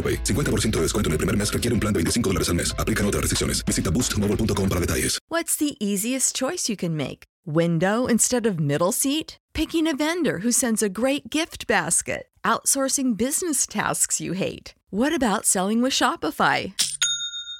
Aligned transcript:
AroPay. 0.00 0.24
50% 0.24 0.70
de 0.76 0.82
descuento 0.82 1.08
en 1.08 1.12
el 1.12 1.18
primer 1.18 1.36
mes 1.36 1.52
requiere 1.52 1.74
un 1.74 1.80
plan 1.80 1.92
de 1.92 1.98
25 1.98 2.30
dólares 2.30 2.48
al 2.48 2.54
mes. 2.54 2.74
Aplican 2.78 3.04
otras 3.04 3.20
restricciones. 3.20 3.62
Visita 3.66 3.90
boostmobile.com 3.90 4.68
para 4.68 4.80
detalles. 4.80 5.18
What's 5.28 5.56
the 5.56 5.76
easiest 5.80 6.34
choice 6.34 6.70
you 6.70 6.76
can 6.76 6.96
make? 6.96 7.24
Window 7.46 8.06
instead 8.06 8.46
of 8.46 8.58
middle 8.58 8.92
seat? 8.92 9.36
Picking 9.52 9.86
a 9.86 9.94
vendor 9.94 10.38
who 10.38 10.52
sends 10.52 10.82
a 10.82 10.88
great 10.88 11.28
gift 11.30 11.66
basket? 11.66 12.28
Outsourcing 12.44 13.16
business 13.16 13.66
tasks 13.66 14.20
you 14.20 14.32
hate? 14.32 14.74
What 14.90 15.12
about 15.12 15.44
selling 15.44 15.82
with 15.82 15.92
Shopify? 15.92 16.72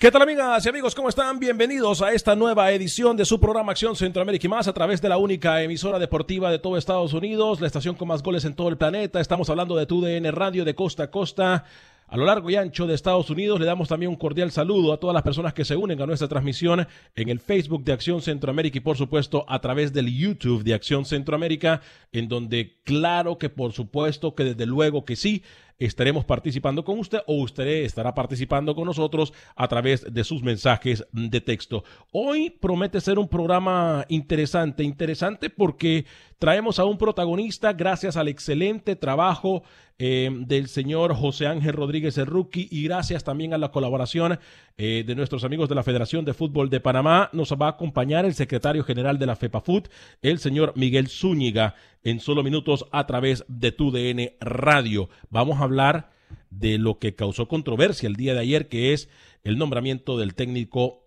¿Qué 0.00 0.10
tal 0.10 0.22
amigas 0.22 0.64
y 0.64 0.68
amigos? 0.70 0.94
¿Cómo 0.94 1.10
están? 1.10 1.38
Bienvenidos 1.38 2.00
a 2.00 2.14
esta 2.14 2.34
nueva 2.34 2.72
edición 2.72 3.18
de 3.18 3.26
su 3.26 3.38
programa 3.38 3.72
Acción 3.72 3.94
Centroamérica 3.96 4.46
y 4.46 4.48
más 4.48 4.66
a 4.66 4.72
través 4.72 5.02
de 5.02 5.10
la 5.10 5.18
única 5.18 5.62
emisora 5.62 5.98
deportiva 5.98 6.50
de 6.50 6.58
todo 6.58 6.78
Estados 6.78 7.12
Unidos, 7.12 7.60
la 7.60 7.66
estación 7.66 7.96
con 7.96 8.08
más 8.08 8.22
goles 8.22 8.46
en 8.46 8.54
todo 8.54 8.70
el 8.70 8.78
planeta. 8.78 9.20
Estamos 9.20 9.50
hablando 9.50 9.76
de 9.76 9.84
TUDN 9.84 10.32
Radio 10.32 10.64
de 10.64 10.74
costa 10.74 11.02
a 11.02 11.10
costa 11.10 11.66
a 12.06 12.16
lo 12.16 12.24
largo 12.24 12.48
y 12.48 12.56
ancho 12.56 12.86
de 12.86 12.94
Estados 12.94 13.28
Unidos. 13.28 13.60
Le 13.60 13.66
damos 13.66 13.88
también 13.88 14.08
un 14.08 14.16
cordial 14.16 14.50
saludo 14.50 14.94
a 14.94 14.96
todas 14.98 15.12
las 15.12 15.22
personas 15.22 15.52
que 15.52 15.66
se 15.66 15.76
unen 15.76 16.00
a 16.00 16.06
nuestra 16.06 16.28
transmisión 16.28 16.88
en 17.14 17.28
el 17.28 17.38
Facebook 17.38 17.84
de 17.84 17.92
Acción 17.92 18.22
Centroamérica 18.22 18.78
y 18.78 18.80
por 18.80 18.96
supuesto 18.96 19.44
a 19.48 19.60
través 19.60 19.92
del 19.92 20.16
YouTube 20.16 20.64
de 20.64 20.72
Acción 20.72 21.04
Centroamérica, 21.04 21.82
en 22.10 22.26
donde 22.26 22.80
claro 22.84 23.36
que 23.36 23.50
por 23.50 23.72
supuesto 23.72 24.34
que 24.34 24.44
desde 24.44 24.64
luego 24.64 25.04
que 25.04 25.14
sí 25.14 25.42
estaremos 25.80 26.24
participando 26.24 26.84
con 26.84 26.98
usted 27.00 27.20
o 27.26 27.42
usted 27.42 27.66
estará 27.66 28.14
participando 28.14 28.74
con 28.74 28.84
nosotros 28.84 29.32
a 29.56 29.66
través 29.66 30.06
de 30.12 30.22
sus 30.22 30.42
mensajes 30.42 31.04
de 31.10 31.40
texto. 31.40 31.82
Hoy 32.12 32.50
promete 32.50 33.00
ser 33.00 33.18
un 33.18 33.26
programa 33.26 34.04
interesante, 34.08 34.84
interesante 34.84 35.50
porque 35.50 36.04
traemos 36.38 36.78
a 36.78 36.84
un 36.84 36.98
protagonista 36.98 37.72
gracias 37.72 38.16
al 38.16 38.28
excelente 38.28 38.94
trabajo 38.94 39.62
eh, 40.02 40.30
del 40.46 40.68
señor 40.68 41.14
José 41.14 41.46
Ángel 41.46 41.74
Rodríguez 41.74 42.16
Rookie 42.16 42.68
y 42.70 42.84
gracias 42.84 43.22
también 43.22 43.52
a 43.52 43.58
la 43.58 43.70
colaboración 43.70 44.38
eh, 44.78 45.04
de 45.06 45.14
nuestros 45.14 45.44
amigos 45.44 45.68
de 45.68 45.74
la 45.74 45.82
Federación 45.82 46.24
de 46.24 46.32
Fútbol 46.32 46.70
de 46.70 46.80
Panamá. 46.80 47.28
Nos 47.34 47.52
va 47.52 47.66
a 47.66 47.70
acompañar 47.72 48.24
el 48.24 48.32
secretario 48.32 48.82
general 48.82 49.18
de 49.18 49.26
la 49.26 49.36
FEPAFUT, 49.36 49.88
el 50.22 50.38
señor 50.38 50.72
Miguel 50.74 51.08
Zúñiga, 51.08 51.74
en 52.04 52.20
solo 52.20 52.42
minutos 52.42 52.86
a 52.92 53.06
través 53.06 53.44
de 53.48 53.72
TUDN 53.72 54.32
Radio. 54.40 55.08
Vamos 55.28 55.60
a 55.60 55.64
hablar 55.64 56.10
de 56.50 56.78
lo 56.78 56.98
que 56.98 57.14
causó 57.14 57.48
controversia 57.48 58.08
el 58.08 58.16
día 58.16 58.34
de 58.34 58.40
ayer, 58.40 58.68
que 58.68 58.92
es 58.92 59.08
el 59.42 59.58
nombramiento 59.58 60.18
del 60.18 60.34
técnico 60.34 61.06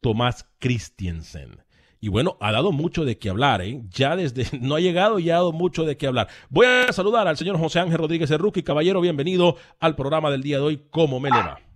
Tomás 0.00 0.46
Christiansen. 0.58 1.62
Y 2.00 2.08
bueno, 2.08 2.38
ha 2.40 2.50
dado 2.50 2.72
mucho 2.72 3.04
de 3.04 3.18
qué 3.18 3.28
hablar, 3.28 3.60
¿eh? 3.60 3.82
Ya 3.90 4.16
desde, 4.16 4.46
no 4.60 4.76
ha 4.76 4.80
llegado 4.80 5.18
y 5.18 5.28
ha 5.30 5.34
dado 5.34 5.52
mucho 5.52 5.84
de 5.84 5.96
qué 5.96 6.06
hablar. 6.06 6.28
Voy 6.48 6.66
a 6.66 6.92
saludar 6.92 7.28
al 7.28 7.36
señor 7.36 7.58
José 7.58 7.80
Ángel 7.80 7.98
Rodríguez 7.98 8.30
Rookie. 8.30 8.62
Caballero, 8.62 9.00
bienvenido 9.00 9.56
al 9.78 9.96
programa 9.96 10.30
del 10.30 10.42
día 10.42 10.56
de 10.56 10.64
hoy. 10.64 10.80
¿Cómo 10.90 11.20
me 11.20 11.30
le? 11.30 11.69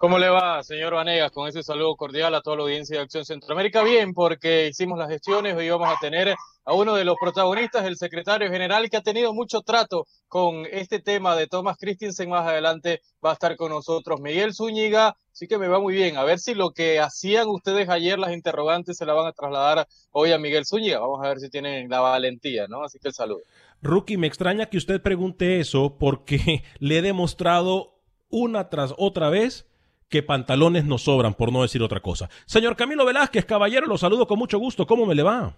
¿Cómo 0.00 0.18
le 0.18 0.30
va, 0.30 0.62
señor 0.62 0.94
Vanegas? 0.94 1.30
Con 1.30 1.46
ese 1.46 1.62
saludo 1.62 1.94
cordial 1.94 2.34
a 2.34 2.40
toda 2.40 2.56
la 2.56 2.62
audiencia 2.62 2.96
de 2.96 3.02
Acción 3.02 3.26
Centroamérica. 3.26 3.82
Bien, 3.82 4.14
porque 4.14 4.68
hicimos 4.68 4.98
las 4.98 5.10
gestiones, 5.10 5.54
hoy 5.54 5.68
vamos 5.68 5.90
a 5.90 6.00
tener 6.00 6.34
a 6.64 6.72
uno 6.72 6.94
de 6.94 7.04
los 7.04 7.16
protagonistas, 7.20 7.84
el 7.84 7.98
secretario 7.98 8.50
general, 8.50 8.88
que 8.88 8.96
ha 8.96 9.02
tenido 9.02 9.34
mucho 9.34 9.60
trato 9.60 10.06
con 10.26 10.64
este 10.72 11.00
tema 11.00 11.36
de 11.36 11.48
Thomas 11.48 11.76
Christensen. 11.78 12.30
Más 12.30 12.46
adelante 12.46 13.02
va 13.22 13.28
a 13.28 13.32
estar 13.34 13.54
con 13.56 13.72
nosotros 13.72 14.22
Miguel 14.22 14.54
Zúñiga. 14.54 15.16
Así 15.34 15.46
que 15.46 15.58
me 15.58 15.68
va 15.68 15.78
muy 15.78 15.92
bien. 15.92 16.16
A 16.16 16.24
ver 16.24 16.38
si 16.38 16.54
lo 16.54 16.70
que 16.70 16.98
hacían 16.98 17.48
ustedes 17.48 17.90
ayer, 17.90 18.18
las 18.18 18.32
interrogantes, 18.32 18.96
se 18.96 19.04
la 19.04 19.12
van 19.12 19.26
a 19.26 19.32
trasladar 19.32 19.86
hoy 20.12 20.32
a 20.32 20.38
Miguel 20.38 20.64
Zúñiga. 20.64 20.98
Vamos 21.00 21.20
a 21.22 21.28
ver 21.28 21.40
si 21.40 21.50
tienen 21.50 21.90
la 21.90 22.00
valentía, 22.00 22.68
¿no? 22.68 22.84
Así 22.84 22.98
que 22.98 23.08
el 23.08 23.14
saludo. 23.14 23.42
Rookie, 23.82 24.16
me 24.16 24.28
extraña 24.28 24.64
que 24.64 24.78
usted 24.78 25.02
pregunte 25.02 25.60
eso 25.60 25.98
porque 25.98 26.62
le 26.78 26.96
he 26.96 27.02
demostrado 27.02 28.00
una 28.30 28.70
tras 28.70 28.94
otra 28.96 29.28
vez 29.28 29.66
que 30.10 30.22
pantalones 30.22 30.84
nos 30.84 31.04
sobran, 31.04 31.34
por 31.34 31.52
no 31.52 31.62
decir 31.62 31.82
otra 31.82 32.00
cosa. 32.00 32.28
Señor 32.44 32.76
Camilo 32.76 33.06
Velázquez, 33.06 33.46
caballero, 33.46 33.86
lo 33.86 33.96
saludo 33.96 34.26
con 34.26 34.38
mucho 34.38 34.58
gusto. 34.58 34.86
¿Cómo 34.86 35.06
me 35.06 35.14
le 35.14 35.22
va? 35.22 35.54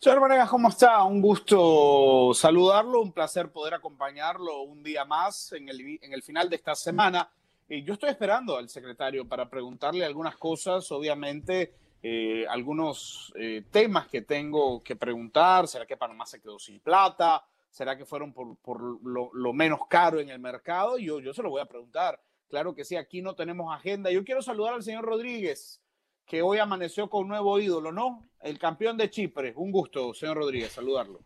Señor 0.00 0.20
Vanegas, 0.20 0.50
¿cómo 0.50 0.68
está? 0.68 1.02
Un 1.04 1.20
gusto 1.20 2.32
saludarlo, 2.34 3.00
un 3.00 3.12
placer 3.12 3.50
poder 3.50 3.74
acompañarlo 3.74 4.62
un 4.62 4.82
día 4.82 5.04
más 5.04 5.52
en 5.52 5.68
el, 5.68 5.98
en 6.02 6.12
el 6.12 6.22
final 6.22 6.50
de 6.50 6.56
esta 6.56 6.74
semana. 6.74 7.30
Y 7.68 7.84
yo 7.84 7.94
estoy 7.94 8.10
esperando 8.10 8.56
al 8.56 8.68
secretario 8.68 9.28
para 9.28 9.48
preguntarle 9.48 10.04
algunas 10.04 10.36
cosas, 10.36 10.90
obviamente, 10.90 11.74
eh, 12.02 12.46
algunos 12.48 13.32
eh, 13.36 13.64
temas 13.70 14.08
que 14.08 14.22
tengo 14.22 14.82
que 14.82 14.96
preguntar. 14.96 15.68
¿Será 15.68 15.86
que 15.86 15.96
Panamá 15.96 16.26
se 16.26 16.40
quedó 16.40 16.58
sin 16.58 16.80
plata? 16.80 17.44
¿Será 17.70 17.96
que 17.96 18.04
fueron 18.04 18.32
por, 18.32 18.56
por 18.56 18.80
lo, 19.04 19.30
lo, 19.32 19.52
menos 19.52 19.80
caro 19.88 20.18
en 20.18 20.30
el 20.30 20.38
mercado? 20.38 20.98
Yo, 20.98 21.20
yo 21.20 21.32
se 21.32 21.42
lo 21.42 21.50
voy 21.50 21.60
a 21.60 21.66
preguntar. 21.66 22.20
Claro 22.48 22.74
que 22.74 22.84
sí, 22.84 22.96
aquí 22.96 23.20
no 23.22 23.34
tenemos 23.34 23.74
agenda. 23.74 24.10
Yo 24.10 24.24
quiero 24.24 24.40
saludar 24.42 24.74
al 24.74 24.82
señor 24.82 25.04
Rodríguez, 25.04 25.80
que 26.26 26.42
hoy 26.42 26.58
amaneció 26.58 27.08
con 27.10 27.22
un 27.22 27.28
nuevo 27.28 27.58
ídolo, 27.60 27.92
¿no? 27.92 28.22
El 28.40 28.58
campeón 28.58 28.96
de 28.96 29.10
Chipre. 29.10 29.52
Un 29.56 29.70
gusto, 29.70 30.14
señor 30.14 30.36
Rodríguez, 30.38 30.72
saludarlo. 30.72 31.20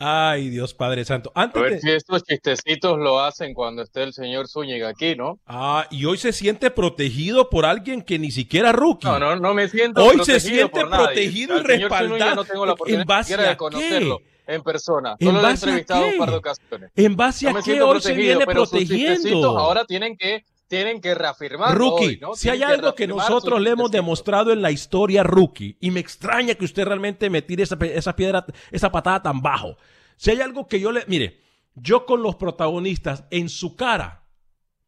Ay, 0.00 0.48
Dios 0.48 0.74
Padre 0.74 1.04
Santo. 1.04 1.32
Antes 1.34 1.58
A 1.60 1.64
ver 1.64 1.72
de- 1.74 1.80
si 1.80 1.90
estos 1.90 2.22
chistecitos 2.22 2.98
lo 2.98 3.18
hacen 3.18 3.52
cuando 3.52 3.82
esté 3.82 4.04
el 4.04 4.12
señor 4.12 4.46
Zúñiga 4.46 4.88
aquí, 4.90 5.16
¿no? 5.16 5.40
Ah, 5.44 5.88
y 5.90 6.04
hoy 6.04 6.16
se 6.18 6.32
siente 6.32 6.70
protegido 6.70 7.50
por 7.50 7.66
alguien 7.66 8.02
que 8.02 8.16
ni 8.20 8.30
siquiera 8.30 8.70
rookie. 8.70 9.08
No, 9.08 9.18
no, 9.18 9.34
no 9.34 9.54
me 9.54 9.66
siento 9.68 10.00
Hoy 10.04 10.10
se 10.10 10.16
protegido 10.34 10.40
siente 10.40 10.80
por 10.80 10.88
nadie. 10.90 11.04
protegido 11.06 11.56
y 11.60 11.66
señor 11.66 11.66
Zúñiga 11.66 11.88
respaldado. 11.98 12.34
No 12.36 12.44
tengo 12.44 12.64
la 12.66 12.70
¿En 12.70 12.74
oportunidad 12.74 13.06
base 13.06 13.24
siquiera 13.32 13.42
a 13.48 13.50
de 13.50 13.56
conocerlo 13.56 14.20
en 14.48 14.62
persona. 14.62 15.16
¿En 15.20 15.28
Solo 15.28 15.40
lo 15.40 15.46
he 15.46 15.50
base 15.50 15.66
a 15.66 15.68
entrevistado 15.68 16.04
qué? 16.04 16.12
un 16.12 16.18
par 16.18 16.30
de 16.30 16.36
ocasiones. 16.36 16.90
¿En 16.96 17.16
base 17.16 17.52
No 17.52 17.58
a 17.58 17.62
qué 17.62 17.82
hoy 17.82 18.00
se 18.00 18.14
viene 18.14 18.46
pero 18.46 18.64
protegiendo? 18.64 19.58
ahora 19.58 19.84
tienen 19.84 20.16
que, 20.16 20.44
tienen 20.66 21.00
que 21.00 21.14
reafirmar 21.14 21.76
Rookie, 21.76 22.06
hoy, 22.06 22.18
¿no? 22.20 22.34
si 22.34 22.48
hay 22.48 22.62
algo 22.62 22.94
que 22.94 23.06
nosotros 23.06 23.60
le 23.60 23.70
hemos 23.70 23.90
demostrado 23.90 24.50
en 24.52 24.62
la 24.62 24.70
historia 24.70 25.22
rookie, 25.22 25.76
y 25.80 25.90
me 25.90 26.00
extraña 26.00 26.54
que 26.54 26.64
usted 26.64 26.86
realmente 26.86 27.28
me 27.28 27.42
tire 27.42 27.62
esa 27.62 28.16
piedra, 28.16 28.46
esa 28.72 28.90
patada 28.90 29.22
tan 29.22 29.42
bajo. 29.42 29.76
Si 30.16 30.30
hay 30.30 30.40
algo 30.40 30.66
que 30.66 30.80
yo 30.80 30.92
le, 30.92 31.04
mire, 31.06 31.40
yo 31.74 32.06
con 32.06 32.22
los 32.22 32.36
protagonistas 32.36 33.24
en 33.30 33.50
su 33.50 33.76
cara, 33.76 34.24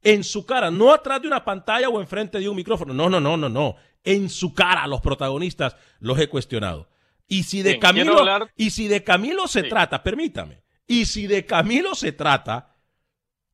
en 0.03 0.25
su 0.25 0.47
cara, 0.47 0.71
no 0.71 0.93
atrás 0.93 1.21
de 1.21 1.29
una 1.29 1.45
pantalla 1.45 1.91
o 1.91 2.01
enfrente 2.01 2.39
de 2.41 2.49
un 2.49 2.57
micrófono, 2.57 2.95
no, 2.95 3.11
no, 3.11 3.21
no, 3.21 3.37
no, 3.37 3.51
no, 3.51 3.77
en 4.05 4.31
su 4.31 4.55
cara 4.55 4.87
los 4.87 5.03
protagonistas 5.03 5.77
los 5.99 6.19
he 6.19 6.29
cuestionado. 6.31 6.89
Y 7.33 7.45
si 7.45 7.63
de 7.63 7.71
Bien, 7.71 7.81
Camilo, 7.81 8.19
hablar- 8.19 8.51
y 8.57 8.71
si 8.71 8.89
de 8.89 9.05
Camilo 9.05 9.47
se 9.47 9.63
Sí. 9.63 9.69
trata, 9.69 10.03
permítame, 10.03 10.63
y 10.89 11.07
si 11.07 11.27
de 11.29 11.47
Camilo 11.47 11.95
se 11.95 12.11
trata, 12.11 12.75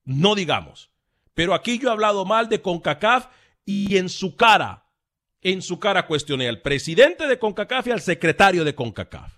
no 0.05 0.35
digamos. 0.35 0.91
Pero 1.35 1.53
aquí 1.53 1.79
yo 1.79 1.91
he 1.91 1.93
hablado 1.93 2.25
mal 2.25 2.49
de 2.49 2.63
CONCACAF 2.63 3.27
y 3.67 3.99
en 3.99 4.09
su 4.09 4.35
cara, 4.35 4.87
en 5.43 5.61
su 5.61 5.79
cara 5.79 6.07
cuestioné 6.07 6.49
al 6.49 6.63
presidente 6.63 7.27
de 7.27 7.39
CONCACAF 7.39 7.89
y 7.89 7.91
al 7.91 8.01
secretario 8.01 8.65
de 8.65 8.75
CONCACAF. 8.75 9.35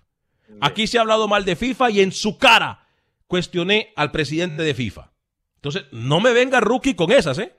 Aquí 0.61 0.87
se 0.87 0.97
ha 0.97 1.01
hablado 1.01 1.27
mal 1.27 1.43
de 1.43 1.57
FIFA 1.57 1.91
y 1.91 1.99
en 1.99 2.13
su 2.13 2.37
cara 2.37 2.87
cuestioné 3.27 3.91
al 3.97 4.09
presidente 4.11 4.63
de 4.63 4.73
FIFA. 4.73 5.11
Entonces, 5.55 5.83
no 5.91 6.21
me 6.21 6.31
venga 6.31 6.61
rookie 6.61 6.95
con 6.95 7.11
esas, 7.11 7.37
¿eh? 7.39 7.53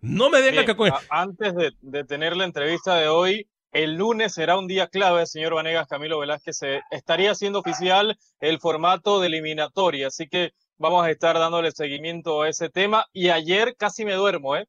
No 0.00 0.30
me 0.30 0.40
venga 0.40 0.62
Bien, 0.62 0.66
que 0.66 0.76
con 0.76 0.90
antes 1.10 1.54
de, 1.54 1.72
de 1.82 2.04
tener 2.04 2.34
la 2.36 2.44
entrevista 2.44 2.96
de 2.96 3.06
hoy, 3.08 3.46
el 3.72 3.94
lunes 3.94 4.34
será 4.34 4.58
un 4.58 4.66
día 4.66 4.86
clave, 4.86 5.26
señor 5.26 5.54
Vanegas, 5.54 5.88
Camilo 5.88 6.18
Velázquez, 6.18 6.60
estaría 6.90 7.30
haciendo 7.32 7.60
oficial 7.60 8.18
el 8.40 8.60
formato 8.60 9.18
de 9.18 9.28
eliminatoria, 9.28 10.08
así 10.08 10.28
que 10.28 10.52
vamos 10.76 11.04
a 11.06 11.10
estar 11.10 11.38
dándole 11.38 11.72
seguimiento 11.72 12.42
a 12.42 12.50
ese 12.50 12.68
tema. 12.68 13.06
Y 13.12 13.30
ayer 13.30 13.74
casi 13.76 14.04
me 14.04 14.12
duermo, 14.12 14.56
¿eh? 14.56 14.66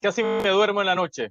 Casi 0.00 0.22
me 0.22 0.50
duermo 0.50 0.82
en 0.82 0.86
la 0.86 0.94
noche, 0.94 1.30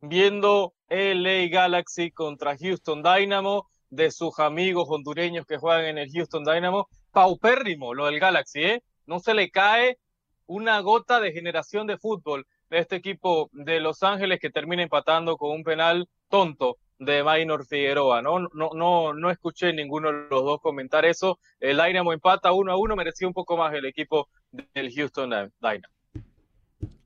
viendo 0.00 0.74
LA 0.88 1.48
Galaxy 1.50 2.10
contra 2.10 2.56
Houston 2.56 3.02
Dynamo, 3.02 3.68
de 3.90 4.10
sus 4.10 4.38
amigos 4.38 4.86
hondureños 4.88 5.44
que 5.46 5.58
juegan 5.58 5.84
en 5.84 5.98
el 5.98 6.10
Houston 6.10 6.44
Dynamo. 6.44 6.88
Paupérrimo 7.12 7.92
lo 7.92 8.06
del 8.06 8.20
Galaxy, 8.20 8.62
¿eh? 8.62 8.82
No 9.04 9.20
se 9.20 9.34
le 9.34 9.50
cae 9.50 9.98
una 10.46 10.80
gota 10.80 11.20
de 11.20 11.32
generación 11.32 11.86
de 11.86 11.98
fútbol 11.98 12.46
de 12.70 12.78
este 12.78 12.96
equipo 12.96 13.48
de 13.52 13.80
Los 13.80 14.02
Ángeles 14.02 14.40
que 14.40 14.50
termina 14.50 14.82
empatando 14.82 15.36
con 15.36 15.50
un 15.50 15.64
penal 15.64 16.08
tonto 16.28 16.78
de 16.98 17.22
Maynor 17.22 17.66
Figueroa. 17.66 18.22
No, 18.22 18.40
no, 18.40 18.70
no, 18.74 19.12
no 19.12 19.30
escuché 19.30 19.72
ninguno 19.72 20.08
de 20.12 20.28
los 20.30 20.44
dos 20.44 20.60
comentar 20.60 21.04
eso. 21.04 21.38
El 21.60 21.76
Dynamo 21.76 22.12
empata 22.12 22.52
uno 22.52 22.72
a 22.72 22.76
uno, 22.76 22.96
merecía 22.96 23.28
un 23.28 23.34
poco 23.34 23.56
más 23.56 23.74
el 23.74 23.84
equipo 23.84 24.28
del 24.50 24.92
Houston 24.92 25.30
Dynamo. 25.60 25.94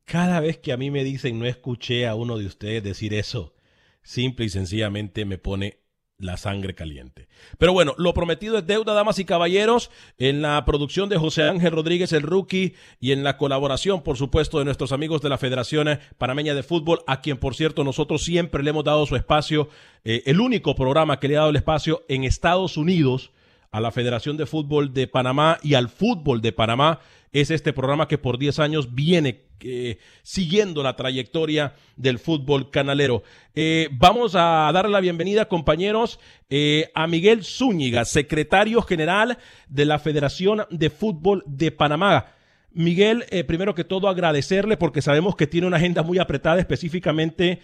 Cada 0.04 0.40
vez 0.40 0.58
que 0.58 0.72
a 0.72 0.76
mí 0.76 0.90
me 0.90 1.04
dicen 1.04 1.38
no 1.38 1.46
escuché 1.46 2.06
a 2.08 2.14
uno 2.14 2.36
de 2.36 2.46
ustedes 2.46 2.82
decir 2.82 3.14
eso, 3.14 3.54
simple 4.02 4.46
y 4.46 4.48
sencillamente 4.48 5.24
me 5.24 5.38
pone 5.38 5.80
la 6.20 6.37
sangre 6.37 6.75
caliente. 6.75 7.28
Pero 7.58 7.72
bueno, 7.72 7.94
lo 7.99 8.14
prometido 8.14 8.58
es 8.58 8.67
deuda, 8.67 8.94
damas 8.94 9.19
y 9.19 9.25
caballeros, 9.25 9.90
en 10.19 10.43
la 10.43 10.64
producción 10.64 11.08
de 11.08 11.19
José 11.19 11.44
Ángel 11.44 11.72
Rodríguez, 11.72 12.12
el 12.12 12.22
rookie, 12.22 12.75
y 13.00 13.12
en 13.12 13.25
la 13.25 13.37
colaboración, 13.37 14.02
por 14.02 14.17
supuesto, 14.17 14.58
de 14.58 14.64
nuestros 14.64 14.93
amigos 14.93 15.22
de 15.22 15.31
la 15.31 15.38
Federación 15.38 15.99
Panameña 16.19 16.55
de 16.55 16.62
Fútbol, 16.62 17.00
a 17.06 17.20
quien, 17.20 17.38
por 17.38 17.55
cierto, 17.55 17.84
nosotros 17.84 18.22
siempre 18.22 18.62
le 18.62 18.70
hemos 18.70 18.84
dado 18.84 19.06
su 19.06 19.17
espacio, 19.17 19.69
eh, 20.05 20.22
el 20.26 20.40
único 20.40 20.75
programa 20.75 21.19
que 21.19 21.28
le 21.28 21.37
ha 21.37 21.40
dado 21.40 21.50
el 21.50 21.56
espacio 21.56 22.05
en 22.08 22.25
Estados 22.25 22.76
Unidos 22.76 23.32
a 23.72 23.81
la 23.81 23.93
Federación 23.93 24.37
de 24.37 24.46
Fútbol 24.46 24.93
de 24.93 25.06
Panamá 25.06 25.58
y 25.62 25.75
al 25.75 25.88
fútbol 25.88 26.40
de 26.40 26.52
Panamá 26.52 27.00
es 27.32 27.50
este 27.50 27.73
programa 27.73 28.09
que 28.09 28.19
por 28.19 28.38
10 28.38 28.59
años 28.59 28.94
viene 28.94 29.44
eh, 29.61 29.99
siguiendo 30.23 30.82
la 30.82 30.97
trayectoria 30.97 31.75
del 31.97 32.19
fútbol 32.19 32.71
canalero. 32.71 33.23
Eh, 33.55 33.88
vamos 33.93 34.35
a 34.35 34.71
darle 34.73 34.93
la 34.93 35.00
bienvenida, 35.00 35.49
compañeros, 35.49 36.19
eh, 36.49 36.91
a 36.94 37.06
Miguel 37.06 37.44
Zúñiga, 37.44 38.05
secretario 38.05 38.82
general 38.82 39.38
de 39.69 39.85
la 39.85 39.99
Federación 39.99 40.62
de 40.71 40.91
Fútbol 40.91 41.44
de 41.47 41.71
Panamá. 41.71 42.32
Miguel, 42.73 43.25
primero 43.49 43.75
que 43.75 43.82
todo 43.82 44.09
agradecerle 44.09 44.77
porque 44.77 45.03
sabemos 45.03 45.35
que 45.35 45.49
tiene 45.49 45.67
una 45.67 45.79
agenda 45.79 46.05
muy 46.05 46.19
apretada 46.19 46.61
específicamente 46.61 47.61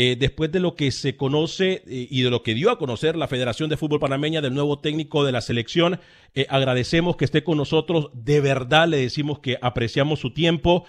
eh, 0.00 0.14
después 0.16 0.52
de 0.52 0.60
lo 0.60 0.76
que 0.76 0.92
se 0.92 1.16
conoce 1.16 1.82
eh, 1.84 2.06
y 2.08 2.22
de 2.22 2.30
lo 2.30 2.44
que 2.44 2.54
dio 2.54 2.70
a 2.70 2.78
conocer 2.78 3.16
la 3.16 3.26
Federación 3.26 3.68
de 3.68 3.76
Fútbol 3.76 3.98
Panameña 3.98 4.40
del 4.40 4.54
nuevo 4.54 4.78
técnico 4.78 5.24
de 5.24 5.32
la 5.32 5.40
selección. 5.40 5.98
Eh, 6.36 6.46
agradecemos 6.50 7.16
que 7.16 7.24
esté 7.24 7.42
con 7.42 7.58
nosotros. 7.58 8.08
De 8.14 8.40
verdad 8.40 8.86
le 8.86 8.98
decimos 8.98 9.40
que 9.40 9.58
apreciamos 9.60 10.20
su 10.20 10.32
tiempo. 10.32 10.86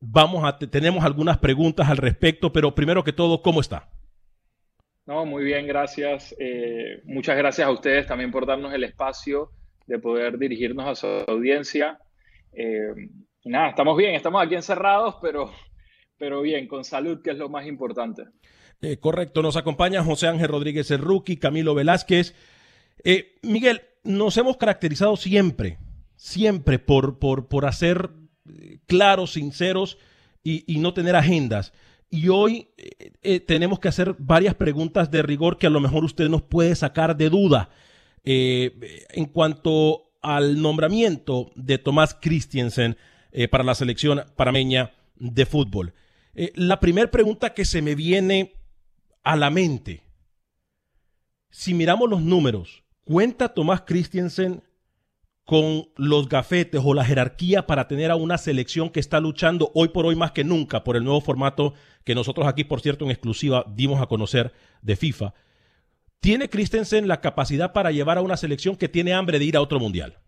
Vamos 0.00 0.42
a 0.42 0.58
tenemos 0.58 1.04
algunas 1.04 1.36
preguntas 1.36 1.90
al 1.90 1.98
respecto, 1.98 2.50
pero 2.50 2.74
primero 2.74 3.04
que 3.04 3.12
todo, 3.12 3.42
¿cómo 3.42 3.60
está? 3.60 3.90
No, 5.04 5.26
muy 5.26 5.44
bien, 5.44 5.66
gracias. 5.66 6.34
Muchas 7.04 7.36
gracias 7.36 7.68
a 7.68 7.72
ustedes 7.72 8.06
también 8.06 8.30
por 8.30 8.46
darnos 8.46 8.72
el 8.72 8.84
espacio 8.84 9.50
de 9.86 9.98
poder 9.98 10.38
dirigirnos 10.38 10.88
a 10.88 10.94
su 10.94 11.06
audiencia. 11.30 11.98
Nada, 13.44 13.68
estamos 13.68 13.98
bien, 13.98 14.14
estamos 14.14 14.42
aquí 14.42 14.54
encerrados, 14.54 15.16
pero, 15.20 15.50
pero 16.22 16.40
bien, 16.40 16.68
con 16.68 16.84
salud, 16.84 17.20
que 17.20 17.32
es 17.32 17.36
lo 17.36 17.48
más 17.48 17.66
importante. 17.66 18.22
Eh, 18.80 18.98
correcto, 18.98 19.42
nos 19.42 19.56
acompaña 19.56 20.04
José 20.04 20.28
Ángel 20.28 20.46
Rodríguez 20.46 20.88
el 20.92 21.00
Rookie, 21.00 21.36
Camilo 21.36 21.74
Velázquez. 21.74 22.36
Eh, 23.02 23.40
Miguel, 23.42 23.82
nos 24.04 24.36
hemos 24.36 24.56
caracterizado 24.56 25.16
siempre, 25.16 25.78
siempre 26.14 26.78
por, 26.78 27.18
por, 27.18 27.48
por 27.48 27.66
hacer 27.66 28.10
claros, 28.86 29.32
sinceros 29.32 29.98
y, 30.44 30.62
y 30.72 30.78
no 30.78 30.94
tener 30.94 31.16
agendas. 31.16 31.72
Y 32.08 32.28
hoy 32.28 32.68
eh, 32.76 33.10
eh, 33.24 33.40
tenemos 33.40 33.80
que 33.80 33.88
hacer 33.88 34.14
varias 34.16 34.54
preguntas 34.54 35.10
de 35.10 35.22
rigor 35.22 35.58
que 35.58 35.66
a 35.66 35.70
lo 35.70 35.80
mejor 35.80 36.04
usted 36.04 36.28
nos 36.28 36.42
puede 36.42 36.76
sacar 36.76 37.16
de 37.16 37.30
duda. 37.30 37.70
Eh, 38.22 39.06
en 39.10 39.24
cuanto 39.24 40.12
al 40.22 40.62
nombramiento 40.62 41.50
de 41.56 41.78
Tomás 41.78 42.14
Christiansen 42.14 42.96
eh, 43.32 43.48
para 43.48 43.64
la 43.64 43.74
selección 43.74 44.22
parameña 44.36 44.92
de 45.16 45.46
fútbol. 45.46 45.94
Eh, 46.34 46.52
la 46.54 46.80
primera 46.80 47.10
pregunta 47.10 47.52
que 47.52 47.64
se 47.64 47.82
me 47.82 47.94
viene 47.94 48.54
a 49.22 49.36
la 49.36 49.50
mente, 49.50 50.02
si 51.50 51.74
miramos 51.74 52.08
los 52.08 52.22
números, 52.22 52.84
¿cuenta 53.04 53.52
Tomás 53.52 53.82
Christiansen 53.82 54.62
con 55.44 55.88
los 55.96 56.28
gafetes 56.28 56.80
o 56.82 56.94
la 56.94 57.04
jerarquía 57.04 57.66
para 57.66 57.88
tener 57.88 58.10
a 58.10 58.16
una 58.16 58.38
selección 58.38 58.90
que 58.90 59.00
está 59.00 59.20
luchando 59.20 59.70
hoy 59.74 59.88
por 59.88 60.06
hoy 60.06 60.16
más 60.16 60.32
que 60.32 60.44
nunca 60.44 60.84
por 60.84 60.96
el 60.96 61.04
nuevo 61.04 61.20
formato 61.20 61.74
que 62.04 62.14
nosotros 62.14 62.46
aquí, 62.46 62.64
por 62.64 62.80
cierto, 62.80 63.04
en 63.04 63.10
exclusiva 63.10 63.64
dimos 63.68 64.00
a 64.00 64.06
conocer 64.06 64.52
de 64.80 64.96
FIFA? 64.96 65.34
¿Tiene 66.20 66.48
Christensen 66.48 67.08
la 67.08 67.20
capacidad 67.20 67.72
para 67.72 67.90
llevar 67.90 68.16
a 68.16 68.22
una 68.22 68.36
selección 68.36 68.76
que 68.76 68.88
tiene 68.88 69.12
hambre 69.12 69.38
de 69.38 69.44
ir 69.44 69.56
a 69.56 69.60
otro 69.60 69.80
mundial? 69.80 70.21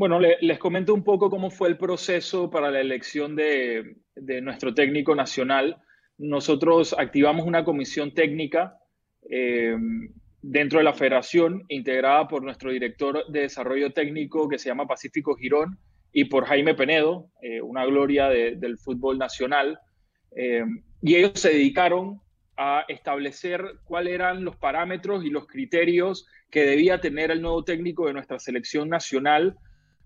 Bueno, 0.00 0.18
le, 0.18 0.38
les 0.40 0.58
comento 0.58 0.94
un 0.94 1.04
poco 1.04 1.28
cómo 1.28 1.50
fue 1.50 1.68
el 1.68 1.76
proceso 1.76 2.48
para 2.48 2.70
la 2.70 2.80
elección 2.80 3.36
de, 3.36 3.96
de 4.16 4.40
nuestro 4.40 4.72
técnico 4.72 5.14
nacional. 5.14 5.76
Nosotros 6.16 6.96
activamos 6.98 7.44
una 7.46 7.64
comisión 7.64 8.14
técnica 8.14 8.78
eh, 9.30 9.76
dentro 10.40 10.78
de 10.78 10.86
la 10.86 10.94
federación, 10.94 11.66
integrada 11.68 12.26
por 12.28 12.42
nuestro 12.42 12.70
director 12.70 13.26
de 13.30 13.40
desarrollo 13.40 13.92
técnico 13.92 14.48
que 14.48 14.58
se 14.58 14.70
llama 14.70 14.86
Pacífico 14.86 15.36
Girón 15.36 15.78
y 16.14 16.24
por 16.24 16.46
Jaime 16.46 16.74
Penedo, 16.74 17.30
eh, 17.42 17.60
una 17.60 17.84
gloria 17.84 18.30
de, 18.30 18.56
del 18.56 18.78
fútbol 18.78 19.18
nacional. 19.18 19.80
Eh, 20.34 20.64
y 21.02 21.16
ellos 21.16 21.32
se 21.34 21.50
dedicaron 21.50 22.22
a 22.56 22.86
establecer 22.88 23.62
cuáles 23.84 24.14
eran 24.14 24.44
los 24.46 24.56
parámetros 24.56 25.26
y 25.26 25.28
los 25.28 25.46
criterios 25.46 26.26
que 26.50 26.64
debía 26.64 27.02
tener 27.02 27.30
el 27.30 27.42
nuevo 27.42 27.64
técnico 27.64 28.06
de 28.06 28.14
nuestra 28.14 28.38
selección 28.38 28.88
nacional, 28.88 29.58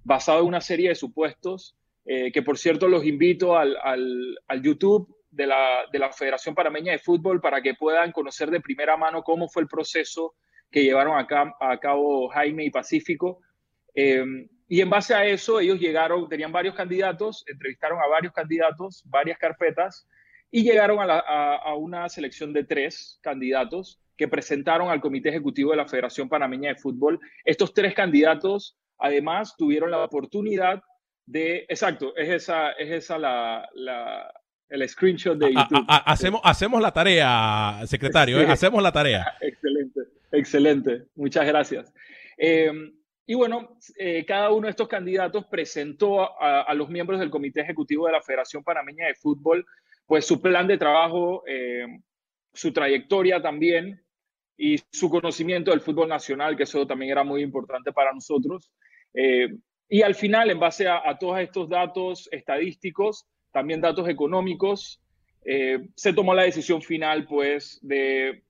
basado 0.04 0.40
en 0.40 0.46
una 0.46 0.61
serie 0.61 0.90
de 0.90 0.94
supuestos, 0.94 1.75
eh, 2.04 2.30
que 2.30 2.42
por 2.42 2.58
cierto 2.58 2.88
los 2.88 3.04
invito 3.04 3.56
al, 3.56 3.76
al, 3.82 4.38
al 4.46 4.62
YouTube 4.62 5.16
de 5.30 5.46
la, 5.46 5.80
de 5.90 5.99
la, 5.99 6.12
Federación 6.12 6.54
Parameña 6.54 6.92
de 6.92 6.99
Fútbol 6.99 7.40
para 7.40 7.61
que 7.61 7.75
puedan 7.75 8.12
conocer 8.12 8.50
de 8.50 8.61
primera 8.61 8.96
mano 8.96 9.23
cómo 9.23 9.49
fue 9.49 9.62
el 9.62 9.68
proceso 9.68 10.34
que 10.70 10.84
llevaron 10.84 11.18
a, 11.18 11.26
cab 11.26 11.54
a 11.61 11.78
cabo 11.78 12.28
Jaime 12.28 12.64
y 12.64 12.70
Pacífico. 12.70 13.40
Eh, 13.94 14.25
y 14.68 14.80
en 14.80 14.90
base 14.90 15.14
a 15.14 15.26
eso, 15.26 15.61
ellos 15.61 15.80
llegaron, 15.80 16.28
tenían 16.28 16.52
varios 16.52 16.75
candidatos, 16.75 17.44
entrevistaron 17.46 17.99
a 18.00 18.06
varios 18.06 18.32
candidatos, 18.32 19.02
varias 19.06 19.38
carpetas, 19.38 20.06
y 20.50 20.62
llegaron 20.62 20.99
a 21.00 21.75
una 21.75 22.08
selección 22.08 22.52
de 22.52 22.62
tres 22.62 23.18
candidatos 23.23 24.00
que 24.16 24.28
presentaron 24.28 24.90
al 24.90 25.00
Comité 25.00 25.30
Ejecutivo 25.30 25.73
de 25.73 25.78
la 25.78 25.88
Federación 25.88 26.28
Panameña 26.28 26.70
de 26.70 26.76
Fútbol. 26.76 27.20
Estos 27.44 27.75
tres 27.75 27.94
candidatos, 27.94 28.76
además, 28.98 29.56
tuvieron 29.56 29.90
la 29.90 30.04
oportunidad 30.04 30.82
de, 31.26 31.64
exacto, 31.68 32.14
es 32.16 32.28
esa, 32.28 32.72
es 32.72 32.90
esa 32.90 33.18
la, 33.18 34.32
el 34.68 34.88
screenshot 34.88 35.38
de 35.38 35.54
YouTube. 35.54 35.84
hacemos, 35.88 36.40
hacemos 36.44 36.82
la 36.82 36.92
tarea, 36.92 37.80
secretario, 37.86 38.40
¿eh? 38.40 38.46
hacemos 38.46 38.82
la 38.82 38.92
tarea. 38.92 39.24
Excelente, 39.40 40.00
excelente. 40.32 41.04
Muchas 41.14 41.46
gracias. 41.46 41.92
Eh, 42.36 42.72
y 43.26 43.34
bueno, 43.34 43.78
eh, 43.96 44.24
cada 44.26 44.50
uno 44.50 44.66
de 44.66 44.70
estos 44.70 44.88
candidatos 44.88 45.46
presentó 45.46 46.40
a, 46.40 46.74
los 46.74 46.90
miembros 46.90 47.20
del 47.20 47.30
Comité 47.30 47.62
Ejecutivo 47.62 48.06
de 48.06 48.12
la 48.12 48.22
Federación 48.22 48.62
Panameña 48.62 49.06
de 49.06 49.14
Fútbol, 49.14 49.64
pues 50.06 50.26
su 50.26 50.42
plan 50.42 50.66
de 50.66 50.76
trabajo, 50.76 51.42
su 52.52 52.72
trayectoria 52.72 53.40
también 53.40 54.04
y 54.58 54.78
su 54.92 55.08
conocimiento 55.08 55.70
del 55.70 55.80
fútbol 55.80 56.08
nacional, 56.08 56.56
que 56.56 56.64
eso 56.64 56.86
también 56.86 57.12
era 57.12 57.24
muy 57.24 57.42
importante 57.42 57.92
para 57.92 58.12
nosotros. 58.12 58.70
Y 59.14 60.02
al 60.02 60.14
final, 60.14 60.50
en 60.50 60.59
base 60.59 60.88
a, 60.88 61.09
a 61.09 61.18
todos 61.18 61.38
estos 61.40 61.68
datos 61.68 62.28
estadísticos, 62.33 63.26
también 63.52 63.80
datos 63.80 64.09
económicos, 64.09 65.00
eh, 65.46 65.88
se 65.94 66.14
tomó 66.14 66.34
la 66.34 66.44
decisión 66.44 66.80
final, 66.80 67.26
pues, 67.26 67.78
de, 67.82 68.42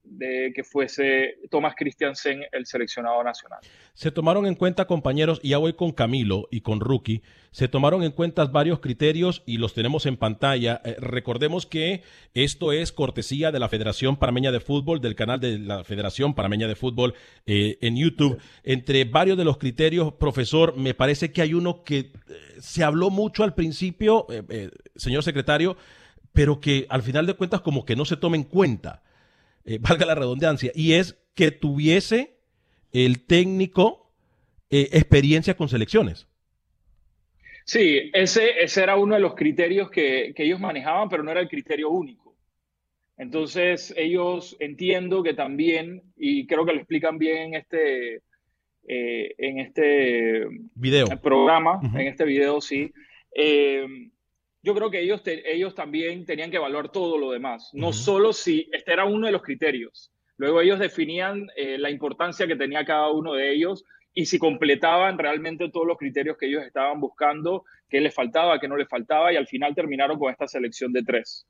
que 0.54 0.62
fuese 0.62 1.38
Thomas 1.50 1.74
Christiansen 1.76 2.42
el 2.52 2.66
seleccionado 2.66 3.22
nacional. 3.24 3.58
Se 3.94 4.12
tomaron 4.12 4.46
en 4.46 4.54
cuenta, 4.54 4.86
compañeros, 4.86 5.40
y 5.42 5.50
ya 5.50 5.58
voy 5.58 5.72
con 5.72 5.90
Camilo 5.90 6.46
y 6.52 6.60
con 6.60 6.80
Rookie, 6.80 7.22
se 7.50 7.66
tomaron 7.68 8.02
en 8.04 8.12
cuenta 8.12 8.44
varios 8.44 8.80
criterios 8.80 9.42
y 9.44 9.58
los 9.58 9.74
tenemos 9.74 10.06
en 10.06 10.16
pantalla. 10.16 10.80
Eh, 10.84 10.96
recordemos 11.00 11.66
que 11.66 12.02
esto 12.32 12.72
es 12.72 12.92
cortesía 12.92 13.50
de 13.50 13.58
la 13.58 13.68
Federación 13.68 14.16
Parameña 14.16 14.52
de 14.52 14.60
Fútbol, 14.60 15.00
del 15.00 15.16
canal 15.16 15.40
de 15.40 15.58
la 15.58 15.82
Federación 15.82 16.34
Parameña 16.34 16.68
de 16.68 16.76
Fútbol 16.76 17.14
eh, 17.46 17.78
en 17.80 17.96
YouTube. 17.96 18.38
Entre 18.62 19.04
varios 19.04 19.36
de 19.36 19.44
los 19.44 19.58
criterios, 19.58 20.12
profesor, 20.14 20.76
me 20.76 20.94
parece 20.94 21.32
que 21.32 21.42
hay 21.42 21.54
uno 21.54 21.82
que 21.82 22.12
se 22.60 22.84
habló 22.84 23.10
mucho 23.10 23.42
al 23.42 23.54
principio, 23.54 24.26
señor 24.96 25.24
secretario, 25.24 25.76
pero 26.34 26.60
que 26.60 26.86
al 26.90 27.02
final 27.02 27.26
de 27.26 27.34
cuentas 27.34 27.62
como 27.62 27.86
que 27.86 27.96
no 27.96 28.04
se 28.04 28.18
toma 28.18 28.36
en 28.36 28.42
cuenta, 28.42 29.02
eh, 29.64 29.78
valga 29.80 30.04
la 30.04 30.14
redundancia, 30.14 30.70
y 30.74 30.92
es 30.92 31.16
que 31.34 31.50
tuviese 31.50 32.36
el 32.92 33.24
técnico 33.24 34.12
eh, 34.68 34.90
experiencia 34.92 35.56
con 35.56 35.68
selecciones. 35.68 36.28
Sí, 37.64 38.10
ese, 38.12 38.62
ese 38.62 38.82
era 38.82 38.96
uno 38.96 39.14
de 39.14 39.20
los 39.20 39.34
criterios 39.34 39.90
que, 39.90 40.34
ellos 40.36 40.60
manejaban, 40.60 41.08
pero 41.08 41.22
no 41.22 41.30
era 41.30 41.40
el 41.40 41.48
criterio 41.48 41.88
único. 41.88 42.36
Entonces, 43.16 43.94
ellos 43.96 44.56
entiendo 44.58 45.22
que 45.22 45.34
también, 45.34 46.02
y 46.16 46.46
creo 46.46 46.66
que 46.66 46.72
lo 46.72 46.78
explican 46.78 47.16
bien 47.16 47.38
en 47.38 47.54
este, 47.54 48.16
eh, 48.88 49.34
en 49.38 49.60
este 49.60 50.46
video. 50.74 51.06
programa, 51.22 51.80
en 51.94 52.08
este 52.08 52.24
video, 52.24 52.60
sí, 52.60 52.92
yo 54.64 54.74
creo 54.74 54.90
que 54.90 55.02
ellos, 55.02 55.20
ellos 55.26 55.74
también 55.74 56.24
tenían 56.24 56.50
que 56.50 56.56
evaluar 56.56 56.90
todo 56.90 57.18
lo 57.18 57.32
demás, 57.32 57.68
no 57.74 57.92
solo 57.92 58.32
si 58.32 58.66
este 58.72 58.94
era 58.94 59.04
uno 59.04 59.26
de 59.26 59.32
los 59.32 59.42
criterios. 59.42 60.10
Luego 60.38 60.62
ellos 60.62 60.78
definían 60.78 61.48
eh, 61.54 61.76
la 61.76 61.90
importancia 61.90 62.46
que 62.46 62.56
tenía 62.56 62.82
cada 62.82 63.10
uno 63.10 63.34
de 63.34 63.52
ellos 63.52 63.84
y 64.14 64.24
si 64.24 64.38
completaban 64.38 65.18
realmente 65.18 65.68
todos 65.70 65.86
los 65.86 65.98
criterios 65.98 66.38
que 66.38 66.46
ellos 66.46 66.64
estaban 66.64 66.98
buscando, 66.98 67.64
qué 67.90 68.00
les 68.00 68.14
faltaba, 68.14 68.58
qué 68.58 68.66
no 68.66 68.78
les 68.78 68.88
faltaba, 68.88 69.32
y 69.32 69.36
al 69.36 69.46
final 69.46 69.74
terminaron 69.74 70.18
con 70.18 70.32
esta 70.32 70.48
selección 70.48 70.94
de 70.94 71.02
tres. 71.02 71.46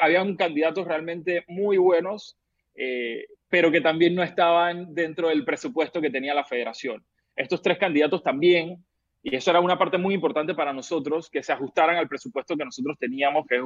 habían 0.00 0.34
candidatos 0.34 0.88
realmente 0.88 1.44
muy 1.48 1.76
buenos, 1.76 2.38
eh, 2.76 3.26
pero 3.50 3.70
que 3.70 3.82
también 3.82 4.14
no 4.14 4.22
estaban 4.22 4.94
dentro 4.94 5.28
del 5.28 5.44
presupuesto 5.44 6.00
que 6.00 6.10
tenía 6.10 6.32
la 6.32 6.44
federación. 6.44 7.04
Estos 7.36 7.60
tres 7.60 7.76
candidatos 7.76 8.22
también 8.22 8.84
y 9.24 9.34
eso 9.34 9.50
era 9.50 9.60
una 9.60 9.78
parte 9.78 9.96
muy 9.96 10.14
importante 10.14 10.54
para 10.54 10.74
nosotros, 10.74 11.30
que 11.30 11.42
se 11.42 11.52
ajustaran 11.52 11.96
al 11.96 12.08
presupuesto 12.08 12.56
que 12.56 12.64
nosotros 12.64 12.98
teníamos, 12.98 13.46
que, 13.46 13.56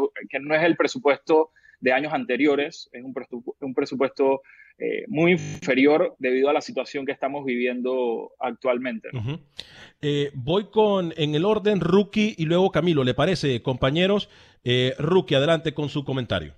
no 0.41 0.55
es 0.55 0.63
el 0.63 0.77
presupuesto 0.77 1.51
de 1.81 1.93
años 1.93 2.13
anteriores, 2.15 2.89
es 2.93 3.03
un, 3.03 3.13
un 3.61 3.75
presupuesto 3.75 4.41
eh, 4.79 5.05
muy 5.09 5.33
inferior 5.33 6.15
debido 6.21 6.49
a 6.49 6.53
la 6.53 6.61
situación 6.61 7.05
que 7.05 7.11
estamos 7.11 7.45
viviendo 7.45 8.31
actualmente. 8.39 9.09
Eh, 10.01 10.31
voy 10.35 10.67
con, 10.71 11.13
en 11.17 11.35
el 11.35 11.45
orden, 11.45 11.81
Rookie 11.81 12.37
y 12.39 12.45
luego 12.45 12.71
Camilo, 12.71 13.03
¿le 13.03 13.15
parece, 13.15 13.61
compañeros? 13.61 14.31
Eh, 14.63 14.95
Rookie, 14.97 15.35
adelante 15.35 15.75
con 15.75 15.89
su 15.89 16.05
comentario. 16.05 16.55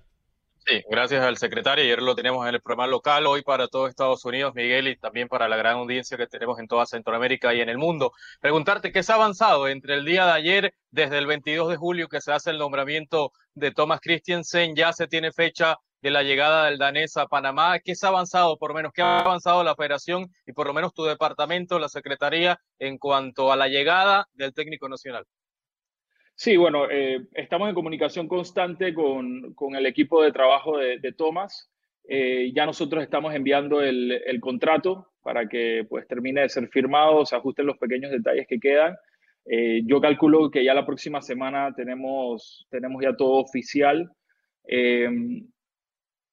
Sí, 0.71 0.81
gracias 0.89 1.21
al 1.21 1.37
secretario. 1.37 1.83
Ayer 1.83 2.01
lo 2.01 2.15
tenemos 2.15 2.47
en 2.47 2.55
el 2.55 2.61
programa 2.61 2.87
local, 2.87 3.27
hoy 3.27 3.41
para 3.41 3.67
todo 3.67 3.87
Estados 3.87 4.23
Unidos, 4.23 4.53
Miguel, 4.55 4.87
y 4.87 4.95
también 4.95 5.27
para 5.27 5.49
la 5.49 5.57
gran 5.57 5.75
audiencia 5.75 6.15
que 6.15 6.27
tenemos 6.27 6.59
en 6.59 6.67
toda 6.69 6.85
Centroamérica 6.85 7.53
y 7.53 7.59
en 7.59 7.67
el 7.67 7.77
mundo. 7.77 8.13
Preguntarte 8.39 8.93
qué 8.93 9.03
se 9.03 9.11
ha 9.11 9.15
avanzado 9.15 9.67
entre 9.67 9.95
el 9.95 10.05
día 10.05 10.25
de 10.25 10.31
ayer, 10.31 10.73
desde 10.89 11.17
el 11.17 11.25
22 11.27 11.67
de 11.71 11.75
julio 11.75 12.07
que 12.07 12.21
se 12.21 12.31
hace 12.31 12.51
el 12.51 12.57
nombramiento 12.57 13.33
de 13.53 13.71
Thomas 13.71 13.99
Christiansen, 13.99 14.73
ya 14.73 14.93
se 14.93 15.07
tiene 15.07 15.33
fecha 15.33 15.75
de 16.01 16.09
la 16.09 16.23
llegada 16.23 16.67
del 16.67 16.77
danés 16.77 17.17
a 17.17 17.27
Panamá. 17.27 17.79
¿Qué 17.79 17.93
se 17.93 18.05
ha 18.05 18.09
avanzado, 18.09 18.57
por 18.57 18.69
lo 18.69 18.75
menos, 18.75 18.93
qué 18.93 19.01
ha 19.01 19.19
avanzado 19.19 19.65
la 19.65 19.75
federación 19.75 20.27
y 20.45 20.53
por 20.53 20.67
lo 20.67 20.73
menos 20.73 20.93
tu 20.93 21.03
departamento, 21.03 21.79
la 21.79 21.89
secretaría, 21.89 22.57
en 22.79 22.97
cuanto 22.97 23.51
a 23.51 23.57
la 23.57 23.67
llegada 23.67 24.25
del 24.35 24.53
técnico 24.53 24.87
nacional? 24.87 25.25
Sí, 26.43 26.57
bueno, 26.57 26.89
eh, 26.89 27.27
estamos 27.33 27.69
en 27.69 27.75
comunicación 27.75 28.27
constante 28.27 28.95
con, 28.95 29.53
con, 29.53 29.75
el 29.75 29.85
equipo 29.85 30.23
de 30.23 30.31
trabajo 30.31 30.79
de, 30.79 30.97
de 30.97 31.11
Thomas. 31.13 31.69
Eh, 32.09 32.51
ya 32.55 32.65
nosotros 32.65 33.03
estamos 33.03 33.35
enviando 33.35 33.79
el, 33.79 34.11
el, 34.25 34.39
contrato 34.39 35.11
para 35.21 35.47
que 35.47 35.85
pues 35.87 36.07
termine 36.07 36.41
de 36.41 36.49
ser 36.49 36.67
firmado, 36.69 37.27
se 37.27 37.35
ajusten 37.35 37.67
los 37.67 37.77
pequeños 37.77 38.09
detalles 38.09 38.47
que 38.47 38.59
quedan. 38.59 38.95
Eh, 39.45 39.83
yo 39.85 40.01
calculo 40.01 40.49
que 40.49 40.65
ya 40.65 40.73
la 40.73 40.83
próxima 40.83 41.21
semana 41.21 41.75
tenemos, 41.75 42.65
tenemos 42.71 43.03
ya 43.03 43.15
todo 43.15 43.33
oficial. 43.33 44.11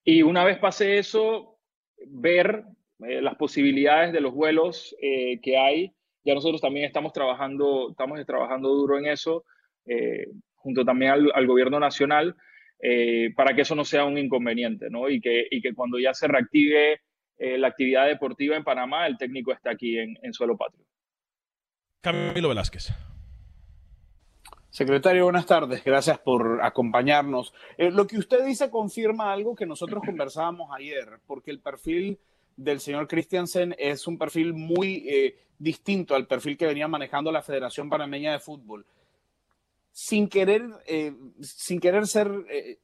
y 0.03 0.23
una 0.23 0.43
vez 0.43 0.57
pase 0.57 0.97
eso, 0.97 1.59
ver 2.07 2.63
las 2.97 3.35
posibilidades 3.35 4.11
de 4.11 4.21
los 4.21 4.33
vuelos 4.33 4.95
que 4.99 5.55
hay. 5.55 5.93
Ya 6.23 6.33
nosotros 6.33 6.61
también 6.61 6.87
estamos 6.87 7.13
trabajando, 7.13 7.91
estamos 7.91 8.25
trabajando 8.25 8.69
duro 8.69 8.97
en 8.97 9.05
eso. 9.05 9.45
Eh, 9.85 10.27
junto 10.55 10.83
también 10.83 11.11
al, 11.33 11.47
gobierno 11.47 11.79
nacional, 11.79 12.35
eh, 12.81 13.31
para 13.35 13.55
que 13.55 13.61
eso 13.61 13.75
no 13.75 13.85
sea 13.85 14.05
un 14.05 14.17
inconveniente, 14.17 14.89
¿no? 14.89 15.09
Y 15.09 15.21
que, 15.21 15.47
y 15.49 15.61
que 15.61 15.73
cuando 15.73 15.97
ya 15.97 16.13
se 16.13 16.27
reactive 16.27 17.01
eh, 17.37 17.57
la 17.57 17.69
actividad 17.69 18.07
deportiva 18.07 18.55
en 18.57 18.63
Panamá, 18.63 19.07
el 19.07 19.17
técnico 19.17 19.53
está 19.53 19.71
aquí 19.71 19.97
en, 19.97 20.17
en 20.21 20.33
suelo 20.33 20.57
patrio. 20.57 20.85
Camilo 22.01 22.49
Velázquez. 22.49 22.89
Secretario, 24.69 25.23
buenas 25.23 25.45
tardes. 25.45 25.83
Gracias 25.83 26.19
por 26.19 26.59
acompañarnos. 26.61 27.53
lo 27.77 28.05
que 28.05 28.17
usted 28.17 28.45
dice 28.45 28.69
confirma 28.69 29.33
algo 29.33 29.55
que 29.55 29.65
nosotros 29.65 30.03
conversábamos 30.05 30.69
ayer, 30.77 31.19
porque 31.25 31.51
el 31.51 31.59
perfil 31.59 32.19
del 32.55 32.79
señor 32.79 33.07
Christiansen 33.07 33.75
es 33.79 34.05
un 34.07 34.17
perfil 34.17 34.53
muy 34.53 35.33
distinto 35.57 36.15
al 36.15 36.27
perfil 36.27 36.57
que 36.57 36.67
venía 36.67 36.87
manejando 36.87 37.31
la 37.31 37.41
Federación 37.41 37.89
Panameña 37.89 38.33
de 38.33 38.39
Fútbol 38.39 38.85
sin 39.99 40.29
querer, 40.29 40.63
eh, 40.85 41.13
sin 41.41 41.81
querer 41.81 42.07
ser 42.07 42.31
eh, 42.49 42.79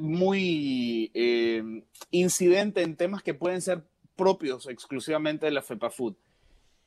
muy 0.00 1.12
eh, 1.14 1.62
incidente 2.10 2.82
en 2.82 2.96
temas 2.96 3.22
que 3.22 3.34
pueden 3.34 3.62
ser 3.62 3.84
propios 4.16 4.66
exclusivamente 4.66 5.46
de 5.46 5.52
la 5.52 5.62
FEPAFUT. 5.62 6.18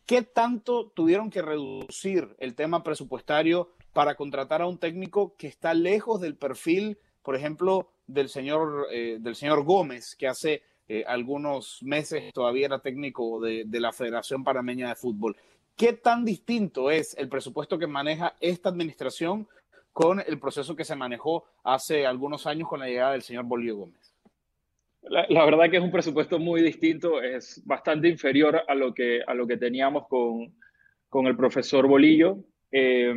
¿Qué 0.05 0.21
tanto 0.21 0.91
tuvieron 0.93 1.29
que 1.29 1.41
reducir 1.41 2.35
el 2.39 2.55
tema 2.55 2.83
presupuestario 2.83 3.71
para 3.93 4.15
contratar 4.15 4.61
a 4.61 4.67
un 4.67 4.79
técnico 4.79 5.33
que 5.37 5.47
está 5.47 5.73
lejos 5.73 6.19
del 6.19 6.35
perfil, 6.35 6.97
por 7.23 7.37
ejemplo, 7.37 7.89
del 8.07 8.27
señor, 8.27 8.89
del 8.91 9.35
señor 9.37 9.63
Gómez, 9.63 10.17
que 10.17 10.27
hace 10.27 10.61
algunos 11.07 11.81
meses 11.81 12.33
todavía 12.33 12.65
era 12.65 12.79
técnico 12.79 13.39
de, 13.39 13.63
de 13.65 13.79
la 13.79 13.93
Federación 13.93 14.43
Panameña 14.43 14.89
de 14.89 14.95
Fútbol? 14.95 15.37
¿Qué 15.75 15.93
tan 15.93 16.23
distinto 16.23 16.89
es 16.89 17.17
el 17.17 17.27
presupuesto 17.27 17.77
que 17.77 17.87
maneja 17.87 18.35
esta 18.39 18.69
administración 18.69 19.47
con 19.91 20.21
el 20.25 20.39
proceso 20.39 20.75
que 20.75 20.85
se 20.85 20.95
manejó 20.95 21.45
hace 21.63 22.05
algunos 22.05 22.47
años 22.47 22.67
con 22.69 22.79
la 22.79 22.87
llegada 22.87 23.11
del 23.13 23.21
señor 23.21 23.45
Bolívar 23.45 23.77
Gómez? 23.77 24.13
La, 25.03 25.45
verdad 25.45 25.69
que 25.69 25.77
es 25.77 25.83
un 25.83 25.91
presupuesto 25.91 26.39
muy 26.39 26.61
distinto, 26.61 27.21
es 27.21 27.61
bastante 27.65 28.07
inferior 28.07 28.63
a 28.67 28.73
lo 28.73 28.93
que, 28.93 29.21
a 29.25 29.33
lo 29.33 29.45
que 29.45 29.57
teníamos 29.57 30.07
con, 30.07 30.55
con 31.09 31.27
el 31.27 31.37
profesor 31.37 31.87
Bolillo. 31.87 32.37
Eh, 32.71 33.13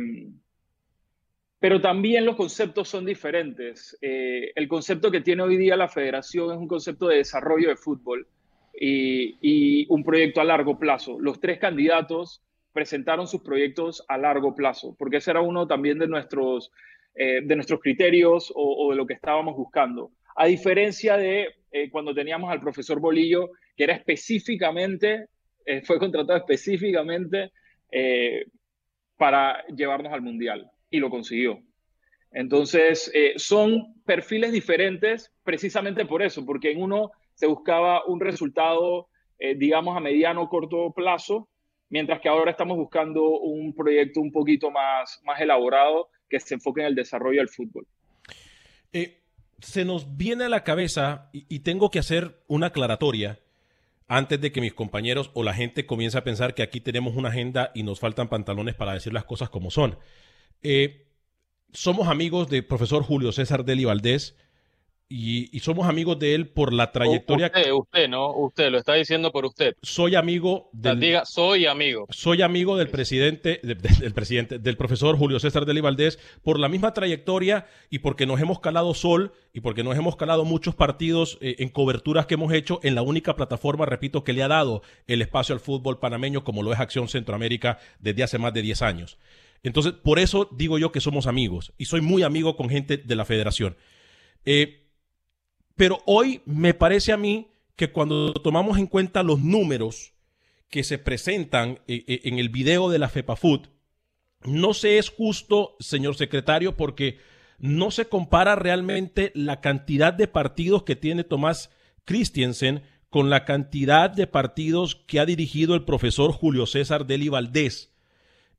pero 1.59 1.81
también 1.81 2.25
los 2.25 2.37
conceptos 2.37 2.87
son 2.87 3.05
diferentes. 3.05 3.97
Eh, 4.01 4.51
el 4.55 4.67
concepto 4.67 5.11
que 5.11 5.21
tiene 5.21 5.43
hoy 5.43 5.57
día 5.57 5.75
la 5.75 5.89
federación 5.89 6.51
es 6.51 6.57
un 6.57 6.67
concepto 6.67 7.07
de 7.07 7.17
desarrollo 7.17 7.67
de 7.67 7.75
fútbol 7.75 8.27
y, 8.73 9.85
un 9.89 10.03
proyecto 10.03 10.39
a 10.39 10.45
largo 10.45 10.79
plazo. 10.79 11.19
Los 11.19 11.41
tres 11.41 11.59
candidatos 11.59 12.41
presentaron 12.79 13.27
sus 13.27 13.41
proyectos 13.41 14.05
a 14.07 14.17
largo 14.17 14.55
plazo, 14.55 14.95
porque 14.97 15.17
ese 15.17 15.31
era 15.31 15.41
uno 15.41 15.67
también 15.67 15.99
de 15.99 16.07
nuestros, 16.07 16.71
eh, 17.13 17.41
de 17.43 17.55
nuestros 17.57 17.81
criterios 17.81 18.53
o, 18.55 18.91
de 18.91 18.95
lo 18.95 19.05
que 19.05 19.15
estábamos 19.15 19.57
buscando. 19.57 20.13
A 20.37 20.45
diferencia 20.45 21.17
de 21.17 21.49
eh, 21.73 21.89
cuando 21.89 22.13
teníamos 22.13 22.49
al 22.49 22.61
profesor 22.61 23.01
Bolillo, 23.01 23.49
que 23.75 23.83
era 23.83 23.95
específicamente, 23.95 25.25
eh, 25.65 25.81
fue 25.81 25.99
contratado 25.99 26.39
específicamente 26.39 27.51
para 29.17 29.65
llevarnos 29.75 30.13
al 30.13 30.21
Mundial 30.21 30.71
y 30.89 30.99
lo 30.99 31.09
consiguió. 31.09 31.59
Entonces, 32.31 33.11
son 33.35 34.01
perfiles 34.05 34.53
diferentes 34.53 35.33
precisamente 35.43 36.05
por 36.05 36.21
eso, 36.21 36.45
porque 36.45 36.71
en 36.71 36.81
uno 36.81 37.11
se 37.33 37.45
buscaba 37.45 38.05
un 38.05 38.21
resultado, 38.21 39.09
digamos, 39.57 39.97
a 39.97 39.99
mediano 39.99 40.43
o 40.43 40.49
corto 40.49 40.93
plazo, 40.93 41.49
mientras 41.89 42.21
que 42.21 42.29
ahora 42.29 42.51
estamos 42.51 42.77
buscando 42.77 43.21
un 43.39 43.73
proyecto 43.73 44.21
un 44.21 44.31
poquito 44.31 44.71
más, 44.71 45.19
más 45.23 45.39
elaborado 45.41 46.09
que 46.29 46.39
se 46.39 46.55
enfoque 46.55 46.81
en 46.81 46.87
el 46.87 46.95
desarrollo 46.95 47.39
del 47.39 47.49
fútbol. 47.49 47.87
Eh, 48.93 49.21
se 49.59 49.85
nos 49.85 50.15
viene 50.15 50.45
a 50.45 50.49
la 50.49 50.63
cabeza, 50.63 51.29
y, 51.33 51.59
tengo 51.59 51.89
que 51.89 51.99
hacer 51.99 52.43
una 52.47 52.67
aclaratoria 52.67 53.39
antes 54.07 54.39
de 54.39 54.51
que 54.51 54.61
mis 54.61 54.73
compañeros 54.73 55.31
o 55.33 55.43
la 55.43 55.53
gente 55.53 55.85
comience 55.85 56.17
a 56.17 56.23
pensar 56.23 56.55
que 56.55 56.63
aquí 56.63 56.79
tenemos 56.81 57.15
una 57.15 57.29
agenda 57.29 57.71
y 57.75 57.83
nos 57.83 57.99
faltan 57.99 58.29
pantalones 58.29 58.75
para 58.75 58.93
decir 58.93 59.13
las 59.13 59.25
cosas 59.25 59.49
como 59.49 59.69
son. 59.69 59.97
Eh, 60.63 61.07
somos 61.73 62.07
amigos 62.07 62.49
del 62.49 62.65
profesor 62.65 63.03
Julio 63.03 63.31
César 63.31 63.65
Deli 63.65 63.85
Valdés, 63.85 64.35
y, 65.11 65.59
somos 65.61 65.89
amigos 65.89 66.19
de 66.19 66.35
él 66.35 66.47
por 66.47 66.71
la 66.71 66.91
trayectoria. 66.91 67.47
Usted, 67.47 67.71
usted, 67.71 68.07
¿no? 68.07 68.31
Usted, 68.35 68.69
lo 68.69 68.77
está 68.77 68.93
diciendo 68.93 69.31
por 69.31 69.43
usted. 69.43 69.75
Soy 69.81 70.15
amigo 70.15 70.69
del. 70.71 70.99
Diga, 70.99 71.25
soy 71.25 71.65
amigo. 71.65 72.05
Soy 72.11 72.43
amigo 72.43 72.77
del 72.77 72.89
presidente, 72.89 73.59
del 73.63 74.13
presidente, 74.13 74.59
del 74.59 74.77
profesor 74.77 75.17
Julio 75.17 75.39
César 75.39 75.65
Deli 75.65 75.81
Valdés 75.81 76.19
por 76.43 76.59
la 76.59 76.69
misma 76.69 76.93
trayectoria 76.93 77.65
y 77.89 77.99
porque 77.99 78.27
nos 78.27 78.39
hemos 78.39 78.59
calado 78.59 78.93
sol 78.93 79.33
y 79.51 79.61
porque 79.61 79.83
nos 79.83 79.97
hemos 79.97 80.15
calado 80.15 80.45
muchos 80.45 80.75
partidos 80.75 81.39
eh, 81.41 81.55
en 81.57 81.69
coberturas 81.69 82.27
que 82.27 82.35
hemos 82.35 82.53
hecho 82.53 82.79
en 82.83 82.93
la 82.93 83.01
única 83.01 83.35
plataforma, 83.35 83.87
repito, 83.87 84.23
que 84.23 84.33
le 84.33 84.43
ha 84.43 84.47
dado 84.47 84.83
el 85.07 85.23
espacio 85.23 85.53
al 85.53 85.59
fútbol 85.59 85.97
panameño 85.97 86.43
como 86.43 86.61
lo 86.61 86.71
es 86.71 86.79
Acción 86.79 87.07
Centroamérica 87.07 87.79
desde 87.97 88.21
hace 88.21 88.37
más 88.37 88.53
de 88.53 88.61
10 88.61 88.83
años. 88.83 89.17
Entonces, 89.63 89.93
por 89.93 90.19
eso 90.19 90.47
digo 90.51 90.77
yo 90.77 90.91
que 90.91 91.01
somos 91.01 91.25
amigos 91.25 91.73
y 91.79 91.85
soy 91.85 92.01
muy 92.01 92.21
amigo 92.21 92.55
con 92.55 92.69
gente 92.69 92.97
de 92.97 93.15
la 93.15 93.25
federación. 93.25 93.75
Eh, 94.45 94.85
pero 95.79 96.03
hoy 96.05 96.41
me 96.43 96.73
parece 96.73 97.13
a 97.13 97.17
mí 97.17 97.47
que 97.77 97.89
cuando 97.89 98.33
tomamos 98.33 98.77
en 98.77 98.85
cuenta 98.85 99.23
los 99.23 99.39
números 99.39 100.11
que 100.69 100.83
se 100.83 100.97
presentan 100.97 101.79
eh, 101.87 102.03
eh, 102.05 102.19
en 102.25 102.37
el 102.37 102.49
video 102.49 102.89
de 102.89 102.99
la 102.99 103.07
FEPAFUT, 103.07 103.67
no 104.43 104.73
se 104.73 104.97
es 104.97 105.07
justo, 105.07 105.77
señor 105.79 106.17
secretario, 106.17 106.75
porque 106.75 107.19
no 107.59 107.91
se 107.91 108.09
compara 108.09 108.55
realmente 108.55 109.31
la 109.33 109.61
cantidad 109.61 110.13
de 110.13 110.27
partidos 110.27 110.83
que 110.83 110.97
tiene 110.97 111.23
Tomás 111.23 111.69
Christiansen 112.03 112.83
con 113.09 113.29
la 113.29 113.45
cantidad 113.45 114.09
de 114.09 114.27
partidos 114.27 114.95
que 115.07 115.21
ha 115.21 115.25
dirigido 115.25 115.75
el 115.75 115.85
profesor 115.85 116.33
Julio 116.33 116.65
César 116.65 117.05
Deli 117.05 117.29
Valdés. 117.29 117.95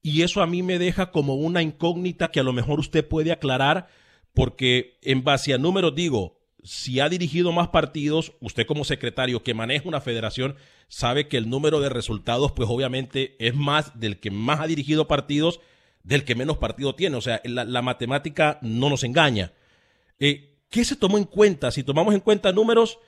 Y 0.00 0.22
eso 0.22 0.40
a 0.40 0.46
mí 0.46 0.62
me 0.62 0.78
deja 0.78 1.10
como 1.10 1.34
una 1.34 1.60
incógnita 1.60 2.30
que 2.30 2.40
a 2.40 2.44
lo 2.44 2.54
mejor 2.54 2.80
usted 2.80 3.06
puede 3.06 3.30
aclarar, 3.30 3.88
porque 4.32 4.96
en 5.02 5.22
base 5.22 5.52
a 5.52 5.58
números 5.58 5.94
digo, 5.94 6.39
si 6.62 7.00
ha 7.00 7.08
dirigido 7.08 7.52
más 7.52 7.68
partidos, 7.68 8.32
usted 8.40 8.66
como 8.66 8.84
secretario 8.84 9.42
que 9.42 9.54
maneja 9.54 9.88
una 9.88 10.00
federación 10.00 10.56
sabe 10.88 11.28
que 11.28 11.36
el 11.36 11.48
número 11.48 11.80
de 11.80 11.88
resultados 11.88 12.52
pues 12.52 12.68
obviamente 12.68 13.36
es 13.38 13.54
más 13.54 13.98
del 13.98 14.18
que 14.18 14.30
más 14.30 14.60
ha 14.60 14.66
dirigido 14.66 15.06
partidos 15.08 15.60
del 16.02 16.24
que 16.24 16.34
menos 16.34 16.58
partido 16.58 16.94
tiene. 16.94 17.16
O 17.16 17.20
sea, 17.20 17.40
la, 17.44 17.82
matemática 17.82 18.58
no 18.62 18.88
nos 18.88 19.04
engaña. 19.04 19.52
Eh, 20.18 20.58
¿Qué 20.70 20.84
se 20.84 20.96
tomó 20.96 21.18
en 21.18 21.24
cuenta? 21.24 21.70
Si 21.70 21.82
tomamos 21.82 22.14
en 22.14 22.20
cuenta 22.20 22.52
números, 22.52 22.98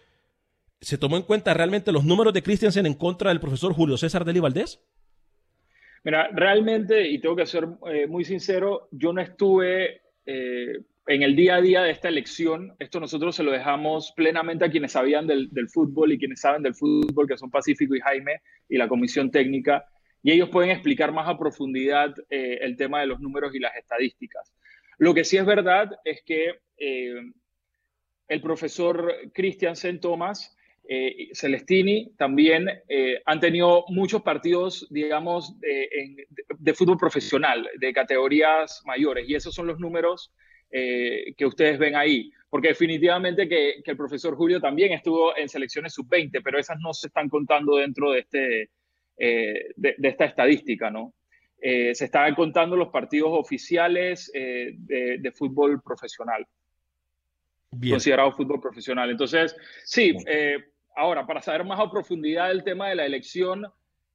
¿se 0.81 0.99
tomó 0.99 1.17
en 1.17 1.23
cuenta 1.23 1.55
realmente 1.55 1.93
los 1.93 2.05
números 2.05 2.33
de 2.33 2.43
Christiansen 2.43 2.87
en 2.87 2.95
contra 2.95 3.31
del 3.31 3.41
profesor 3.41 3.73
Julio 3.73 3.97
César 3.97 4.25
Deli 4.25 4.41
Valdés? 4.41 4.81
Mira, 6.05 6.29
realmente, 6.33 7.09
y 7.09 7.21
tengo 7.21 7.37
que 7.37 7.47
ser 7.47 7.69
eh, 7.87 8.09
muy 8.09 8.25
sincero, 8.25 8.89
yo 8.91 9.13
no 9.13 9.21
estuve 9.21 10.03
eh, 10.27 10.81
en 11.07 11.23
el 11.23 11.35
día 11.35 11.57
a 11.57 11.61
día 11.61 11.83
de 11.83 11.91
esta 11.91 12.09
elección, 12.09 12.75
esto 12.79 13.01
nosotros 13.01 13.35
se 13.35 13.43
lo 13.43 13.51
dejamos 13.51 14.13
plenamente 14.15 14.65
a 14.65 14.71
quienes 14.71 14.93
sabían 14.93 15.27
del, 15.27 15.51
fútbol 15.69 16.13
y 16.13 16.19
quienes 16.19 16.41
saben 16.41 16.63
del 16.63 16.75
fútbol, 16.75 17.27
que 17.27 17.37
son 17.37 17.51
Pacífico 17.51 17.97
y 17.97 18.01
Jaime 18.01 18.41
y 18.69 18.77
la 18.77 18.89
comisión 18.89 19.31
técnica, 19.31 19.85
y 20.23 20.31
ellos 20.31 20.49
pueden 20.51 20.71
explicar 20.71 21.13
más 21.13 21.29
a 21.29 21.37
profundidad 21.37 22.15
eh, 22.31 22.59
el 22.61 22.77
tema 22.77 23.01
de 23.01 23.07
los 23.07 23.21
números 23.21 23.53
y 23.55 23.59
las 23.59 23.75
estadísticas. 23.77 24.55
Lo 24.99 25.13
que 25.15 25.25
sí 25.25 25.37
es 25.37 25.45
verdad 25.45 25.91
es 26.05 26.23
que 26.25 26.61
eh, 26.77 27.21
el 28.29 28.41
profesor 28.41 29.13
Christiansen 29.35 29.99
Thomas 29.99 30.57
eh, 30.89 31.31
Celestini 31.33 32.13
también 32.17 32.69
han 33.25 33.41
tenido 33.41 33.85
muchos 33.89 34.23
partidos, 34.23 34.87
digamos, 34.91 35.59
de, 35.59 35.89
de, 36.59 36.75
fútbol 36.75 36.99
profesional, 36.99 37.69
de 37.79 37.93
categorías 37.93 38.83
mayores, 38.85 39.29
y 39.29 39.35
esos 39.35 39.55
son 39.55 39.67
los 39.67 39.81
números 39.81 40.33
eh, 40.75 41.35
que 41.37 41.45
ustedes 41.45 41.79
ven 41.79 41.95
ahí. 41.95 42.33
Porque 42.49 42.69
definitivamente 42.69 43.47
que, 43.47 43.83
el 43.85 43.97
profesor 43.97 44.35
Julio 44.35 44.59
también 44.59 44.93
estuvo 44.93 45.37
en 45.37 45.49
selecciones 45.49 45.93
sub-20, 45.93 46.41
pero 46.43 46.59
esas 46.59 46.79
no 46.81 46.95
se 46.95 47.09
están 47.09 47.29
contando 47.29 47.77
dentro 47.77 48.13
de, 48.13 48.21
este, 48.21 48.71
eh, 49.19 49.73
de, 49.77 49.97
esta 50.03 50.25
estadística, 50.25 50.91
¿no? 50.91 51.13
Eh, 51.61 51.95
se 51.95 52.07
están 52.07 52.35
contando 52.35 52.75
los 52.75 52.89
partidos 52.89 53.29
oficiales 53.33 54.33
de, 54.33 55.33
fútbol 55.35 55.81
profesional. 55.83 56.47
Considerado 57.71 58.33
fútbol 58.33 58.61
profesional. 58.61 59.11
Entonces, 59.11 59.55
sí, 59.85 60.17
ahora, 60.97 61.27
para 61.27 61.41
saber 61.41 61.65
más 61.65 61.79
a 61.79 61.91
profundidad 61.91 62.51
el 62.51 62.65
tema 62.65 62.89
de 62.89 62.97
la 62.97 63.07
elección, 63.07 63.67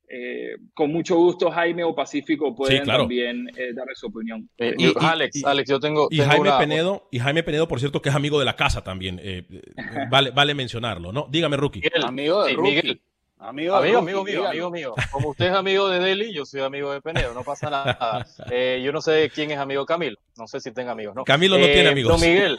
eh, 0.10 0.56
con 0.74 0.90
mucho 0.90 1.18
gusto 1.18 1.52
Jaime 1.52 1.84
o 1.84 1.94
Pacífico 1.94 2.56
pueden 2.56 2.86
también 2.86 3.50
eh, 3.58 3.74
darle 3.74 3.94
su 3.94 4.08
opinión. 4.08 4.50
Eh, 4.58 4.74
y, 4.78 4.94
Alex, 4.98 5.44
Alex, 5.44 5.70
yo 5.70 5.82
tengo, 5.82 6.08
y 6.10 6.20
Jaime 6.20 6.50
Penedo 6.58 7.10
y 7.12 7.20
Jaime 7.20 7.44
Penedo, 7.44 7.68
por 7.68 7.80
cierto, 7.80 8.02
que 8.02 8.08
es 8.08 8.16
amigo 8.16 8.40
de 8.40 8.46
la 8.46 8.56
casa 8.56 8.84
también. 8.84 9.22
vale, 10.10 10.32
vale 10.32 10.54
mencionarlo, 10.54 11.12
¿no? 11.12 11.28
Dígame, 11.30 11.58
Rookie. 11.58 11.82
amigo 12.04 12.46
de 12.46 12.58
Miguel. 12.58 13.02
Amigo, 13.40 13.76
amigo, 13.76 14.00
amigo 14.00 14.24
mío, 14.24 14.48
amigo 14.48 14.72
mío. 14.72 14.96
Como 15.12 15.30
usted 15.30 15.48
es 15.48 15.54
amigo 15.54 15.90
de 15.90 16.00
Deli, 16.00 16.34
yo 16.34 16.44
soy 16.44 16.62
amigo 16.62 16.92
de 16.92 17.02
Penedo, 17.02 17.34
no 17.36 17.44
pasa 17.44 17.70
nada. 17.70 18.26
yo 18.82 18.92
no 18.92 19.02
sé 19.02 19.30
quién 19.30 19.52
es 19.52 19.60
amigo 19.60 19.86
Camilo, 19.86 20.18
no 20.38 20.48
sé 20.48 20.60
si 20.60 20.72
tenga 20.72 20.94
amigos, 20.94 21.16
¿no? 21.16 21.24
Camilo 21.24 21.58
no 21.60 21.66
tiene 21.66 21.90
amigos. 21.90 22.20
Don 22.20 22.30
Miguel, 22.30 22.58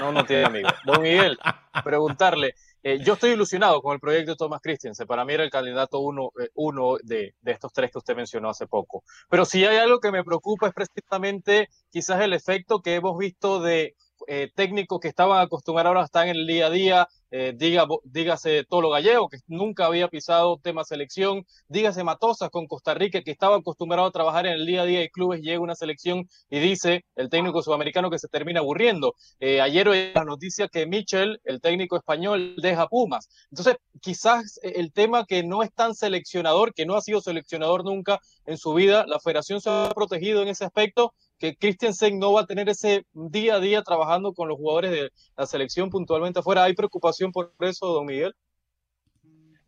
no, 0.00 0.12
no 0.12 0.24
tiene 0.24 0.44
amigos. 0.46 0.72
Don 0.84 1.02
Miguel, 1.02 1.36
preguntarle, 1.82 2.54
eh, 2.82 2.98
yo 3.04 3.14
estoy 3.14 3.30
ilusionado 3.30 3.82
con 3.82 3.94
el 3.94 4.00
proyecto 4.00 4.32
de 4.32 4.36
Thomas 4.36 4.60
Christensen. 4.62 5.06
Para 5.06 5.24
mí 5.24 5.34
era 5.34 5.44
el 5.44 5.50
candidato 5.50 6.00
uno, 6.00 6.30
eh, 6.40 6.48
uno 6.54 6.96
de, 7.02 7.34
de, 7.40 7.52
estos 7.52 7.72
tres 7.72 7.90
que 7.90 7.98
usted 7.98 8.16
mencionó 8.16 8.48
hace 8.48 8.66
poco. 8.66 9.04
Pero 9.28 9.44
si 9.44 9.64
hay 9.64 9.76
algo 9.76 10.00
que 10.00 10.10
me 10.10 10.24
preocupa 10.24 10.68
es 10.68 10.74
precisamente 10.74 11.68
quizás 11.90 12.20
el 12.20 12.32
efecto 12.32 12.80
que 12.80 12.94
hemos 12.94 13.18
visto 13.18 13.60
de 13.60 13.94
eh, 14.32 14.48
técnicos 14.54 15.00
que 15.00 15.08
estaban 15.08 15.40
acostumbrados 15.40 15.88
ahora 15.88 16.04
están 16.04 16.28
en 16.28 16.36
el 16.36 16.46
día 16.46 16.66
a 16.66 16.70
día, 16.70 17.08
eh, 17.32 17.52
diga, 17.56 17.84
dígase 18.04 18.64
Tolo 18.64 18.90
Gallego, 18.90 19.28
que 19.28 19.38
nunca 19.48 19.86
había 19.86 20.06
pisado 20.06 20.60
tema 20.62 20.84
selección, 20.84 21.44
dígase 21.66 22.04
Matosas 22.04 22.48
con 22.48 22.68
Costa 22.68 22.94
Rica, 22.94 23.22
que 23.22 23.32
estaba 23.32 23.56
acostumbrado 23.56 24.06
a 24.06 24.12
trabajar 24.12 24.46
en 24.46 24.52
el 24.52 24.66
día 24.66 24.82
a 24.82 24.84
día 24.84 25.00
de 25.00 25.10
clubes, 25.10 25.40
llega 25.40 25.58
una 25.58 25.74
selección 25.74 26.28
y 26.48 26.60
dice 26.60 27.04
el 27.16 27.28
técnico 27.28 27.60
sudamericano 27.60 28.08
que 28.08 28.20
se 28.20 28.28
termina 28.28 28.60
aburriendo. 28.60 29.16
Eh, 29.40 29.60
ayer 29.60 29.88
oí 29.88 30.12
la 30.14 30.22
noticia 30.22 30.68
que 30.68 30.86
Michel, 30.86 31.40
el 31.42 31.60
técnico 31.60 31.96
español, 31.96 32.54
deja 32.62 32.86
Pumas. 32.86 33.28
Entonces, 33.50 33.78
quizás 34.00 34.60
el 34.62 34.92
tema 34.92 35.26
que 35.26 35.42
no 35.42 35.64
es 35.64 35.74
tan 35.74 35.96
seleccionador, 35.96 36.72
que 36.72 36.86
no 36.86 36.94
ha 36.94 37.00
sido 37.00 37.20
seleccionador 37.20 37.84
nunca 37.84 38.20
en 38.46 38.58
su 38.58 38.74
vida, 38.74 39.06
la 39.08 39.18
federación 39.18 39.60
se 39.60 39.70
ha 39.70 39.90
protegido 39.92 40.42
en 40.42 40.48
ese 40.48 40.64
aspecto 40.64 41.14
que 41.40 41.56
Christiansen 41.56 42.18
no 42.18 42.34
va 42.34 42.42
a 42.42 42.46
tener 42.46 42.68
ese 42.68 43.06
día 43.14 43.54
a 43.54 43.60
día 43.60 43.82
trabajando 43.82 44.34
con 44.34 44.46
los 44.46 44.58
jugadores 44.58 44.90
de 44.90 45.10
la 45.36 45.46
selección 45.46 45.88
puntualmente 45.88 46.40
afuera. 46.40 46.64
¿Hay 46.64 46.74
preocupación 46.74 47.32
por 47.32 47.52
eso, 47.60 47.86
don 47.86 48.04
Miguel? 48.04 48.34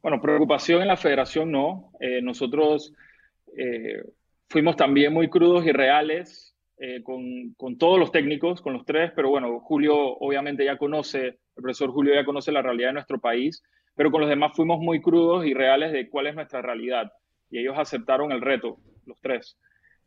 Bueno, 0.03 0.21
preocupación 0.21 0.83
en 0.83 0.89
la 0.89 0.99
federación 0.99 1.51
no. 1.51 1.91
Eh, 1.99 2.21
nosotros 2.21 2.93
eh, 3.57 4.03
fuimos 4.51 4.77
también 4.77 5.15
muy 5.15 5.31
crudos 5.31 5.65
y 5.65 5.73
reales 5.73 6.55
eh, 6.77 7.03
con, 7.03 7.55
con, 7.57 7.79
todos 7.79 7.99
los 7.99 8.13
técnicos, 8.13 8.61
con 8.61 8.75
los 8.75 8.85
tres, 8.85 9.11
pero 9.17 9.31
bueno, 9.31 9.61
Julio 9.61 9.97
obviamente 9.97 10.67
ya 10.67 10.77
conoce, 10.77 11.27
el 11.27 11.39
profesor 11.63 11.91
Julio 11.91 12.15
ya 12.15 12.27
conoce 12.27 12.53
la 12.53 12.61
realidad 12.61 12.89
de 12.89 12.95
nuestro 12.95 13.19
país, 13.19 13.63
pero 13.95 14.11
con 14.11 14.21
los 14.21 14.29
demás 14.29 14.53
fuimos 14.55 14.79
muy 14.79 15.01
crudos 15.01 15.47
y 15.47 15.55
reales 15.55 15.93
de 15.93 16.11
cuál 16.11 16.27
es 16.27 16.35
nuestra 16.35 16.61
realidad. 16.61 17.11
Y 17.51 17.61
ellos 17.61 17.77
aceptaron 17.79 18.31
el 18.31 18.43
reto, 18.43 18.77
los 19.07 19.19
tres. 19.21 19.57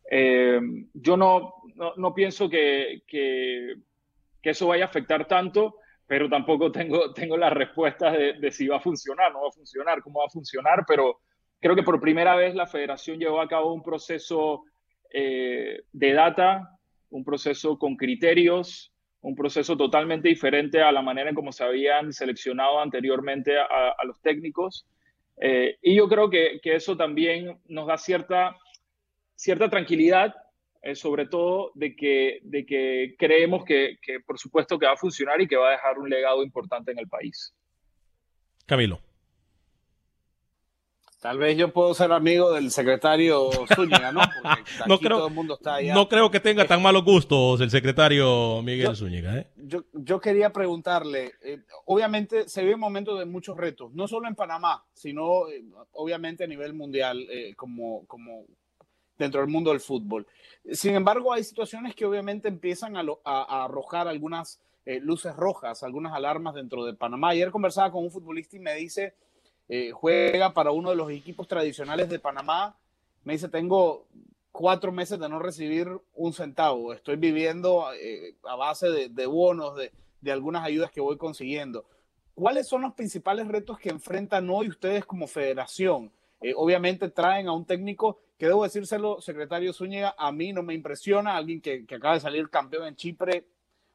Eh, 0.09 0.59
yo 0.93 1.17
no, 1.17 1.53
no, 1.97 2.13
pienso 2.13 2.49
que, 2.49 3.03
que, 3.07 3.75
eso 4.43 4.67
vaya 4.67 4.85
a 4.85 4.87
afectar 4.87 5.27
tanto, 5.27 5.77
pero 6.05 6.29
tampoco 6.29 6.71
tengo, 6.71 7.13
tengo 7.13 7.37
las 7.37 7.53
respuestas 7.53 8.15
de, 8.39 8.51
si 8.51 8.67
va 8.67 8.77
a 8.77 8.81
funcionar, 8.81 9.31
no 9.33 9.41
va 9.41 9.49
a 9.49 9.51
funcionar, 9.51 10.01
cómo 10.01 10.19
va 10.19 10.25
a 10.27 10.31
funcionar, 10.31 10.85
pero 10.87 11.19
creo 11.59 11.75
que 11.75 11.83
por 11.83 11.99
primera 11.99 12.35
vez 12.35 12.53
la 12.53 12.67
federación 12.67 13.19
llevó 13.19 13.41
a 13.41 13.47
cabo 13.47 13.73
un 13.73 13.81
proceso 13.81 14.63
eh, 15.11 15.83
de 15.91 16.13
data, 16.13 16.77
un 17.09 17.23
proceso 17.23 17.79
con 17.79 17.95
criterios, 17.95 18.91
un 19.21 19.35
proceso 19.35 19.75
totalmente 19.75 20.29
diferente 20.29 20.81
a 20.81 20.91
la 20.91 21.01
manera 21.01 21.29
en 21.29 21.35
cómo 21.35 21.51
se 21.51 21.63
habían 21.63 22.13
seleccionado 22.13 22.79
anteriormente 22.79 23.57
a, 23.57 24.03
los 24.05 24.21
técnicos. 24.21 24.85
Eh, 25.37 25.77
y 25.81 25.95
yo 25.95 26.07
creo 26.07 26.29
que, 26.29 26.59
que, 26.61 26.75
eso 26.75 26.95
también 26.95 27.59
nos 27.67 27.87
da 27.87 27.97
cierta, 27.97 28.55
cierta 29.35 29.69
tranquilidad, 29.69 30.33
eh, 30.81 30.95
sobre 30.95 31.27
todo 31.27 31.71
de 31.75 31.95
que, 31.95 32.39
de 32.43 32.65
que 32.65 33.15
creemos 33.17 33.63
que, 33.65 33.97
que, 34.01 34.19
por 34.19 34.39
supuesto, 34.39 34.79
que 34.79 34.85
va 34.85 34.93
a 34.93 34.97
funcionar 34.97 35.41
y 35.41 35.47
que 35.47 35.57
va 35.57 35.69
a 35.69 35.71
dejar 35.71 35.99
un 35.99 36.09
legado 36.09 36.43
importante 36.43 36.91
en 36.91 36.99
el 36.99 37.07
país. 37.07 37.53
Camilo. 38.65 38.99
Tal 41.25 41.39
vez 41.39 41.57
yo 41.57 41.73
puedo 41.73 41.91
ser 41.95 42.11
amigo 42.11 42.53
del 42.53 42.69
secretario 42.69 43.49
Zúñiga, 43.73 44.11
¿no? 44.11 44.19
Porque 44.43 44.63
no, 44.85 44.99
creo, 44.99 45.17
todo 45.17 45.27
el 45.29 45.33
mundo 45.33 45.55
está 45.55 45.75
allá. 45.77 45.95
no 45.95 46.07
creo 46.07 46.29
que 46.29 46.39
tenga 46.39 46.67
tan 46.67 46.83
malos 46.83 47.03
gustos 47.03 47.61
el 47.61 47.71
secretario 47.71 48.61
Miguel 48.61 48.95
Zúñiga. 48.95 49.39
¿eh? 49.39 49.47
Yo, 49.55 49.85
yo, 49.91 50.19
quería 50.19 50.53
preguntarle, 50.53 51.31
eh, 51.41 51.63
obviamente 51.85 52.47
se 52.47 52.61
vive 52.61 52.75
un 52.75 52.81
momento 52.81 53.17
de 53.17 53.25
muchos 53.25 53.57
retos, 53.57 53.91
no 53.93 54.07
solo 54.07 54.27
en 54.27 54.35
Panamá, 54.35 54.85
sino 54.93 55.49
eh, 55.49 55.63
obviamente 55.93 56.43
a 56.43 56.47
nivel 56.47 56.75
mundial, 56.75 57.27
como, 57.55 58.05
como 58.05 58.45
dentro 59.17 59.41
del 59.41 59.49
mundo 59.49 59.71
del 59.71 59.79
fútbol. 59.79 60.25
Sin 60.71 60.95
embargo, 60.95 61.33
hay 61.33 61.43
situaciones 61.43 61.95
que 61.95 62.05
obviamente 62.05 62.47
empiezan 62.47 62.97
a, 62.97 63.03
a 63.23 63.65
arrojar 63.65 64.07
algunas 64.07 64.59
luces 65.01 65.35
rojas, 65.35 65.81
algunas 65.81 66.13
alarmas 66.13 66.53
dentro 66.53 66.85
de 66.85 66.93
Panamá. 66.93 67.29
Ayer 67.29 67.49
conversaba 67.49 67.91
con 67.91 68.03
un 68.03 68.11
futbolista 68.11 68.55
y 68.55 68.59
me 68.59 68.75
dice 68.75 69.15
eh, 69.67 69.91
juega 69.91 70.53
para 70.53 70.71
uno 70.71 70.91
de 70.91 70.95
los 70.95 71.09
equipos 71.11 71.47
tradicionales 71.47 72.09
de 72.09 72.19
Panamá. 72.19 72.77
Me 73.23 73.33
dice, 73.33 73.49
tengo 73.49 74.05
cuatro 74.51 74.91
meses 74.91 75.19
de 75.19 75.27
no 75.27 75.39
recibir 75.39 75.89
un 76.13 76.33
centavo. 76.33 76.93
Estoy 76.93 77.15
viviendo 77.15 77.87
eh, 77.93 78.35
a 78.43 78.55
base 78.55 78.87
de, 78.89 79.25
bonos, 79.25 79.75
de, 79.75 80.31
algunas 80.31 80.63
ayudas 80.63 80.91
que 80.91 81.01
voy 81.01 81.17
consiguiendo. 81.17 81.85
¿Cuáles 82.35 82.67
son 82.67 82.81
los 82.81 82.93
principales 82.93 83.47
retos 83.47 83.79
que 83.79 83.89
enfrentan 83.89 84.49
hoy 84.49 84.67
ustedes 84.67 85.05
como 85.05 85.27
federación? 85.27 86.11
Eh, 86.41 86.53
obviamente 86.55 87.09
traen 87.09 87.47
a 87.47 87.53
un 87.53 87.65
técnico 87.65 88.19
que 88.37 88.47
debo 88.47 88.63
decírselo, 88.63 89.21
secretario 89.21 89.73
Zúñiga, 89.73 90.15
a 90.17 90.31
mí 90.31 90.53
no 90.53 90.63
me 90.63 90.73
impresiona, 90.73 91.37
alguien 91.37 91.61
que, 91.61 91.85
acaba 91.89 92.15
de 92.15 92.19
salir 92.19 92.49
campeón 92.49 92.87
en 92.87 92.95
Chipre 92.95 93.45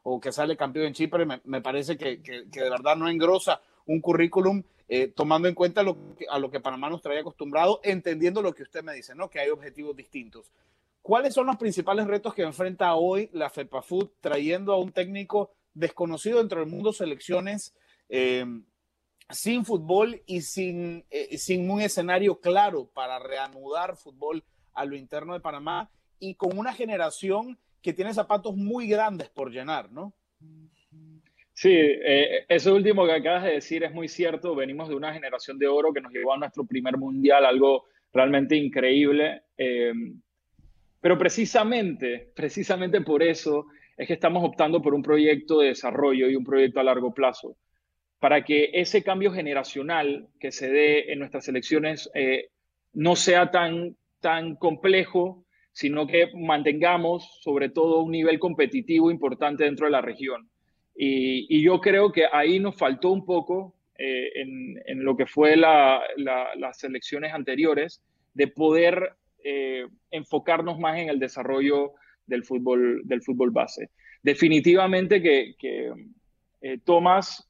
o 0.02 0.20
que 0.20 0.32
sale 0.32 0.56
campeón 0.56 0.86
en 0.86 0.94
Chipre, 0.94 1.26
me, 1.26 1.60
parece 1.60 1.96
que, 1.98 2.16
de 2.16 2.70
verdad 2.70 2.96
no 2.96 3.08
engrosa 3.08 3.60
un 3.86 4.00
currículum 4.00 4.62
eh, 4.88 5.08
tomando 5.08 5.46
en 5.46 5.54
cuenta 5.54 5.82
a 5.82 6.38
lo 6.38 6.50
que 6.50 6.60
Panamá 6.60 6.88
nos 6.88 7.02
trae 7.02 7.18
acostumbrado, 7.18 7.80
entendiendo 7.84 8.42
lo 8.42 8.54
que 8.54 8.62
usted 8.62 8.82
me 8.82 8.94
dice, 8.94 9.14
¿no? 9.14 9.28
que 9.28 9.40
hay 9.40 9.50
objetivos 9.50 9.94
distintos. 9.94 10.50
¿Cuáles 11.02 11.34
son 11.34 11.46
los 11.46 11.56
principales 11.56 12.06
retos 12.06 12.34
que 12.34 12.42
enfrenta 12.42 12.94
hoy 12.94 13.30
la 13.32 13.50
FEPAFUT 13.50 14.12
trayendo 14.20 14.72
a 14.72 14.78
un 14.78 14.92
técnico 14.92 15.52
desconocido 15.74 16.38
dentro 16.38 16.60
del 16.60 16.68
mundo 16.68 16.92
selecciones, 16.92 17.74
eh, 18.08 18.44
sin 19.32 19.64
fútbol 19.64 20.22
y 20.26 20.42
sin, 20.42 21.04
eh, 21.10 21.38
sin 21.38 21.70
un 21.70 21.80
escenario 21.80 22.40
claro 22.40 22.90
para 22.92 23.18
reanudar 23.18 23.96
fútbol 23.96 24.44
a 24.74 24.84
lo 24.84 24.96
interno 24.96 25.34
de 25.34 25.40
Panamá 25.40 25.90
y 26.18 26.34
con 26.34 26.58
una 26.58 26.72
generación 26.72 27.58
que 27.82 27.92
tiene 27.92 28.12
zapatos 28.14 28.56
muy 28.56 28.88
grandes 28.88 29.30
por 29.30 29.50
llenar, 29.50 29.90
¿no? 29.90 30.14
Sí, 31.52 31.72
eh, 31.72 32.46
eso 32.48 32.74
último 32.74 33.04
que 33.04 33.12
acabas 33.12 33.44
de 33.44 33.52
decir 33.52 33.84
es 33.84 33.92
muy 33.92 34.08
cierto. 34.08 34.54
Venimos 34.54 34.88
de 34.88 34.94
una 34.94 35.12
generación 35.12 35.58
de 35.58 35.66
oro 35.66 35.92
que 35.92 36.00
nos 36.00 36.12
llevó 36.12 36.32
a 36.32 36.38
nuestro 36.38 36.64
primer 36.64 36.96
mundial, 36.96 37.44
algo 37.44 37.84
realmente 38.12 38.56
increíble. 38.56 39.42
Eh, 39.58 39.92
pero 41.00 41.18
precisamente, 41.18 42.32
precisamente 42.34 43.00
por 43.02 43.22
eso 43.22 43.66
es 43.96 44.06
que 44.06 44.14
estamos 44.14 44.42
optando 44.42 44.80
por 44.80 44.94
un 44.94 45.02
proyecto 45.02 45.60
de 45.60 45.68
desarrollo 45.68 46.28
y 46.28 46.36
un 46.36 46.44
proyecto 46.44 46.80
a 46.80 46.84
largo 46.84 47.12
plazo, 47.12 47.56
para 48.20 48.44
que 48.44 48.70
ese 48.74 49.02
cambio 49.02 49.32
generacional 49.32 50.28
que 50.38 50.52
se 50.52 50.70
dé 50.70 51.10
en 51.12 51.18
nuestras 51.18 51.48
elecciones 51.48 52.10
eh, 52.14 52.50
no 52.92 53.16
sea 53.16 53.50
tan, 53.50 53.96
tan 54.20 54.56
complejo, 54.56 55.44
sino 55.72 56.06
que 56.06 56.28
mantengamos 56.34 57.40
sobre 57.40 57.70
todo 57.70 58.02
un 58.02 58.12
nivel 58.12 58.38
competitivo 58.38 59.10
importante 59.10 59.64
dentro 59.64 59.86
de 59.86 59.92
la 59.92 60.02
región. 60.02 60.48
Y, 60.94 61.62
yo 61.62 61.80
creo 61.80 62.12
que 62.12 62.24
ahí 62.30 62.60
nos 62.60 62.76
faltó 62.76 63.10
un 63.10 63.24
poco 63.24 63.74
eh, 63.98 64.28
en, 64.34 65.02
lo 65.02 65.16
que 65.16 65.24
fue 65.24 65.56
las 65.56 66.84
elecciones 66.84 67.32
anteriores 67.32 68.02
de 68.34 68.48
poder 68.48 69.14
eh, 69.42 69.86
enfocarnos 70.10 70.78
más 70.78 70.98
en 70.98 71.08
el 71.08 71.18
desarrollo 71.18 71.92
del 72.26 72.44
fútbol, 72.44 73.00
del 73.04 73.22
fútbol 73.22 73.50
base. 73.50 73.88
Definitivamente 74.22 75.22
que, 75.22 75.54
Tomás 76.84 77.49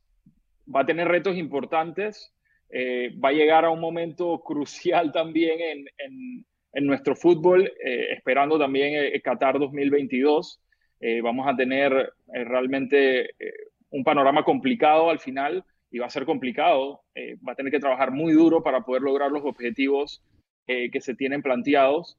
va 0.74 0.80
a 0.80 0.87
tener 0.87 1.09
retos 1.09 1.37
importantes, 1.37 2.35
va 2.72 3.30
a 3.30 3.33
llegar 3.33 3.64
a 3.64 3.70
un 3.70 3.80
momento 3.80 4.40
crucial 4.44 5.12
también 5.12 5.61
en, 5.61 6.44
en, 6.72 6.87
nuestro 6.87 7.16
fútbol, 7.16 7.72
esperando 7.83 8.59
también 8.59 9.20
Qatar 9.22 9.59
2022. 9.59 10.61
Eh, 11.00 11.22
vamos 11.22 11.48
a 11.48 11.56
tener 11.56 12.12
eh, 12.35 12.44
realmente 12.44 13.30
eh, 13.30 13.54
un 13.90 14.04
panorama 14.04 14.44
complicado 14.44 15.09
al 15.09 15.18
final 15.18 15.64
y 15.90 15.98
va 15.98 16.06
a 16.06 16.11
ser 16.11 16.26
complicado. 16.26 17.02
va 17.46 17.52
a 17.52 17.56
tener 17.56 17.72
que 17.72 17.80
trabajar 17.80 18.12
muy 18.12 18.33
duro 18.33 18.62
para 18.62 18.83
poder 18.83 19.02
lograr 19.02 19.33
los 19.33 19.44
objetivos 19.44 20.22
que 20.66 21.00
se 21.00 21.16
tienen 21.16 21.42
planteados. 21.42 22.16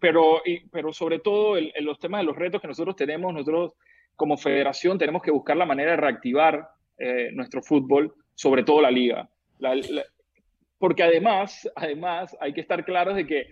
pero, 0.00 0.42
pero 0.72 0.92
sobre 0.92 1.20
todo 1.20 1.56
en, 1.56 1.70
los 1.84 2.00
temas 2.00 2.22
de 2.22 2.26
los 2.26 2.34
retos 2.34 2.60
que 2.60 2.66
nosotros 2.66 2.96
tenemos, 2.96 3.32
nosotros 3.32 3.74
como 4.16 4.36
federación 4.36 4.98
tenemos 4.98 5.22
que 5.22 5.30
buscar 5.30 5.56
la 5.56 5.64
manera 5.64 5.92
de 5.92 5.98
reactivar 5.98 6.68
nuestro 7.32 7.62
fútbol, 7.62 8.14
sobre 8.34 8.64
todo 8.64 8.80
la 8.82 8.90
liga. 8.90 9.28
porque 10.78 11.02
además, 11.02 11.68
además 11.76 12.36
hay 12.40 12.52
que 12.52 12.60
estar 12.60 12.84
claros 12.84 13.16
de 13.16 13.26
que 13.26 13.46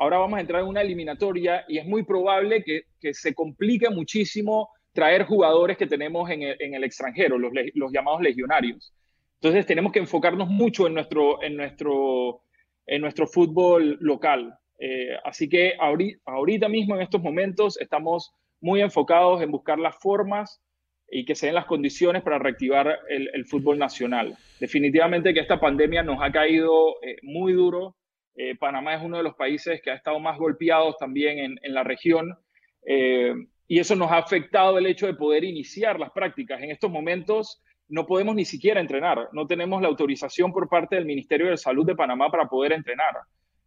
Ahora 0.00 0.16
vamos 0.16 0.38
a 0.38 0.40
entrar 0.40 0.62
en 0.62 0.68
una 0.68 0.80
eliminatoria 0.80 1.62
y 1.68 1.76
es 1.76 1.84
muy 1.84 2.04
probable 2.04 2.64
que, 2.64 2.84
se 3.12 3.34
complique 3.34 3.90
muchísimo 3.90 4.70
traer 4.94 5.24
jugadores 5.24 5.76
que 5.76 5.86
tenemos 5.86 6.30
en 6.30 6.42
el, 6.42 6.84
extranjero, 6.84 7.38
los, 7.38 7.52
llamados 7.92 8.22
legionarios. 8.22 8.94
Entonces 9.34 9.66
tenemos 9.66 9.92
que 9.92 9.98
enfocarnos 9.98 10.48
mucho 10.48 10.86
en 10.86 10.94
nuestro, 10.94 11.42
en 11.42 11.54
nuestro, 11.54 12.40
en 12.86 13.02
nuestro 13.02 13.26
fútbol 13.26 13.98
local. 14.00 14.54
Eh, 14.78 15.18
así 15.22 15.50
que 15.50 15.74
ahorita, 15.78 16.70
mismo, 16.70 16.96
en 16.96 17.02
estos 17.02 17.20
momentos, 17.20 17.78
estamos 17.78 18.32
muy 18.62 18.80
enfocados 18.80 19.42
en 19.42 19.50
buscar 19.50 19.78
las 19.78 19.96
formas 20.00 20.62
y 21.10 21.24
que 21.24 21.34
se 21.34 21.46
den 21.46 21.54
las 21.54 21.66
condiciones 21.66 22.22
para 22.22 22.38
reactivar 22.38 23.00
el, 23.08 23.44
fútbol 23.44 23.78
nacional. 23.78 24.36
Definitivamente 24.60 25.34
que 25.34 25.40
esta 25.40 25.58
pandemia 25.58 26.02
nos 26.02 26.22
ha 26.22 26.30
caído 26.30 27.02
eh, 27.02 27.16
muy 27.22 27.52
duro 27.52 27.96
eh, 28.42 28.56
Panamá 28.56 28.94
es 28.94 29.02
uno 29.02 29.18
de 29.18 29.22
los 29.22 29.34
países 29.34 29.82
que 29.82 29.90
ha 29.90 29.94
estado 29.94 30.18
más 30.18 30.38
golpeados 30.38 30.96
también 30.96 31.58
en, 31.62 31.74
la 31.74 31.84
región. 31.84 32.38
Eh, 32.86 33.34
y 33.66 33.78
eso 33.78 33.94
nos 33.94 34.10
ha 34.10 34.16
afectado 34.16 34.78
el 34.78 34.86
hecho 34.86 35.06
de 35.06 35.12
poder 35.12 35.44
iniciar 35.44 36.00
las 36.00 36.10
prácticas. 36.10 36.62
En 36.62 36.70
estos 36.70 36.90
momentos 36.90 37.62
no 37.88 38.06
podemos 38.06 38.34
ni 38.34 38.46
siquiera 38.46 38.80
entrenar, 38.80 39.28
no 39.32 39.46
tenemos 39.46 39.82
la 39.82 39.88
autorización 39.88 40.52
por 40.52 40.70
parte 40.70 40.96
del 40.96 41.04
Ministerio 41.04 41.50
de 41.50 41.58
Salud 41.58 41.84
de 41.84 41.94
Panamá 41.94 42.30
para 42.30 42.48
poder 42.48 42.72
entrenar. 42.72 43.14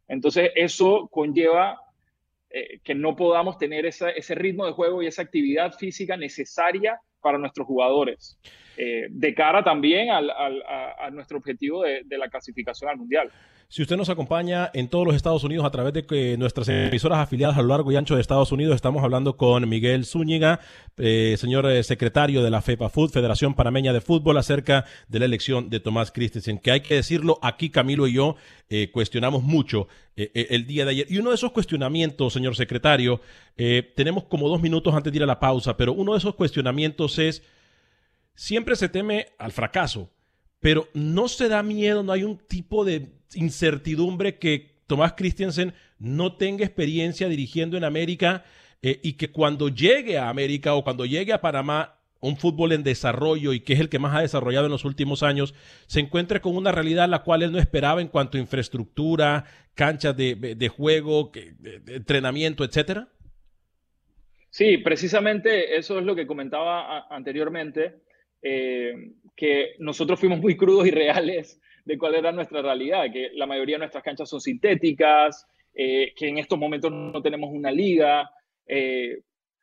Entonces 0.07 0.49
eso 0.55 1.07
conlleva 1.11 1.79
eh, 2.49 2.79
que 2.83 2.95
no 2.95 3.15
podamos 3.15 3.59
tener 3.59 3.85
ese 3.85 4.35
ritmo 4.35 4.65
de 4.65 4.71
juego 4.71 5.03
y 5.03 5.07
esa 5.07 5.21
actividad 5.21 5.73
física 5.73 6.17
necesaria 6.17 6.99
para 7.23 7.39
nuestros 7.39 7.65
jugadores, 7.65 8.37
de 8.75 9.33
cara 9.35 9.63
también 9.63 10.09
a, 10.09 11.09
nuestro 11.11 11.37
objetivo 11.37 11.83
de 11.83 12.17
la 12.17 12.29
clasificación 12.29 12.89
al 12.89 12.97
Mundial. 12.97 13.29
Si 13.73 13.81
usted 13.81 13.97
nos 13.97 14.09
acompaña 14.09 14.69
en 14.75 14.87
todos 14.87 15.03
los 15.03 15.15
Estados 15.15 15.43
Unidos 15.43 15.65
a 15.65 15.71
través 15.71 15.93
de 15.93 16.37
nuestras 16.37 16.69
emisoras 16.69 17.17
afiliadas 17.17 17.57
a 17.57 17.63
lo 17.63 17.69
largo 17.69 17.91
y 17.91 17.95
ancho 17.95 18.13
de 18.13 18.21
Estados 18.21 18.51
Unidos, 18.51 18.75
estamos 18.75 19.03
hablando 19.03 19.35
con 19.35 19.67
Miguel 19.67 20.05
Zúñiga, 20.05 20.59
eh, 20.97 21.33
señor 21.39 21.65
eh, 21.65 21.81
secretario 21.81 22.43
de 22.43 22.51
la 22.51 22.61
FEPA 22.61 22.89
Food, 22.89 23.09
Federación 23.09 23.55
Panameña 23.55 23.91
de 23.91 23.99
Fútbol, 23.99 24.37
acerca 24.37 24.85
de 25.07 25.17
la 25.17 25.25
elección 25.25 25.71
de 25.71 25.79
Tomás 25.79 26.11
Christensen, 26.11 26.59
que 26.59 26.69
hay 26.69 26.81
que 26.81 26.93
decirlo, 26.93 27.39
aquí 27.41 27.71
Camilo 27.71 28.05
y 28.05 28.13
yo 28.13 28.35
eh, 28.69 28.91
cuestionamos 28.91 29.41
mucho 29.41 29.87
el 30.15 30.67
día 30.67 30.85
de 30.85 30.91
ayer. 30.91 31.07
Y 31.09 31.17
uno 31.17 31.31
de 31.31 31.37
esos 31.37 31.51
cuestionamientos, 31.51 32.31
señor 32.31 32.55
secretario, 32.55 33.21
tenemos 33.95 34.25
como 34.25 34.47
dos 34.47 34.61
minutos 34.61 34.93
antes 34.93 35.11
de 35.11 35.17
ir 35.17 35.23
a 35.23 35.25
la 35.25 35.39
pausa, 35.39 35.75
pero 35.75 35.93
uno 35.93 36.11
de 36.11 36.19
esos 36.19 36.35
cuestionamientos 36.35 37.17
es, 37.17 37.41
siempre 38.35 38.75
se 38.75 38.89
teme 38.89 39.27
al 39.37 39.51
fracaso, 39.51 40.11
pero 40.59 40.87
no 40.93 41.27
se 41.27 41.49
da 41.49 41.63
miedo, 41.63 42.03
no 42.03 42.11
hay 42.11 42.23
un 42.23 42.37
tipo 42.37 42.85
de 42.85 43.13
incertidumbre 43.33 44.37
que 44.37 44.73
Tomás 44.87 45.13
Christiansen 45.13 45.73
no 45.99 46.35
tenga 46.35 46.65
experiencia 46.65 47.27
dirigiendo 47.27 47.77
en 47.77 47.83
América 47.83 48.43
eh, 48.81 48.99
y 49.01 49.13
que 49.13 49.31
cuando 49.31 49.69
llegue 49.69 50.17
a 50.17 50.29
América 50.29 50.73
o 50.73 50.83
cuando 50.83 51.05
llegue 51.05 51.33
a 51.33 51.41
Panamá 51.41 51.99
un 52.19 52.37
fútbol 52.37 52.71
en 52.71 52.83
desarrollo 52.83 53.51
y 53.51 53.59
que 53.59 53.73
es 53.73 53.81
el 53.81 53.89
que 53.89 53.99
más 53.99 54.15
ha 54.15 54.21
desarrollado 54.21 54.67
en 54.67 54.71
los 54.71 54.85
últimos 54.85 55.23
años, 55.23 55.53
se 55.87 55.99
encuentre 55.99 56.39
con 56.39 56.55
una 56.55 56.71
realidad 56.71 57.09
la 57.09 57.23
cual 57.23 57.43
él 57.43 57.51
no 57.51 57.59
esperaba 57.59 58.01
en 58.01 58.07
cuanto 58.07 58.37
a 58.37 58.41
infraestructura, 58.41 59.43
canchas 59.73 60.15
de, 60.15 60.71
juego, 60.73 61.31
de, 61.33 61.81
entrenamiento, 61.95 62.63
etcétera? 62.63 63.09
Sí, 64.49 64.77
precisamente 64.77 65.75
eso 65.75 65.99
es 65.99 66.05
lo 66.05 66.15
que 66.15 66.25
comentaba 66.25 67.07
anteriormente, 67.09 68.03
eh, 68.45 68.93
que 69.37 69.75
nosotros 69.79 70.19
fuimos 70.19 70.39
muy 70.41 70.57
crudos 70.57 70.85
y 70.85 70.91
reales 70.91 71.61
de 71.85 71.97
cuál 71.97 72.15
era 72.15 72.33
nuestra 72.33 72.61
realidad, 72.61 73.05
que 73.11 73.29
la 73.33 73.47
mayoría 73.47 73.75
de 73.75 73.79
nuestras 73.79 74.03
canchas 74.03 74.29
son 74.29 74.41
sintéticas, 74.41 75.47
eh, 75.73 76.13
que 76.13 76.27
en 76.27 76.37
estos 76.37 76.59
momentos 76.59 76.91
no 76.91 77.21
tenemos 77.21 77.49
una 77.51 77.71
liga, 77.71 78.29
eh, 78.67 79.21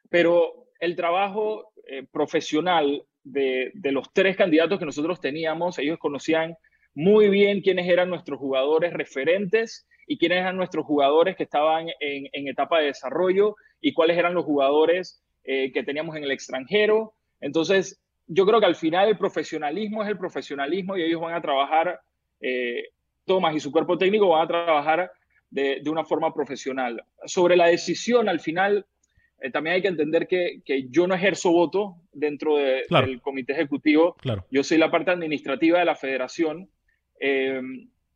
pero 0.09 0.69
el 0.81 0.97
trabajo 0.97 1.73
profesional 2.13 3.05
de, 3.25 3.73
los 3.75 4.13
tres 4.13 4.37
candidatos 4.37 4.79
que 4.79 4.87
nosotros 4.87 5.21
teníamos, 5.21 5.79
ellos 5.79 5.99
conocían 5.99 6.57
muy 6.95 7.29
bien 7.29 7.61
quiénes 7.63 7.89
eran 7.89 8.09
nuestros 8.09 8.39
jugadores 8.39 8.93
referentes 8.93 9.89
y 10.07 10.19
quiénes 10.19 10.39
eran 10.39 10.57
nuestros 10.57 10.87
jugadores 10.87 11.37
que 11.37 11.43
estaban 11.43 11.89
en, 11.99 12.49
etapa 12.49 12.79
de 12.79 12.87
desarrollo 12.87 13.57
y 13.81 13.93
cuáles 13.93 14.17
eran 14.19 14.35
los 14.35 14.45
jugadores 14.45 15.23
que 15.45 15.83
teníamos 15.85 16.17
en 16.17 16.25
el 16.25 16.31
extranjero. 16.31 17.15
Entonces, 17.41 18.01
yo 18.33 18.47
creo 18.47 18.61
que 18.61 18.67
al 18.67 18.77
final 18.77 19.09
el 19.09 19.19
profesionalismo 19.19 20.05
es 20.05 20.09
el 20.09 20.17
profesionalismo 20.17 20.97
y 20.97 21.03
ellos 21.03 21.21
van 21.21 21.35
a 21.35 21.43
trabajar, 21.43 22.01
eh, 22.41 22.85
Tomás 23.27 23.55
y 23.57 23.61
su 23.61 23.73
cuerpo 23.73 23.99
técnico 23.99 24.29
van 24.29 24.45
a 24.45 24.49
trabajar 24.49 25.11
de, 25.51 25.83
una 25.91 26.05
forma 26.05 26.33
profesional. 26.33 27.05
Sobre 27.27 27.57
la 27.57 27.67
decisión, 27.67 28.29
al 28.29 28.39
final, 28.39 28.87
eh, 29.41 29.51
también 29.51 29.75
hay 29.75 29.83
que 29.83 29.89
entender 29.89 30.29
que, 30.29 30.63
yo 30.91 31.09
no 31.09 31.15
ejerzo 31.15 31.51
voto 31.51 31.97
dentro 32.13 32.57
del 32.57 33.21
comité 33.21 33.53
ejecutivo. 33.53 34.15
Claro. 34.21 34.47
Yo 34.51 34.63
soy 34.63 34.79
la 34.79 34.93
parte 34.93 35.11
administrativa 35.11 35.81
de 35.81 35.85
la 35.85 35.97
federación 35.97 36.71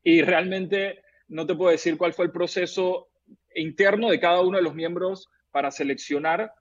y 0.02 0.22
realmente 0.22 1.02
no 1.28 1.44
te 1.46 1.54
puedo 1.54 1.70
decir 1.70 1.98
cuál 1.98 2.12
fue 2.12 2.26
el 2.26 2.32
proceso 2.32 3.08
interno 3.54 4.10
de 4.10 4.20
cada 4.20 4.42
uno 4.42 4.58
de 4.58 4.62
los 4.62 4.74
miembros 4.74 5.28
para 5.50 5.70
seleccionar. 5.70 6.52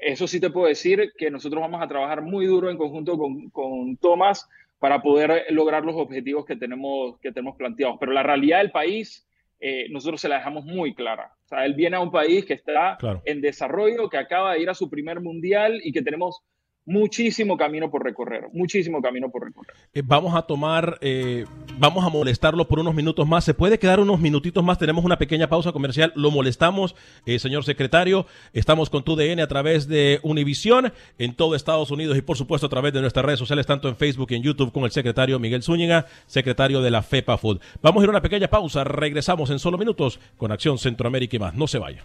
Eso 0.00 0.26
sí 0.26 0.40
te 0.40 0.50
puedo 0.50 0.66
decir 0.66 1.12
que 1.16 1.30
nosotros 1.30 1.60
vamos 1.60 1.82
a 1.82 1.88
trabajar 1.88 2.22
muy 2.22 2.46
duro 2.46 2.70
en 2.70 2.76
conjunto 2.76 3.18
con, 3.18 3.50
con 3.50 3.96
Tomás 3.96 4.48
para 4.78 5.02
poder 5.02 5.44
lograr 5.50 5.84
los 5.84 5.94
objetivos 5.94 6.46
que 6.46 6.56
tenemos, 6.56 7.18
que 7.20 7.32
tenemos 7.32 7.56
planteados. 7.56 7.96
Pero 8.00 8.12
la 8.12 8.22
realidad 8.22 8.58
del 8.58 8.70
país, 8.70 9.28
eh, 9.60 9.88
nosotros 9.90 10.20
se 10.20 10.28
la 10.28 10.36
dejamos 10.36 10.64
muy 10.64 10.94
clara. 10.94 11.32
O 11.44 11.48
sea, 11.48 11.66
él 11.66 11.74
viene 11.74 11.96
a 11.96 12.00
un 12.00 12.10
país 12.10 12.46
que 12.46 12.54
está 12.54 12.96
en 13.24 13.42
desarrollo, 13.42 14.08
que 14.08 14.16
acaba 14.16 14.54
de 14.54 14.62
ir 14.62 14.70
a 14.70 14.74
su 14.74 14.88
primer 14.88 15.20
mundial 15.20 15.80
y 15.84 15.92
que 15.92 16.02
tenemos 16.02 16.42
muchísimo 16.86 17.56
camino 17.56 17.90
por 17.90 18.04
recorrer, 18.04 18.48
muchísimo 18.52 19.00
camino 19.00 19.30
por 19.30 19.44
recorrer. 19.44 19.74
Eh, 19.92 20.02
vamos 20.04 20.34
a 20.34 20.42
tomar, 20.42 20.98
eh, 21.00 21.44
vamos 21.78 22.04
a 22.04 22.08
molestarlo 22.08 22.66
por 22.66 22.78
unos 22.78 22.94
minutos 22.94 23.26
más. 23.26 23.44
¿Se 23.44 23.54
puede 23.54 23.78
quedar 23.78 24.00
unos 24.00 24.20
minutitos 24.20 24.64
más? 24.64 24.78
Tenemos 24.78 25.04
una 25.04 25.18
pequeña 25.18 25.48
pausa 25.48 25.72
comercial. 25.72 26.12
Lo 26.16 26.30
molestamos, 26.30 26.96
eh, 27.26 27.38
señor 27.38 27.64
secretario. 27.64 28.26
Estamos 28.52 28.90
con 28.90 29.04
tu 29.04 29.16
DN 29.16 29.42
a 29.42 29.46
través 29.46 29.88
de 29.88 30.20
Univisión 30.22 30.92
en 31.18 31.34
todo 31.34 31.54
Estados 31.54 31.90
Unidos 31.90 32.16
y 32.16 32.22
por 32.22 32.36
supuesto 32.36 32.66
a 32.66 32.70
través 32.70 32.92
de 32.92 33.00
nuestras 33.00 33.24
redes 33.24 33.38
sociales, 33.38 33.66
tanto 33.66 33.88
en 33.88 33.96
Facebook 33.96 34.28
y 34.30 34.36
en 34.36 34.42
YouTube 34.42 34.72
con 34.72 34.84
el 34.84 34.90
secretario 34.90 35.38
Miguel 35.38 35.62
Zúñiga, 35.62 36.06
secretario 36.26 36.80
de 36.80 36.90
la 36.90 37.02
FEPA 37.02 37.38
Food. 37.38 37.60
Vamos 37.82 38.00
a 38.00 38.04
ir 38.04 38.08
a 38.08 38.10
una 38.10 38.22
pequeña 38.22 38.48
pausa. 38.48 38.84
Regresamos 38.84 39.50
en 39.50 39.58
solo 39.58 39.78
minutos 39.78 40.18
con 40.36 40.52
Acción 40.52 40.78
Centroamérica 40.78 41.36
y 41.36 41.38
más. 41.38 41.54
No 41.54 41.66
se 41.66 41.78
vaya. 41.78 42.04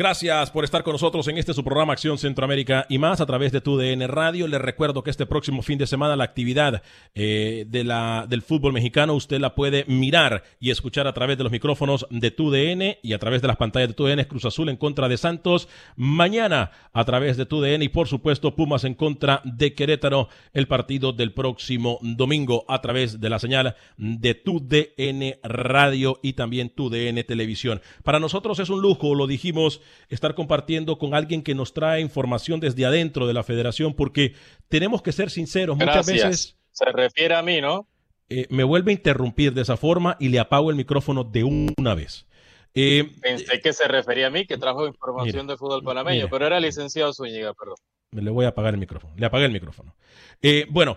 Gracias 0.00 0.50
por 0.50 0.64
estar 0.64 0.82
con 0.82 0.94
nosotros 0.94 1.28
en 1.28 1.36
este 1.36 1.52
su 1.52 1.62
programa 1.62 1.92
Acción 1.92 2.16
Centroamérica 2.16 2.86
y 2.88 2.96
más 2.96 3.20
a 3.20 3.26
través 3.26 3.52
de 3.52 3.60
TUDN 3.60 4.08
Radio. 4.08 4.48
Les 4.48 4.58
recuerdo 4.58 5.02
que 5.02 5.10
este 5.10 5.26
próximo 5.26 5.60
fin 5.60 5.76
de 5.76 5.86
semana 5.86 6.16
la 6.16 6.24
actividad 6.24 6.82
eh, 7.14 7.66
de 7.68 7.84
la, 7.84 8.24
del 8.26 8.40
fútbol 8.40 8.72
mexicano 8.72 9.12
usted 9.12 9.38
la 9.40 9.54
puede 9.54 9.84
mirar 9.88 10.42
y 10.58 10.70
escuchar 10.70 11.06
a 11.06 11.12
través 11.12 11.36
de 11.36 11.44
los 11.44 11.52
micrófonos 11.52 12.06
de 12.08 12.30
TUDN 12.30 12.96
y 13.02 13.12
a 13.12 13.18
través 13.18 13.42
de 13.42 13.48
las 13.48 13.58
pantallas 13.58 13.90
de 13.90 13.94
TUDN 13.94 14.24
Cruz 14.24 14.46
Azul 14.46 14.70
en 14.70 14.78
contra 14.78 15.06
de 15.06 15.18
Santos. 15.18 15.68
Mañana 15.96 16.70
a 16.94 17.04
través 17.04 17.36
de 17.36 17.44
TUDN 17.44 17.82
y 17.82 17.90
por 17.90 18.08
supuesto 18.08 18.56
Pumas 18.56 18.84
en 18.84 18.94
contra 18.94 19.42
de 19.44 19.74
Querétaro 19.74 20.30
el 20.54 20.66
partido 20.66 21.12
del 21.12 21.34
próximo 21.34 21.98
domingo 22.00 22.64
a 22.68 22.80
través 22.80 23.20
de 23.20 23.28
la 23.28 23.38
señal 23.38 23.76
de 23.98 24.34
TUDN 24.34 25.40
Radio 25.42 26.20
y 26.22 26.32
también 26.32 26.70
TUDN 26.70 27.22
Televisión. 27.24 27.82
Para 28.02 28.18
nosotros 28.18 28.60
es 28.60 28.70
un 28.70 28.80
lujo, 28.80 29.14
lo 29.14 29.26
dijimos 29.26 29.82
estar 30.08 30.34
compartiendo 30.34 30.98
con 30.98 31.14
alguien 31.14 31.42
que 31.42 31.54
nos 31.54 31.72
trae 31.72 32.00
información 32.00 32.60
desde 32.60 32.84
adentro 32.84 33.26
de 33.26 33.34
la 33.34 33.42
federación, 33.42 33.94
porque 33.94 34.34
tenemos 34.68 35.02
que 35.02 35.12
ser 35.12 35.30
sinceros, 35.30 35.76
muchas 35.76 36.06
veces... 36.06 36.56
Se 36.72 36.86
refiere 36.86 37.34
a 37.34 37.42
mí, 37.42 37.60
¿no? 37.60 37.88
Eh, 38.28 38.46
me 38.48 38.62
vuelve 38.62 38.92
a 38.92 38.94
interrumpir 38.94 39.52
de 39.52 39.62
esa 39.62 39.76
forma 39.76 40.16
y 40.20 40.28
le 40.28 40.38
apago 40.38 40.70
el 40.70 40.76
micrófono 40.76 41.24
de 41.24 41.42
una 41.42 41.94
vez. 41.94 42.26
Eh, 42.74 43.10
Pensé 43.20 43.60
que 43.60 43.72
se 43.72 43.88
refería 43.88 44.28
a 44.28 44.30
mí, 44.30 44.46
que 44.46 44.56
trajo 44.56 44.86
información 44.86 45.48
de 45.48 45.56
fútbol 45.56 45.82
panameño, 45.82 46.28
pero 46.30 46.46
era 46.46 46.60
licenciado 46.60 47.12
Zúñiga, 47.12 47.52
perdón. 47.54 47.74
Le 48.12 48.30
voy 48.30 48.44
a 48.44 48.50
apagar 48.50 48.74
el 48.74 48.80
micrófono. 48.80 49.12
Le 49.16 49.26
apagué 49.26 49.46
el 49.46 49.52
micrófono. 49.52 49.96
Eh, 50.40 50.66
bueno, 50.70 50.96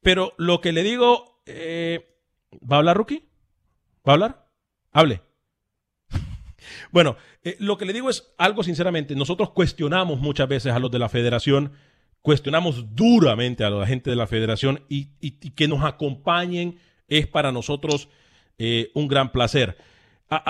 pero 0.00 0.32
lo 0.38 0.62
que 0.62 0.72
le 0.72 0.82
digo, 0.82 1.42
¿va 1.46 2.76
a 2.76 2.78
hablar 2.78 2.96
Rookie? 2.96 3.28
¿Va 4.08 4.12
a 4.12 4.14
hablar? 4.14 4.46
Hable. 4.92 5.20
Bueno, 6.90 7.16
eh, 7.42 7.56
lo 7.58 7.76
que 7.76 7.84
le 7.84 7.92
digo 7.92 8.10
es 8.10 8.32
algo 8.38 8.62
sinceramente, 8.62 9.14
nosotros 9.14 9.50
cuestionamos 9.50 10.20
muchas 10.20 10.48
veces 10.48 10.72
a 10.72 10.78
los 10.78 10.90
de 10.90 10.98
la 10.98 11.08
federación, 11.08 11.72
cuestionamos 12.22 12.94
duramente 12.94 13.64
a 13.64 13.70
la 13.70 13.86
gente 13.86 14.10
de 14.10 14.16
la 14.16 14.26
federación 14.26 14.82
y, 14.88 15.06
que 15.50 15.68
nos 15.68 15.84
acompañen 15.84 16.78
es 17.08 17.26
para 17.26 17.52
nosotros 17.52 18.08
eh, 18.58 18.90
un 18.94 19.08
gran 19.08 19.30
placer. 19.30 19.76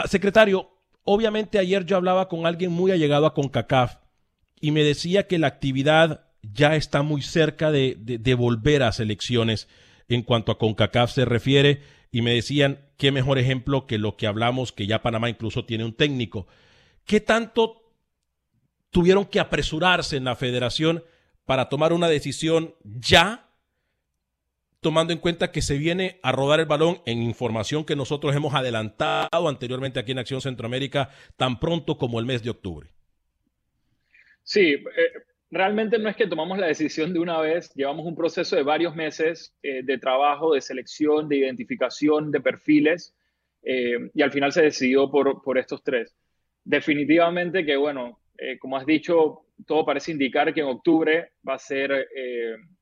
secretario, 0.07 0.71
obviamente 1.03 1.59
ayer 1.59 1.85
yo 1.85 1.97
hablaba 1.97 2.29
con 2.29 2.47
alguien 2.47 2.71
muy 2.71 2.93
allegado 2.93 3.27
a 3.27 3.35
CONCACAF 3.35 3.97
y 4.61 4.71
me 4.71 4.85
decía 4.85 5.27
que 5.27 5.39
la 5.39 5.49
actividad 5.49 6.27
ya 6.43 6.77
está 6.77 7.03
muy 7.03 7.23
cerca 7.23 7.71
de, 7.71 7.97
de 7.99 8.35
volver 8.35 8.83
a 8.83 8.93
selecciones 8.93 9.69
en 10.09 10.23
cuanto 10.23 10.53
a 10.53 10.59
CONCACAF 10.59 11.13
se 11.13 11.25
refiere 11.25 11.83
y 12.11 12.23
me 12.23 12.35
decían 12.35 12.84
qué 12.97 13.13
mejor 13.13 13.39
ejemplo 13.39 13.87
que 13.87 13.99
lo 13.99 14.17
que 14.17 14.27
hablamos, 14.27 14.73
que 14.73 14.87
ya 14.87 15.03
Panamá 15.03 15.29
incluso 15.29 15.65
tiene 15.65 15.85
un 15.85 15.95
técnico. 15.95 16.47
¿Qué 17.05 17.21
tanto 17.21 17.85
tuvieron 18.91 19.27
que 19.27 19.41
apresurarse 19.41 20.17
en 20.17 20.25
la 20.25 20.37
federación 20.37 21.05
para 21.45 21.69
tomar 21.69 21.93
una 21.93 22.09
decisión 22.09 22.75
ya, 22.85 23.51
tomando 24.81 25.13
en 25.13 25.19
cuenta 25.19 25.51
que 25.51 25.63
se 25.63 25.79
viene 25.79 26.21
a 26.23 26.33
rodar 26.33 26.61
el 26.61 26.67
balón 26.67 27.03
en 27.07 27.23
información 27.23 27.85
que 27.85 27.97
nosotros 27.97 28.35
hemos 28.35 28.55
adelantado 28.55 29.49
anteriormente 29.49 29.99
aquí 29.99 30.13
en 30.13 30.19
Acción 30.21 30.41
Centroamérica 30.41 31.11
tan 31.37 31.59
pronto 31.59 31.99
como 31.99 32.21
el 32.21 32.27
mes 32.27 32.43
de 32.43 32.51
octubre? 32.51 32.91
Sí, 34.43 34.75
eh, 34.75 35.24
realmente 35.55 35.99
no 35.99 36.09
es 36.09 36.17
que 36.17 36.27
tomamos 36.27 36.59
la 36.59 36.67
decisión 36.67 37.13
de 37.13 37.21
una 37.21 37.39
vez, 37.41 37.73
llevamos 37.75 38.05
un 38.07 38.17
proceso 38.17 38.57
de 38.57 38.65
varios 38.65 38.97
meses 38.97 39.57
eh, 39.63 39.83
de 39.85 39.99
trabajo, 39.99 40.53
de 40.53 40.61
selección, 40.61 41.29
de 41.29 41.37
identificación 41.37 42.33
de 42.33 42.41
perfiles 42.41 43.15
eh, 43.63 44.11
y 44.13 44.23
al 44.23 44.33
final 44.33 44.53
se 44.53 44.63
decidió 44.63 45.09
por, 45.11 45.43
por 45.43 45.57
estos 45.57 45.83
tres. 45.85 46.17
Definitivamente 46.65 47.65
que, 47.65 47.77
bueno, 47.77 48.19
eh, 48.37 48.59
como 48.59 48.77
has 48.77 48.85
dicho, 48.85 49.47
todo 49.65 49.87
parece 49.87 50.11
indicar 50.11 50.53
que 50.53 50.61
en 50.61 50.67
octubre 50.67 51.31
va 51.49 51.55
a 51.55 51.59
ser 51.59 52.09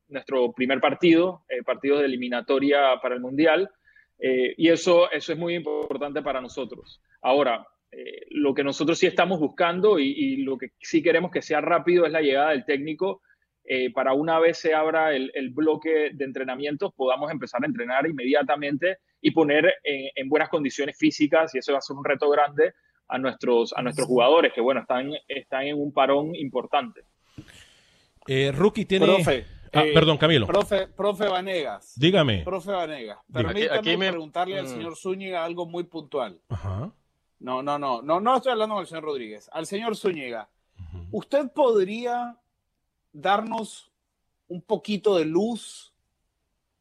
nuestro 0.09 0.53
primer 0.53 0.81
partido, 0.81 1.45
partido 1.67 1.99
de 1.99 2.07
eliminatoria 2.07 2.99
para 3.03 3.15
el 3.15 3.21
Mundial, 3.21 3.69
y 4.19 4.69
eso, 4.69 5.11
eso 5.11 5.33
es 5.33 5.39
muy 5.39 5.55
importante 5.55 6.23
para 6.23 6.41
nosotros. 6.41 7.03
Ahora, 7.21 7.67
eh, 7.93 8.27
lo 8.31 8.55
que 8.55 8.65
nosotros 8.65 8.99
sí 8.99 9.07
estamos 9.07 9.39
buscando 9.39 9.99
y, 9.99 10.39
lo 10.39 10.57
que 10.57 10.71
sí 10.81 11.03
queremos 11.03 11.31
que 11.31 11.43
sea 11.43 11.61
rápido 11.61 12.07
es 12.07 12.13
la 12.13 12.21
llegada 12.23 12.51
del 12.51 12.65
técnico 12.65 13.21
eh, 13.65 13.93
para 13.93 14.13
una 14.15 14.41
vez 14.41 14.59
se 14.59 14.75
abra 14.75 15.15
el, 15.15 15.31
bloque 15.51 16.11
de 16.13 16.25
entrenamientos 16.25 16.93
podamos 16.95 17.31
empezar 17.31 17.63
a 17.63 17.67
entrenar 17.67 18.07
inmediatamente 18.09 18.99
y 19.21 19.31
poner 19.31 19.75
en, 19.85 20.29
buenas 20.29 20.49
condiciones 20.49 20.97
físicas 20.99 21.55
y 21.55 21.59
eso 21.59 21.73
va 21.73 21.79
a 21.79 21.83
ser 21.83 21.97
un 21.97 22.05
reto 22.05 22.29
grande 22.29 22.73
a 23.09 23.19
nuestros, 23.19 23.73
a 23.77 23.83
nuestros 23.83 24.09
jugadores 24.09 24.53
que 24.53 24.61
bueno, 24.61 24.81
están, 24.81 25.13
están 25.29 25.63
en 25.67 25.79
un 25.79 25.93
parón 25.93 26.35
importante. 26.35 27.03
Eh, 28.27 28.51
Rookie 28.53 28.85
tiene... 28.87 29.07
Profe, 29.07 29.45
Ah, 29.75 29.87
eh, 29.87 29.95
perdón, 29.95 30.19
Camilo. 30.19 30.47
Profe, 30.47 30.87
profe 30.89 31.27
Vanegas. 31.27 31.95
Dígame. 31.99 32.43
Profe 32.45 32.73
Vanegas, 32.73 33.19
permítame 33.33 33.79
Aquí- 33.79 33.89
aquí 33.91 33.97
me- 33.97 34.11
preguntarle 34.11 34.59
al 34.59 34.67
Mm. 34.67 34.69
señor 34.69 34.97
Zúñiga 34.99 35.45
algo 35.45 35.65
muy 35.67 35.85
puntual. 35.85 36.39
Ajá. 36.51 36.93
No, 37.43 37.61
no, 37.61 37.77
no, 37.77 38.03
no, 38.03 38.21
no 38.21 38.37
estoy 38.37 38.53
hablando 38.53 38.77
con 38.77 38.83
el 38.83 38.87
señor 38.87 39.03
Rodríguez. 39.03 39.51
Al 39.53 39.67
señor 39.67 39.97
Zúñiga, 39.97 40.49
¿usted 41.11 41.51
podría 41.51 42.39
darnos 43.13 43.91
un 44.47 44.63
poquito 44.63 45.17
de 45.17 45.25
luz? 45.25 45.93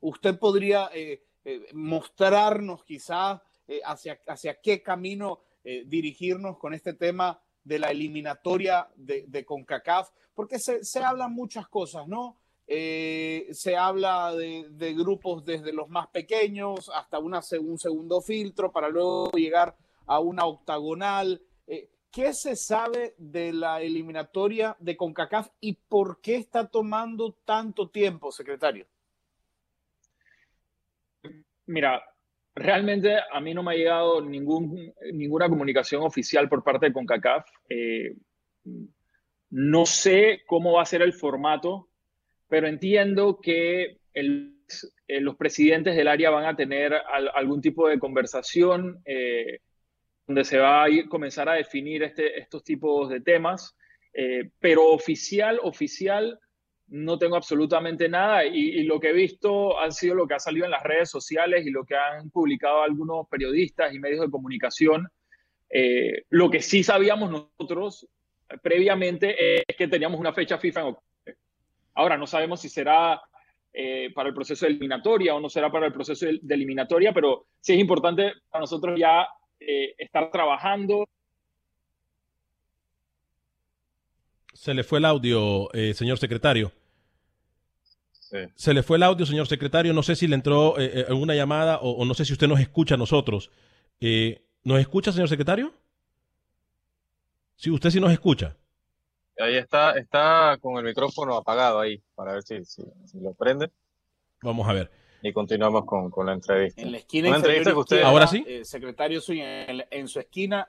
¿Usted 0.01 0.37
podría 0.37 0.91
eh, 0.93 1.23
eh, 1.45 1.65
mostrarnos 1.73 2.83
quizás 2.83 3.41
eh, 3.67 3.81
hacia, 3.83 4.19
hacia 4.27 4.61
qué 4.61 4.83
camino 4.83 5.41
dirigirnos 5.63 6.57
con 6.57 6.73
este 6.73 6.93
tema 6.93 7.39
de 7.63 7.77
la 7.77 7.89
eliminatoria 7.89 8.87
de, 8.95 9.25
de 9.27 9.43
CONCACAF? 9.43 10.09
Porque 10.35 10.59
se, 10.59 10.83
se 10.83 11.03
hablan 11.03 11.33
muchas 11.33 11.67
cosas, 11.67 12.07
¿no? 12.07 12.37
Se 12.67 13.75
habla 13.77 14.33
de, 14.35 14.67
de 14.69 14.93
grupos 14.93 15.43
desde 15.43 15.73
los 15.73 15.89
más 15.89 16.07
pequeños 16.07 16.89
hasta 16.93 17.17
una, 17.19 17.41
un 17.59 17.77
segundo 17.79 18.21
filtro 18.21 18.71
para 18.71 18.89
luego 18.89 19.31
llegar 19.31 19.75
a 20.11 20.19
una 20.19 20.45
octagonal. 20.45 21.41
Eh, 21.67 21.89
¿Qué 22.11 22.33
se 22.33 22.57
sabe 22.57 23.15
de 23.17 23.53
la 23.53 23.81
eliminatoria 23.81 24.75
de 24.79 24.97
CONCACAF 24.97 25.47
y 25.61 25.75
por 25.87 26.19
qué 26.19 26.35
está 26.35 26.67
tomando 26.67 27.37
tanto 27.45 27.89
tiempo, 27.89 28.29
secretario? 28.33 28.85
Mira, 31.67 32.03
realmente 32.53 33.15
a 33.31 33.39
mí 33.39 33.53
no 33.53 33.63
me 33.63 33.71
ha 33.71 33.77
llegado 33.77 34.19
ningún, 34.19 34.93
ninguna 35.13 35.47
comunicación 35.47 36.03
oficial 36.03 36.49
por 36.49 36.61
parte 36.61 36.87
de 36.87 36.93
CONCACAF. 36.93 37.49
Eh, 37.69 38.17
no 39.51 39.85
sé 39.85 40.41
cómo 40.45 40.73
va 40.73 40.81
a 40.81 40.85
ser 40.85 41.01
el 41.03 41.13
formato, 41.13 41.87
pero 42.49 42.67
entiendo 42.67 43.39
que 43.41 43.99
eh, 44.13 45.21
los 45.21 45.37
presidentes 45.37 45.95
del 45.95 46.09
área 46.09 46.29
van 46.29 46.45
a 46.45 46.57
tener 46.57 46.93
al- 46.93 47.31
algún 47.33 47.61
tipo 47.61 47.87
de 47.87 47.99
conversación 47.99 49.01
donde 50.31 50.45
se 50.45 50.57
va 50.57 50.83
a 50.83 50.89
ir, 50.89 51.09
comenzar 51.09 51.49
a 51.49 51.55
definir 51.55 52.03
este- 52.03 52.39
estos 52.39 52.63
tipos 52.63 53.09
de 53.09 53.19
temas, 53.19 53.75
eh, 54.13 54.49
pero 54.59 54.89
oficial, 54.91 55.59
oficial, 55.61 56.39
no 56.87 57.17
tengo 57.17 57.35
absolutamente 57.35 58.07
nada 58.07 58.45
y, 58.45 58.83
lo 58.83 58.99
que 58.99 59.09
he 59.09 59.13
visto 59.13 59.79
han 59.79 59.91
sido 59.93 60.15
lo 60.15 60.27
que 60.27 60.33
ha 60.35 60.39
salido 60.39 60.65
en 60.65 60.71
las 60.71 60.83
redes 60.83 61.09
sociales 61.09 61.65
y 61.65 61.69
lo 61.69 61.85
que 61.85 61.95
han 61.95 62.29
publicado 62.29 62.81
algunos 62.81 63.27
periodistas 63.29 63.93
y 63.93 63.99
medios 63.99 64.21
de 64.21 64.31
comunicación. 64.31 65.07
Eh, 65.69 66.23
lo 66.29 66.49
que 66.49 66.61
sí 66.61 66.83
sabíamos 66.83 67.29
nosotros 67.31 68.07
eh, 68.49 68.57
previamente 68.61 69.61
es 69.69 69.75
que 69.77 69.87
teníamos 69.87 70.19
una 70.19 70.33
fecha 70.33 70.57
FIFA 70.57 70.81
en 70.81 70.87
octubre. 70.87 71.37
Ahora 71.93 72.17
no 72.17 72.27
sabemos 72.27 72.61
si 72.61 72.69
será 72.69 73.21
para 74.13 74.27
el 74.27 74.35
proceso 74.35 74.65
de 74.65 74.71
eliminatoria 74.71 75.33
o 75.33 75.39
no 75.39 75.49
será 75.49 75.71
para 75.71 75.87
el 75.87 75.93
proceso 75.93 76.25
de 76.25 76.55
eliminatoria, 76.55 77.13
pero 77.13 77.45
sí 77.61 77.71
es 77.71 77.79
importante 77.79 78.33
para 78.49 78.63
nosotros 78.63 78.99
ya 78.99 79.25
eh, 79.61 79.95
estar 79.97 80.29
trabajando. 80.31 81.07
Se 84.53 84.73
le 84.73 84.83
fue 84.83 84.99
el 84.99 85.05
audio, 85.05 85.73
eh, 85.73 85.93
señor 85.93 86.17
secretario. 86.17 86.71
Sí. 88.11 88.37
Se 88.55 88.73
le 88.73 88.83
fue 88.83 88.97
el 88.97 89.03
audio, 89.03 89.25
señor 89.25 89.47
secretario. 89.47 89.93
No 89.93 90.03
sé 90.03 90.15
si 90.15 90.27
le 90.27 90.35
entró 90.35 90.79
eh, 90.79 91.01
eh, 91.01 91.05
alguna 91.07 91.35
llamada 91.35 91.79
o, 91.79 91.91
o 91.91 92.05
no 92.05 92.13
sé 92.13 92.25
si 92.25 92.33
usted 92.33 92.47
nos 92.47 92.59
escucha 92.59 92.95
a 92.95 92.97
nosotros. 92.97 93.51
Eh, 93.99 94.41
¿Nos 94.63 94.79
escucha, 94.79 95.11
señor 95.11 95.29
secretario? 95.29 95.73
Sí, 97.55 97.69
usted 97.69 97.89
sí 97.89 97.99
nos 97.99 98.11
escucha. 98.11 98.55
Ahí 99.39 99.55
está, 99.55 99.91
está 99.93 100.57
con 100.61 100.77
el 100.77 100.83
micrófono 100.83 101.35
apagado 101.35 101.79
ahí, 101.79 102.01
para 102.15 102.33
ver 102.33 102.43
si, 102.43 102.63
si, 102.65 102.83
si 103.05 103.19
lo 103.19 103.33
prende. 103.33 103.71
Vamos 104.41 104.67
a 104.67 104.73
ver. 104.73 104.91
Y 105.23 105.33
continuamos 105.33 105.85
con, 105.85 106.09
con 106.09 106.25
la 106.25 106.33
entrevista. 106.33 106.81
En 106.81 106.91
la 106.91 106.97
esquina 106.97 107.29
Una 107.29 107.37
inferior 107.37 107.59
entrevista 107.67 107.95
que 107.97 108.03
¿Ahora 108.03 108.27
sí? 108.27 108.43
eh, 108.47 108.65
secretario 108.65 109.21
Zúñiga, 109.21 109.65
en, 109.65 109.83
en 109.91 110.07
su 110.07 110.19
esquina, 110.19 110.67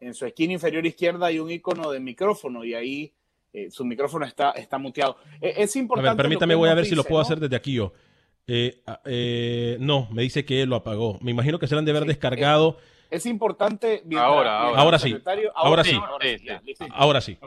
en 0.00 0.12
su 0.14 0.26
esquina 0.26 0.52
inferior 0.52 0.84
izquierda 0.84 1.26
hay 1.26 1.38
un 1.38 1.50
icono 1.50 1.90
de 1.90 2.00
micrófono 2.00 2.64
y 2.64 2.74
ahí 2.74 3.12
eh, 3.52 3.70
su 3.70 3.84
micrófono 3.84 4.26
está, 4.26 4.50
está 4.52 4.78
muteado. 4.78 5.16
Eh, 5.40 5.54
es 5.58 5.74
A 5.74 5.78
importante. 5.78 6.08
ver, 6.08 6.16
lo 6.16 6.22
permítame, 6.22 6.54
voy 6.54 6.68
a 6.68 6.74
ver 6.74 6.84
si 6.86 6.94
lo 6.94 7.04
puedo 7.04 7.20
¿no? 7.20 7.22
hacer 7.22 7.40
desde 7.40 7.56
aquí 7.56 7.72
yo. 7.74 7.92
Eh, 8.46 9.76
no, 9.80 10.08
me 10.12 10.22
dice 10.22 10.44
que 10.44 10.62
él 10.62 10.68
lo 10.68 10.76
apagó. 10.76 11.18
Me 11.22 11.30
imagino 11.30 11.58
que 11.58 11.66
se 11.66 11.74
le 11.74 11.78
han 11.78 11.84
de 11.84 11.92
haber 11.92 12.02
Sí, 12.02 12.08
descargado. 12.08 12.76
Es 13.10 13.26
importante. 13.26 14.02
mientras- 14.04 14.22
Ahora, 14.24 14.50
mientras 14.50 14.68
ahora. 14.68 14.82
Ahora 14.82 14.98
sí. 14.98 15.08
secretario- 15.10 15.52
Ahora 15.54 15.84
sí. 15.84 15.92
ahora 15.94 16.26
Sí. 16.26 16.84
Ahora 16.90 17.20
sí. 17.20 17.38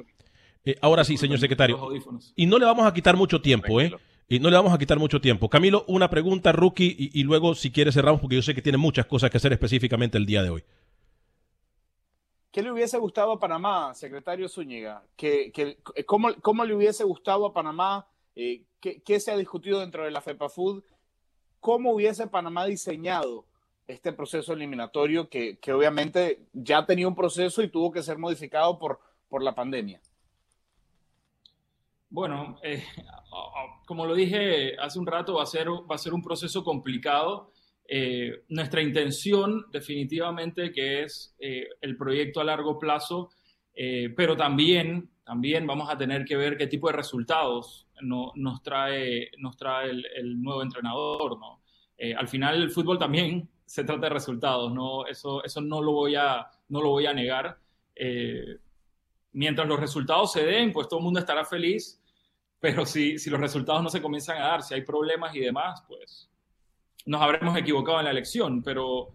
Eh, 0.65 0.76
ahora 0.82 1.04
sí, 1.04 1.17
señor 1.17 1.39
secretario. 1.39 1.89
Y 2.36 2.46
no 2.46 2.58
le 2.58 2.65
vamos 2.65 2.86
a 2.88 2.93
quitar 2.93 3.15
mucho 3.15 3.41
tiempo, 3.41 3.80
¿eh? 3.80 3.91
Y 4.30 4.40
no 4.40 4.50
le 4.50 4.58
vamos 4.58 4.74
a 4.74 4.78
quitar 4.78 5.00
mucho 5.00 5.22
tiempo. 5.22 5.50
Camilo, 5.50 5.86
una 5.88 6.10
pregunta, 6.10 6.52
rookie, 6.52 6.96
y, 6.98 7.20
y 7.20 7.24
luego, 7.24 7.56
si 7.56 7.72
quiere, 7.72 7.92
cerramos, 7.94 8.20
porque 8.20 8.36
yo 8.36 8.42
sé 8.42 8.54
que 8.54 8.62
tiene 8.62 8.78
muchas 8.78 9.06
cosas 9.06 9.30
que 9.32 9.38
hacer 9.38 9.54
específicamente 9.54 10.18
el 10.18 10.26
día 10.26 10.44
de 10.44 10.50
hoy. 10.50 10.63
¿Qué 12.52 12.62
le 12.62 12.72
hubiese 12.72 12.98
gustado 12.98 13.34
a 13.34 13.40
Panamá, 13.40 13.94
secretario 13.94 14.50
Zúñiga? 14.50 15.04
¿Qué, 15.16 15.52
qué- 15.54 15.78
cómo, 16.06 16.30
cómo 16.42 16.66
le 16.66 16.74
hubiese 16.76 17.04
gustado 17.04 17.46
a 17.46 17.54
Panamá? 17.54 18.08
Eh, 18.36 18.63
¿qué, 18.82 19.02
qué 19.02 19.20
se 19.20 19.32
ha 19.32 19.38
discutido 19.38 19.80
dentro 19.80 20.04
de 20.04 20.12
la 20.12 20.22
FEPAFUD? 20.22 20.84
¿Cómo 21.60 21.94
hubiese 21.94 22.28
Panamá 22.28 22.66
diseñado 22.66 23.46
este 23.88 24.12
proceso 24.12 24.54
eliminatorio 24.54 25.30
que, 25.30 25.58
que 25.60 25.72
obviamente 25.72 26.48
ya 26.52 26.86
tenía 26.86 27.08
un 27.08 27.16
proceso 27.16 27.62
y 27.62 27.70
tuvo 27.70 27.92
que 27.92 28.04
ser 28.04 28.18
modificado 28.18 28.78
por, 28.80 29.00
por 29.30 29.42
la 29.44 29.56
pandemia? 29.56 30.02
Bueno, 32.10 32.58
eh, 32.63 32.84
como 33.86 34.06
lo 34.06 34.15
dije 34.15 34.78
hace 34.80 35.00
un 35.00 35.08
rato, 35.08 35.36
va 35.36 35.43
a 35.43 35.46
ser, 35.46 35.67
va 35.70 35.96
a 35.96 35.98
ser 35.98 36.13
un 36.13 36.22
proceso 36.22 36.63
complicado. 36.63 37.52
Eh, 37.89 38.43
nuestra 38.50 38.82
intención 38.82 39.65
definitivamente 39.72 40.72
que 40.74 41.04
es 41.04 41.36
eh, 41.39 41.67
el 41.82 41.96
proyecto 41.96 42.41
a 42.41 42.43
largo 42.43 42.78
plazo, 42.78 43.30
pero 44.15 44.36
también, 44.36 45.08
también 45.24 45.67
vamos 45.67 45.88
a 45.89 45.96
tener 45.98 46.26
que 46.26 46.36
ver 46.36 46.58
qué 46.58 46.65
tipo 46.65 46.88
de 46.88 46.93
resultados 46.93 47.86
no- 48.02 48.32
nos 48.36 48.63
trae, 48.63 49.30
nos 49.38 49.56
trae 49.56 49.91
el, 49.91 50.41
nuevo 50.41 50.63
entrenador. 50.63 51.38
al 52.17 52.28
final 52.28 52.56
el 52.63 52.72
fútbol 52.72 52.98
también 52.98 53.48
se 53.65 53.84
trata 53.84 54.08
de 54.08 54.13
resultados, 54.13 54.74
¿no? 54.74 55.06
eso, 55.06 55.43
eso 55.43 55.62
no, 55.62 55.82
lo 55.82 55.91
voy 55.91 56.15
a, 56.15 56.48
no 56.70 56.82
lo 56.82 56.89
voy 56.89 57.06
a 57.06 57.13
negar. 57.13 57.60
Mientras 59.38 59.67
los 59.67 59.80
resultados 59.80 60.32
se 60.32 60.43
den, 60.43 60.71
pues 60.73 60.88
todo 60.88 61.00
el 61.00 61.04
mundo 61.06 61.19
estará 61.19 61.45
feliz, 61.45 62.02
pero 62.60 62.86
si, 62.86 63.19
si 63.19 63.30
los 63.30 63.39
resultados 63.39 63.84
no 63.84 63.89
se 63.89 64.02
comienzan 64.02 64.38
a 64.38 64.47
dar, 64.47 64.63
si 64.63 64.73
hay 64.73 64.82
problemas 64.82 65.36
y 65.36 65.39
demás, 65.39 65.84
pues 65.88 66.30
nos 67.06 67.21
habremos 67.21 67.56
equivocado 67.56 68.00
en 68.00 68.06
la 68.06 68.12
elección, 68.12 68.63
pero 68.63 69.10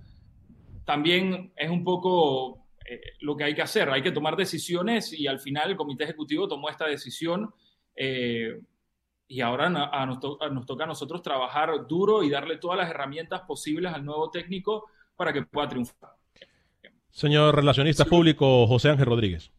también 0.84 1.52
es 1.56 1.68
un 1.68 1.82
poco 1.82 2.66
eh, 2.88 3.00
lo 3.20 3.36
que 3.36 3.44
hay 3.44 3.54
que 3.54 3.62
hacer, 3.62 3.90
hay 3.90 4.02
que 4.02 4.12
tomar 4.12 4.36
decisiones 4.36 5.12
y 5.12 5.26
al 5.26 5.40
final 5.40 5.70
el 5.70 5.76
comité 5.76 6.04
ejecutivo 6.04 6.46
tomó 6.46 6.68
esta 6.70 6.86
decisión 6.86 7.52
eh, 7.96 8.60
y 9.26 9.40
ahora 9.40 9.66
a 9.66 10.06
nos, 10.06 10.20
to- 10.20 10.38
a 10.40 10.48
nos 10.50 10.66
toca 10.66 10.84
a 10.84 10.86
nosotros 10.86 11.20
trabajar 11.20 11.86
duro 11.88 12.22
y 12.22 12.30
darle 12.30 12.58
todas 12.58 12.78
las 12.78 12.90
herramientas 12.90 13.40
posibles 13.42 13.92
al 13.92 14.04
nuevo 14.04 14.30
técnico 14.30 14.86
para 15.16 15.32
que 15.32 15.42
pueda 15.42 15.68
triunfar. 15.68 16.10
Señor 17.10 17.54
relacionista 17.56 18.04
público 18.04 18.66
José 18.66 18.90
Ángel 18.90 19.06
Rodríguez. 19.06 19.50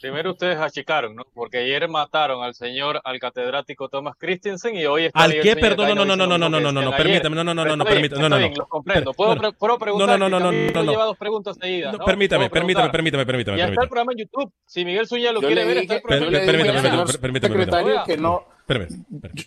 Primero 0.00 0.32
ustedes 0.32 0.58
achicaron, 0.58 1.14
¿no? 1.14 1.24
Porque 1.32 1.58
ayer 1.58 1.88
mataron 1.88 2.42
al 2.42 2.54
señor, 2.54 3.00
al 3.04 3.18
catedrático 3.18 3.88
Thomas 3.88 4.14
Christensen 4.18 4.76
y 4.76 4.84
hoy 4.84 5.06
está 5.06 5.22
¿Al 5.22 5.40
qué? 5.40 5.56
Perdón, 5.56 5.94
no, 5.94 6.04
no, 6.04 6.16
no, 6.16 6.16
no, 6.16 6.38
no, 6.38 6.48
no, 6.48 6.60
no, 6.60 6.72
no, 6.72 6.82
no, 6.82 6.96
permítame, 6.96 7.36
no, 7.36 7.44
no, 7.44 7.54
no, 7.54 7.64
no, 7.64 7.84
bien, 7.84 7.94
permítame, 7.94 8.22
no, 8.22 8.28
no, 8.28 8.38
no. 8.38 8.48
Los 8.54 8.68
comprendo. 8.68 9.12
Puedo, 9.14 9.78
preguntar. 9.78 10.18
no, 10.18 10.28
no, 10.28 10.38
no, 10.38 10.46
Camilo 10.46 10.72
no, 10.72 10.82
no. 10.82 10.90
lleva 10.92 11.04
dos 11.04 11.16
preguntas 11.16 11.56
seguidas. 11.60 11.92
No, 11.92 11.98
¿no? 11.98 12.04
permítame, 12.04 12.50
permítame, 12.50 12.90
permítame, 12.90 13.26
permítame, 13.26 13.58
Ya 13.58 13.64
está 13.64 13.82
el 13.82 13.88
permítame. 13.88 13.88
programa 13.88 14.12
en 14.12 14.18
YouTube. 14.18 14.52
Si 14.66 14.84
Miguel 14.84 15.06
Zúñiga 15.06 15.32
lo 15.32 15.40
quiere 15.40 15.64
ver, 15.64 15.78
está 15.78 15.94
el 15.94 16.02
programa 16.02 16.30
permítame, 16.30 16.64
permítame, 16.72 17.18
permítame, 17.18 17.54
secretario 17.54 18.04
que 18.04 18.16
no, 18.16 18.44
Espérame, 18.68 18.88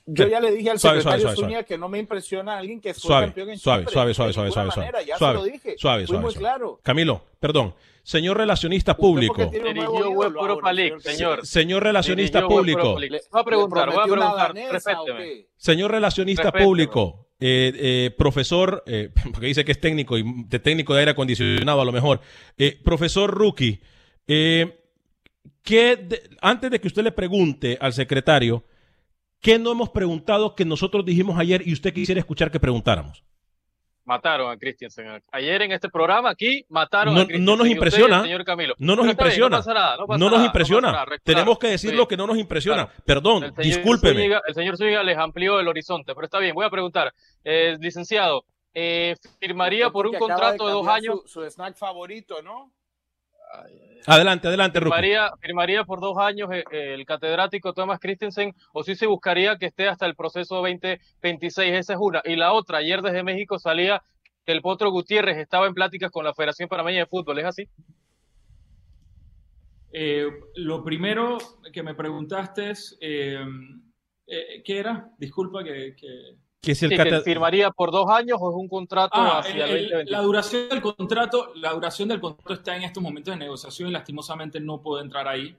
yo 0.05 0.27
ya 0.29 0.39
le 0.39 0.51
dije 0.53 0.69
al 0.69 0.79
Suave, 0.79 0.99
secretario 0.99 1.21
suave, 1.23 1.35
suave, 1.35 1.47
Zúñiga 1.51 1.63
que 1.63 1.77
no 1.77 1.89
me 1.89 1.99
impresiona 1.99 2.57
alguien 2.57 2.79
que 2.79 2.93
fue 2.93 3.01
Suave, 3.01 3.25
campeón 3.27 3.49
en 3.49 3.57
suave, 3.59 3.81
Chipre. 3.81 3.93
suave, 3.93 4.07
De 4.07 4.13
suave, 4.13 4.33
suave, 4.33 4.51
suave, 4.51 4.69
manera, 4.77 5.01
ya 5.01 5.17
suave, 5.17 5.33
se 5.33 5.45
lo 5.45 5.51
dije. 5.51 5.75
suave, 5.77 6.01
Fui 6.03 6.07
suave, 6.07 6.21
muy 6.23 6.31
suave. 6.31 6.39
claro. 6.45 6.79
Camilo, 6.83 7.25
perdón. 7.39 7.75
Señor 8.01 8.37
relacionista 8.37 8.95
público. 8.95 9.51
señor. 10.99 11.45
Señor 11.45 11.83
relacionista 11.83 12.47
público. 12.47 12.93
Voy 12.95 13.19
a 13.31 13.43
preguntar, 13.43 13.89
¿le 13.89 13.95
voy 13.95 14.03
a 14.03 14.07
preguntar. 14.13 14.53
Respéteme. 14.71 15.45
Señor 15.57 15.91
relacionista 15.91 16.43
Respéteme. 16.43 16.65
público, 16.65 17.27
eh, 17.41 17.71
eh, 17.75 18.11
profesor, 18.17 18.83
eh, 18.87 19.09
porque 19.33 19.47
dice 19.47 19.65
que 19.65 19.73
es 19.73 19.81
técnico 19.81 20.17
y 20.17 20.23
de 20.47 20.59
técnico 20.59 20.93
de 20.93 20.99
aire 21.01 21.11
acondicionado 21.11 21.81
a 21.81 21.85
lo 21.85 21.91
mejor. 21.91 22.21
Eh, 22.57 22.79
profesor 22.83 23.29
Rookie, 23.31 23.81
eh, 24.27 24.79
¿qué 25.61 25.95
de- 25.97 26.21
antes 26.41 26.71
de 26.71 26.79
que 26.79 26.87
usted 26.87 27.03
le 27.03 27.11
pregunte 27.11 27.77
al 27.79 27.93
secretario, 27.93 28.63
¿qué 29.41 29.59
no 29.59 29.71
hemos 29.71 29.89
preguntado 29.89 30.55
que 30.55 30.65
nosotros 30.65 31.05
dijimos 31.05 31.37
ayer 31.39 31.67
y 31.67 31.73
usted 31.73 31.93
quisiera 31.93 32.19
escuchar 32.19 32.51
que 32.51 32.59
preguntáramos? 32.59 33.23
mataron 34.05 34.51
a 34.51 34.57
Christensen. 34.57 35.21
Ayer 35.31 35.61
en 35.61 35.71
este 35.71 35.87
programa 35.87 36.31
aquí 36.31 36.65
mataron 36.67 37.13
no, 37.13 37.19
a 37.21 37.23
Christensen. 37.25 37.45
No 37.45 37.55
nos 37.55 37.67
impresiona. 37.67 38.23
señor 38.23 38.43
Camilo. 38.43 38.73
No 38.79 38.95
nos 38.95 39.07
impresiona. 39.07 39.57
no, 39.57 39.59
pasa 39.59 39.73
nada, 39.75 39.97
no, 39.97 40.07
pasa 40.07 40.17
no 40.17 40.25
nos 40.25 40.33
nada, 40.39 40.45
impresiona. 40.47 40.87
no 40.87 40.93
pasa 40.93 41.05
nada, 41.05 41.21
Tenemos 41.23 41.59
que 41.59 41.67
decir 41.67 41.91
sí. 41.91 41.95
lo 41.95 42.07
que 42.07 42.17
no 42.17 42.25
nos 42.25 42.37
impresiona. 42.39 42.87
Claro. 42.87 43.03
Perdón, 43.05 43.43
El 43.43 43.49
señor 43.53 43.63
discúlpeme. 43.65 44.21
Zúñiga- 44.21 44.41
el 44.47 44.55
señor 44.55 44.77
Zúñiga 44.77 45.03
les 45.03 45.15
amplió 45.15 45.59
el 45.59 45.67
horizonte, 45.67 46.15
pero 46.15 46.25
está 46.25 46.39
bien, 46.39 46.55
voy 46.55 46.65
a 46.65 46.71
preguntar. 46.71 47.13
Eh, 47.43 47.77
licenciado, 47.79 48.45
eh, 48.73 49.15
¿firmaría 49.39 49.91
por 49.91 50.07
un 50.07 50.15
contrato 50.15 50.65
de 50.65 50.73
dos 50.73 50.87
años? 50.87 51.21
Su, 51.27 51.41
su 51.43 51.51
snack 51.51 51.75
favorito, 51.77 52.41
¿no? 52.41 52.71
Adelante, 54.05 54.47
adelante, 54.47 54.79
Ruki. 54.79 54.89
¿Firmaría, 54.89 55.31
firmaría 55.39 55.83
por 55.83 55.99
dos 55.99 56.17
años 56.17 56.49
eh, 56.51 56.63
eh, 56.71 56.93
el 56.93 57.05
catedrático 57.05 57.73
Thomas 57.73 57.99
Christensen 57.99 58.53
o 58.73 58.83
si 58.83 58.95
se 58.95 59.05
buscaría 59.07 59.57
que 59.57 59.67
esté 59.67 59.87
hasta 59.87 60.05
el 60.05 60.15
proceso 60.15 60.55
2026? 60.55 61.73
Esa 61.73 61.93
es 61.93 61.99
una. 62.01 62.21
Y 62.25 62.35
la 62.35 62.53
otra, 62.53 62.79
ayer 62.79 63.01
desde 63.01 63.23
México 63.23 63.59
salía 63.59 64.01
que 64.45 64.51
el 64.51 64.61
Potro 64.61 64.89
Gutiérrez 64.91 65.37
estaba 65.37 65.67
en 65.67 65.73
pláticas 65.73 66.11
con 66.11 66.25
la 66.25 66.33
Federación 66.33 66.69
Panameña 66.69 66.99
de 66.99 67.05
Fútbol, 67.05 67.39
¿es 67.39 67.45
así? 67.45 67.67
Eh, 69.91 70.27
lo 70.55 70.83
primero 70.83 71.37
que 71.73 71.83
me 71.83 71.95
preguntaste 71.95 72.71
es, 72.71 72.97
eh, 73.01 73.43
eh, 74.27 74.61
¿qué 74.63 74.79
era? 74.79 75.09
Disculpa 75.17 75.63
que... 75.63 75.95
que- 75.95 76.48
Que 76.61 76.75
si 76.75 76.85
el 76.85 76.91
Sí, 76.91 76.97
que 76.97 77.21
¿Firmaría 77.21 77.71
por 77.71 77.89
dos 77.91 78.09
años 78.09 78.37
o 78.41 78.49
es 78.49 78.55
un 78.55 78.67
contrato 78.67 79.11
Ah, 79.17 79.39
hacia 79.39 79.53
el- 79.65 79.71
el, 79.71 79.77
el- 79.77 79.81
2026? 79.83 80.11
la 80.11 80.21
duración 80.21 80.69
del 80.69 80.81
contrato, 80.81 81.51
la 81.55 81.71
duración 81.71 82.09
del 82.09 82.19
contrato 82.19 82.53
está 82.53 82.75
en 82.75 82.83
estos 82.83 83.01
momentos 83.01 83.33
de 83.33 83.39
negociación 83.39 83.89
y 83.89 83.91
lastimosamente 83.93 84.59
no 84.59 84.81
puedo 84.81 85.01
entrar 85.01 85.27
ahí. 85.27 85.55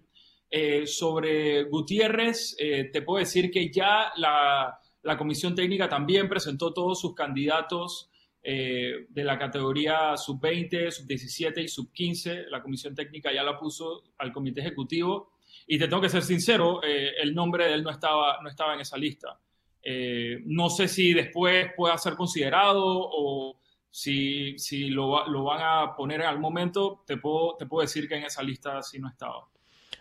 Eh, 0.50 0.86
sobre 0.86 1.62
Gutiérrez, 1.64 2.54
eh, 2.58 2.90
te 2.92 3.00
puedo 3.02 3.18
decir 3.20 3.50
que 3.50 3.70
ya 3.70 4.12
la, 4.16 4.78
la 5.02 5.16
comisión 5.16 5.54
técnica 5.54 5.88
también 5.88 6.28
presentó 6.28 6.74
todos 6.74 7.00
sus 7.00 7.14
candidatos 7.14 8.10
eh, 8.42 9.06
de 9.08 9.24
la 9.24 9.38
categoría 9.38 10.16
sub-20, 10.18 10.90
sub-17 10.90 11.62
y 11.62 11.68
sub-15. 11.68 12.46
La 12.50 12.62
comisión 12.62 12.94
técnica 12.94 13.32
ya 13.32 13.42
la 13.42 13.58
puso 13.58 14.02
al 14.18 14.32
comité 14.32 14.60
ejecutivo 14.60 15.32
y 15.66 15.78
te 15.78 15.88
tengo 15.88 16.02
que 16.02 16.08
ser 16.10 16.22
sincero, 16.22 16.82
eh, 16.82 17.12
el 17.22 17.34
nombre 17.34 17.66
de 17.68 17.74
él 17.74 17.82
no 17.82 17.90
estaba, 17.90 18.38
no 18.42 18.48
estaba 18.50 18.74
en 18.74 18.80
esa 18.80 18.98
lista. 18.98 19.38
Eh, 19.82 20.38
no 20.46 20.68
sé 20.70 20.88
si 20.88 21.12
después 21.14 21.68
pueda 21.76 21.96
ser 21.98 22.14
considerado 22.14 22.82
o 22.84 23.58
si, 23.90 24.58
si 24.58 24.88
lo, 24.90 25.08
va- 25.10 25.26
lo 25.26 25.44
van 25.44 25.60
a 25.62 25.96
poner 25.96 26.22
al 26.22 26.38
momento, 26.38 27.02
te 27.06 27.16
puedo, 27.16 27.56
te 27.58 27.66
puedo 27.66 27.82
decir 27.82 28.08
que 28.08 28.16
en 28.16 28.24
esa 28.24 28.42
lista 28.42 28.82
sí 28.82 28.98
no 28.98 29.08
estaba. 29.08 29.46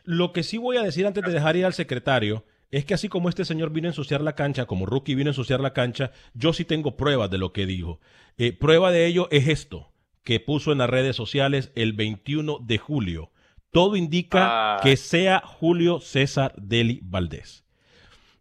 Lo 0.03 0.31
que 0.33 0.43
sí 0.43 0.57
voy 0.57 0.77
a 0.77 0.83
decir 0.83 1.05
antes 1.07 1.23
de 1.23 1.31
dejar 1.31 1.55
ir 1.55 1.65
al 1.65 1.73
secretario 1.73 2.43
es 2.71 2.85
que 2.85 2.93
así 2.93 3.09
como 3.09 3.29
este 3.29 3.45
señor 3.45 3.71
vino 3.71 3.87
a 3.87 3.91
ensuciar 3.91 4.21
la 4.21 4.35
cancha, 4.35 4.65
como 4.67 4.85
Rookie 4.85 5.15
vino 5.15 5.29
a 5.29 5.31
ensuciar 5.31 5.59
la 5.59 5.73
cancha, 5.73 6.11
yo 6.33 6.53
sí 6.53 6.65
tengo 6.65 6.95
pruebas 6.97 7.31
de 7.31 7.37
lo 7.39 7.51
que 7.51 7.65
dijo. 7.65 7.99
Eh, 8.37 8.53
prueba 8.53 8.91
de 8.91 9.07
ello 9.07 9.27
es 9.31 9.47
esto 9.47 9.91
que 10.23 10.39
puso 10.39 10.71
en 10.71 10.77
las 10.79 10.89
redes 10.89 11.15
sociales 11.15 11.71
el 11.75 11.93
21 11.93 12.59
de 12.61 12.77
julio. 12.77 13.31
Todo 13.71 13.95
indica 13.95 14.75
Ah. 14.75 14.79
que 14.83 14.97
sea 14.97 15.41
Julio 15.43 15.99
César 15.99 16.53
Deli 16.57 16.99
Valdés. 17.03 17.65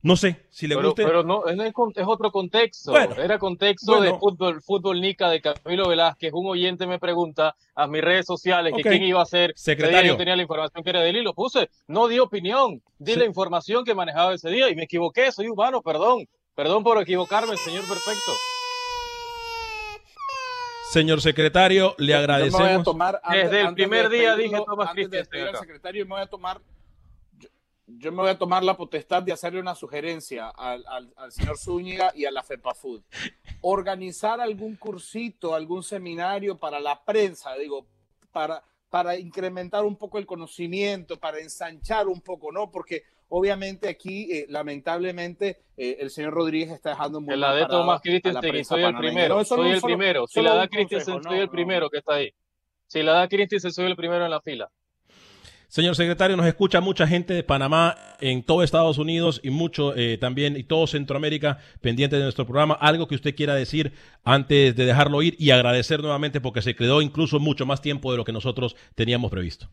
No 0.01 0.15
sé 0.17 0.47
si 0.51 0.69
le 0.69 0.77
Pero, 0.77 0.89
guste. 0.91 1.05
pero 1.05 1.23
no, 1.25 1.43
no 1.57 1.65
es, 1.65 1.73
con- 1.73 1.93
es 1.95 2.05
otro 2.07 2.31
contexto. 2.31 2.93
Bueno, 2.93 3.17
Era 3.17 3.37
contexto 3.39 4.01
de 4.01 4.15
fútbol, 4.15 4.63
fútbol 4.63 5.01
Nica 5.01 5.29
de 5.29 5.41
Camilo 5.41 5.89
Velázquez. 5.89 6.33
Un 6.33 6.47
oyente 6.49 6.87
me 6.87 7.01
pregunta 7.01 7.57
a 7.75 7.87
mis 7.89 8.01
redes 8.01 8.25
sociales 8.25 8.73
que 8.77 8.83
quién 8.83 9.03
iba 9.03 9.21
a 9.21 9.27
ser. 9.27 9.53
Secretario. 9.57 10.13
Yo 10.13 10.17
tenía 10.17 10.37
la 10.37 10.43
información 10.43 10.85
que 10.85 10.91
era 10.91 11.01
de 11.01 11.11
él 11.11 11.17
y 11.17 11.23
lo 11.23 11.35
puse. 11.35 11.69
No 11.89 12.07
di 12.07 12.21
opinión, 12.21 12.81
di 12.99 13.15
Sí. 13.15 13.19
la 13.19 13.25
información 13.25 13.85
que 13.85 13.93
manejaba 13.95 14.35
ese 14.35 14.51
día 14.51 14.71
y 14.71 14.77
me 14.77 14.85
equivoqué. 14.85 15.33
Soy 15.33 15.49
humano, 15.49 15.83
perdón. 15.83 16.29
Perdón 16.55 16.85
por 16.85 17.01
equivocarme, 17.03 17.57
señor 17.57 17.83
perfecto. 17.89 18.33
Señor 20.93 21.21
secretario, 21.21 21.95
le 21.99 22.07
Yo 22.07 22.07
me 22.07 22.07
voy 22.07 22.13
a 22.13 22.19
agradecemos. 22.19 22.97
Desde 23.33 23.61
el 23.61 23.75
primer 23.75 24.09
día 24.09 24.35
dije 24.37 24.57
al 24.57 24.63
acá. 24.63 25.59
secretario, 25.61 26.05
me 26.07 26.15
voy 26.15 26.23
a 26.23 26.27
tomar 26.27 26.61
yo, 27.89 28.13
me 28.13 28.19
voy 28.23 28.31
a 28.31 28.39
tomar 28.39 28.63
la 28.63 28.77
potestad 28.77 29.23
de 29.23 29.33
hacerle 29.33 29.61
una 29.61 29.75
sugerencia 29.75 30.49
al, 30.51 30.85
al- 30.87 31.13
al 31.17 31.33
señor 31.33 31.59
Zúñiga 31.59 32.13
y 32.15 32.27
a 32.27 32.31
la 32.31 32.43
FEPAFUD. 32.43 33.01
Organizar 33.63 34.41
algún 34.41 34.77
cursito, 34.77 35.55
algún 35.55 35.83
seminario 35.83 36.59
para 36.59 36.81
la 36.81 37.03
prensa, 37.05 37.55
digo, 37.57 37.87
para, 38.33 38.63
para 38.89 39.19
incrementar 39.19 39.85
un 39.85 39.97
poco 39.97 40.19
el 40.19 40.27
conocimiento, 40.27 41.17
para 41.19 41.39
ensanchar 41.41 42.07
un 42.09 42.21
poco, 42.21 42.53
¿no? 42.53 42.71
Porque 42.71 43.03
obviamente 43.29 43.89
aquí, 43.89 44.31
eh, 44.33 44.47
lamentablemente, 44.49 45.59
eh, 45.77 45.97
el 46.01 46.11
señor 46.11 46.35
Rodríguez 46.35 46.71
está 46.71 46.91
dejando 46.91 47.21
muy 47.21 47.37
la 47.37 47.55
de 47.55 47.61
la 48.35 48.41
Christensen 48.41 48.65
soy 48.65 48.83
el 48.85 48.97
primero. 48.97 49.35
No, 49.37 49.45
soy 49.45 49.71
el 49.71 49.81
solo- 49.81 49.95
primero. 49.97 50.27
Si 50.27 50.41
la 50.43 50.55
da 50.55 50.69
Christensen, 50.69 51.17
no, 51.17 51.23
soy 51.23 51.39
el 51.39 51.47
no. 51.47 51.53
primero 51.53 51.91
que 51.91 51.99
está 51.99 52.15
ahí. 52.15 52.33
Si 52.87 53.03
la 53.03 53.13
da 53.13 53.29
Christensen, 53.29 53.73
soy 53.73 53.87
el 53.87 53.97
primero 53.97 54.25
en 54.25 54.31
la 54.31 54.41
fila. 54.41 54.71
Señor 55.69 55.95
secretario, 55.97 56.35
nos 56.35 56.47
escucha 56.47 56.81
mucha 56.81 57.07
gente 57.07 57.35
de 57.35 57.43
Panamá, 57.43 57.95
en 58.21 58.43
todo 58.43 58.63
Estados 58.63 58.97
Unidos 58.97 59.39
y 59.45 59.51
mucho 59.51 59.95
eh, 59.95 60.17
también, 60.17 60.57
y 60.57 60.65
todo 60.65 60.87
Centroamérica 60.87 61.59
pendiente 61.83 62.17
de 62.17 62.23
nuestro 62.23 62.47
programa. 62.47 62.73
Algo 62.73 63.07
que 63.07 63.15
usted 63.15 63.35
quiera 63.35 63.55
decir 63.55 63.93
antes 64.25 64.75
de 64.75 64.87
dejarlo 64.87 65.21
ir 65.21 65.37
y 65.39 65.51
agradecer 65.51 66.01
nuevamente 66.01 66.41
porque 66.41 66.63
se 66.63 66.75
quedó 66.75 67.03
incluso 67.03 67.39
mucho 67.39 67.67
más 67.67 67.83
tiempo 67.83 68.11
de 68.11 68.17
lo 68.17 68.25
que 68.25 68.33
nosotros 68.33 68.77
teníamos 68.95 69.31
previsto. 69.31 69.69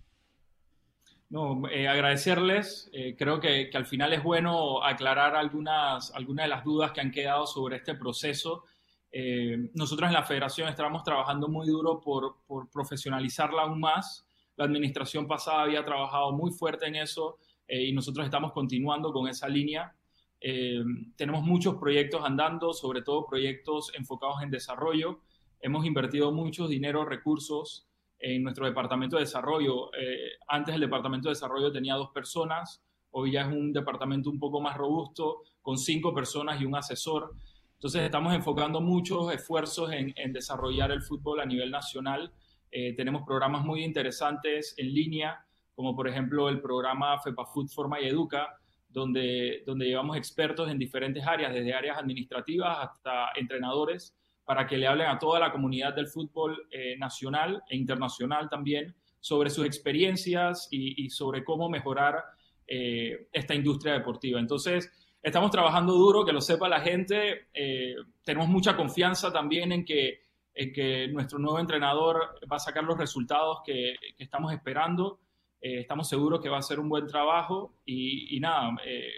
No, 1.29 1.65
eh, 1.69 1.87
agradecerles. 1.87 2.89
eh, 2.91 3.15
creo 3.17 3.39
que, 3.39 3.71
al 3.73 3.85
final 3.85 4.11
es 4.11 4.21
bueno 4.21 4.83
aclarar 4.83 5.37
algunas, 5.37 6.13
algunas 6.13 6.43
de 6.43 6.49
las 6.49 6.65
dudas 6.65 6.91
que 6.91 6.99
han 6.99 7.11
quedado 7.11 7.47
sobre 7.47 7.77
este 7.77 7.95
proceso. 7.95 8.65
Eh, 9.13 9.69
nosotros 9.73 10.09
en 10.09 10.13
la 10.13 10.23
federación 10.23 10.67
estamos 10.67 11.03
trabajando 11.03 11.47
muy 11.47 11.67
duro 11.67 12.01
por, 12.01 12.35
por 12.45 12.69
profesionalizarla 12.69 13.61
aún 13.61 13.79
más. 13.79 14.24
La 14.57 14.65
administración 14.65 15.27
pasada 15.27 15.63
había 15.63 15.83
trabajado 15.83 16.31
muy 16.31 16.51
fuerte 16.51 16.87
en 16.87 16.95
eso 16.95 17.37
eh, 17.67 17.83
y 17.85 17.93
nosotros 17.93 18.25
estamos 18.25 18.53
continuando 18.53 19.11
con 19.11 19.27
esa 19.27 19.49
línea. 19.49 19.93
Eh, 20.39 20.83
tenemos 21.15 21.43
muchos 21.43 21.75
proyectos 21.75 22.23
andando, 22.23 22.73
sobre 22.73 23.01
todo 23.01 23.25
proyectos 23.25 23.91
enfocados 23.95 24.41
en 24.43 24.51
desarrollo. 24.51 25.19
Hemos 25.59 25.85
invertido 25.85 26.31
muchos 26.31 26.69
dinero, 26.69 27.03
recursos 27.03 27.87
en 28.19 28.43
nuestro 28.43 28.65
departamento 28.65 29.17
de 29.17 29.23
desarrollo. 29.23 29.93
Eh, 29.93 30.33
antes 30.47 30.75
el 30.75 30.81
departamento 30.81 31.27
de 31.27 31.33
desarrollo 31.33 31.71
tenía 31.71 31.95
dos 31.95 32.11
personas, 32.11 32.81
hoy 33.11 33.31
ya 33.31 33.41
es 33.41 33.47
un 33.47 33.73
departamento 33.73 34.29
un 34.29 34.39
poco 34.39 34.61
más 34.61 34.77
robusto, 34.77 35.41
con 35.61 35.77
cinco 35.77 36.13
personas 36.13 36.61
y 36.61 36.65
un 36.65 36.75
asesor. 36.75 37.33
Entonces 37.73 38.03
estamos 38.03 38.33
enfocando 38.33 38.79
muchos 38.81 39.33
esfuerzos 39.33 39.91
en, 39.91 40.13
en 40.15 40.31
desarrollar 40.31 40.91
el 40.91 41.01
fútbol 41.01 41.39
a 41.39 41.45
nivel 41.45 41.71
nacional. 41.71 42.31
Eh, 42.77 42.93
tenemos 42.93 43.23
programas 43.25 43.63
muy 43.63 43.85
interesantes 43.85 44.75
en 44.77 44.93
línea, 44.93 45.45
como 45.73 45.95
por 45.95 46.09
ejemplo 46.09 46.49
el 46.49 46.59
programa 46.59 47.17
FEPAFUT 47.21 47.69
Forma 47.69 48.01
y 48.01 48.07
Educa, 48.09 48.59
donde, 48.89 49.63
donde 49.65 49.85
llevamos 49.85 50.17
expertos 50.17 50.69
en 50.69 50.77
diferentes 50.77 51.25
áreas, 51.25 51.53
desde 51.53 51.73
áreas 51.73 51.97
administrativas 51.97 52.77
hasta 52.81 53.29
entrenadores, 53.37 54.13
para 54.43 54.67
que 54.67 54.77
le 54.77 54.87
hablen 54.87 55.07
a 55.07 55.17
toda 55.17 55.39
la 55.39 55.53
comunidad 55.53 55.95
del 55.95 56.07
fútbol 56.07 56.67
eh, 56.69 56.97
nacional 56.97 57.63
e 57.69 57.77
internacional 57.77 58.49
también 58.49 58.93
sobre 59.21 59.49
sus 59.49 59.65
experiencias 59.65 60.67
y, 60.69 61.01
y 61.01 61.09
sobre 61.09 61.45
cómo 61.45 61.69
mejorar 61.69 62.25
eh, 62.67 63.29
esta 63.31 63.55
industria 63.55 63.93
deportiva. 63.93 64.37
Entonces, 64.37 64.91
estamos 65.23 65.49
trabajando 65.49 65.93
duro, 65.93 66.25
que 66.25 66.33
lo 66.33 66.41
sepa 66.41 66.67
la 66.67 66.81
gente. 66.81 67.47
eh, 67.53 67.95
tenemos 68.25 68.49
mucha 68.49 68.75
confianza 68.75 69.31
también 69.31 69.71
en 69.71 69.85
que, 69.85 70.24
en 70.55 70.71
que 70.73 71.07
nuestro 71.09 71.37
nuevo 71.37 71.59
entrenador 71.59 72.39
va 72.51 72.55
a 72.55 72.59
sacar 72.59 72.83
los 72.83 72.97
resultados 72.97 73.59
que, 73.65 73.95
que 74.17 74.23
estamos 74.23 74.53
esperando. 74.53 75.19
Eh, 75.61 75.79
estamos 75.81 76.07
seguros 76.07 76.39
que 76.41 76.49
va 76.49 76.57
a 76.59 76.61
ser 76.61 76.79
un 76.79 76.87
buen 76.89 77.07
trabajo 77.07 77.73
y, 77.85 78.35
y 78.35 78.39
nada, 78.39 78.71
eh, 78.85 79.09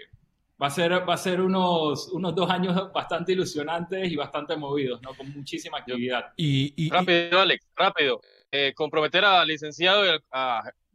va 0.60 0.66
a 0.66 0.70
ser, 0.70 0.92
va 1.08 1.14
a 1.14 1.16
ser 1.18 1.40
unos, 1.40 2.08
unos 2.12 2.34
dos 2.34 2.50
años 2.50 2.90
bastante 2.92 3.32
ilusionantes 3.32 4.10
y 4.10 4.16
bastante 4.16 4.56
movidos, 4.56 5.00
¿no? 5.02 5.14
con 5.14 5.30
muchísima 5.32 5.78
actividad. 5.78 6.32
Y, 6.36 6.72
y- 6.76 6.90
Rápido, 6.90 7.40
Alex, 7.40 7.70
rápido. 7.76 8.20
Eh, 8.50 8.72
comprometer 8.74 9.24
al 9.24 9.46
licenciado 9.46 10.04
y 10.06 10.08
al- 10.08 10.24
a 10.32 10.62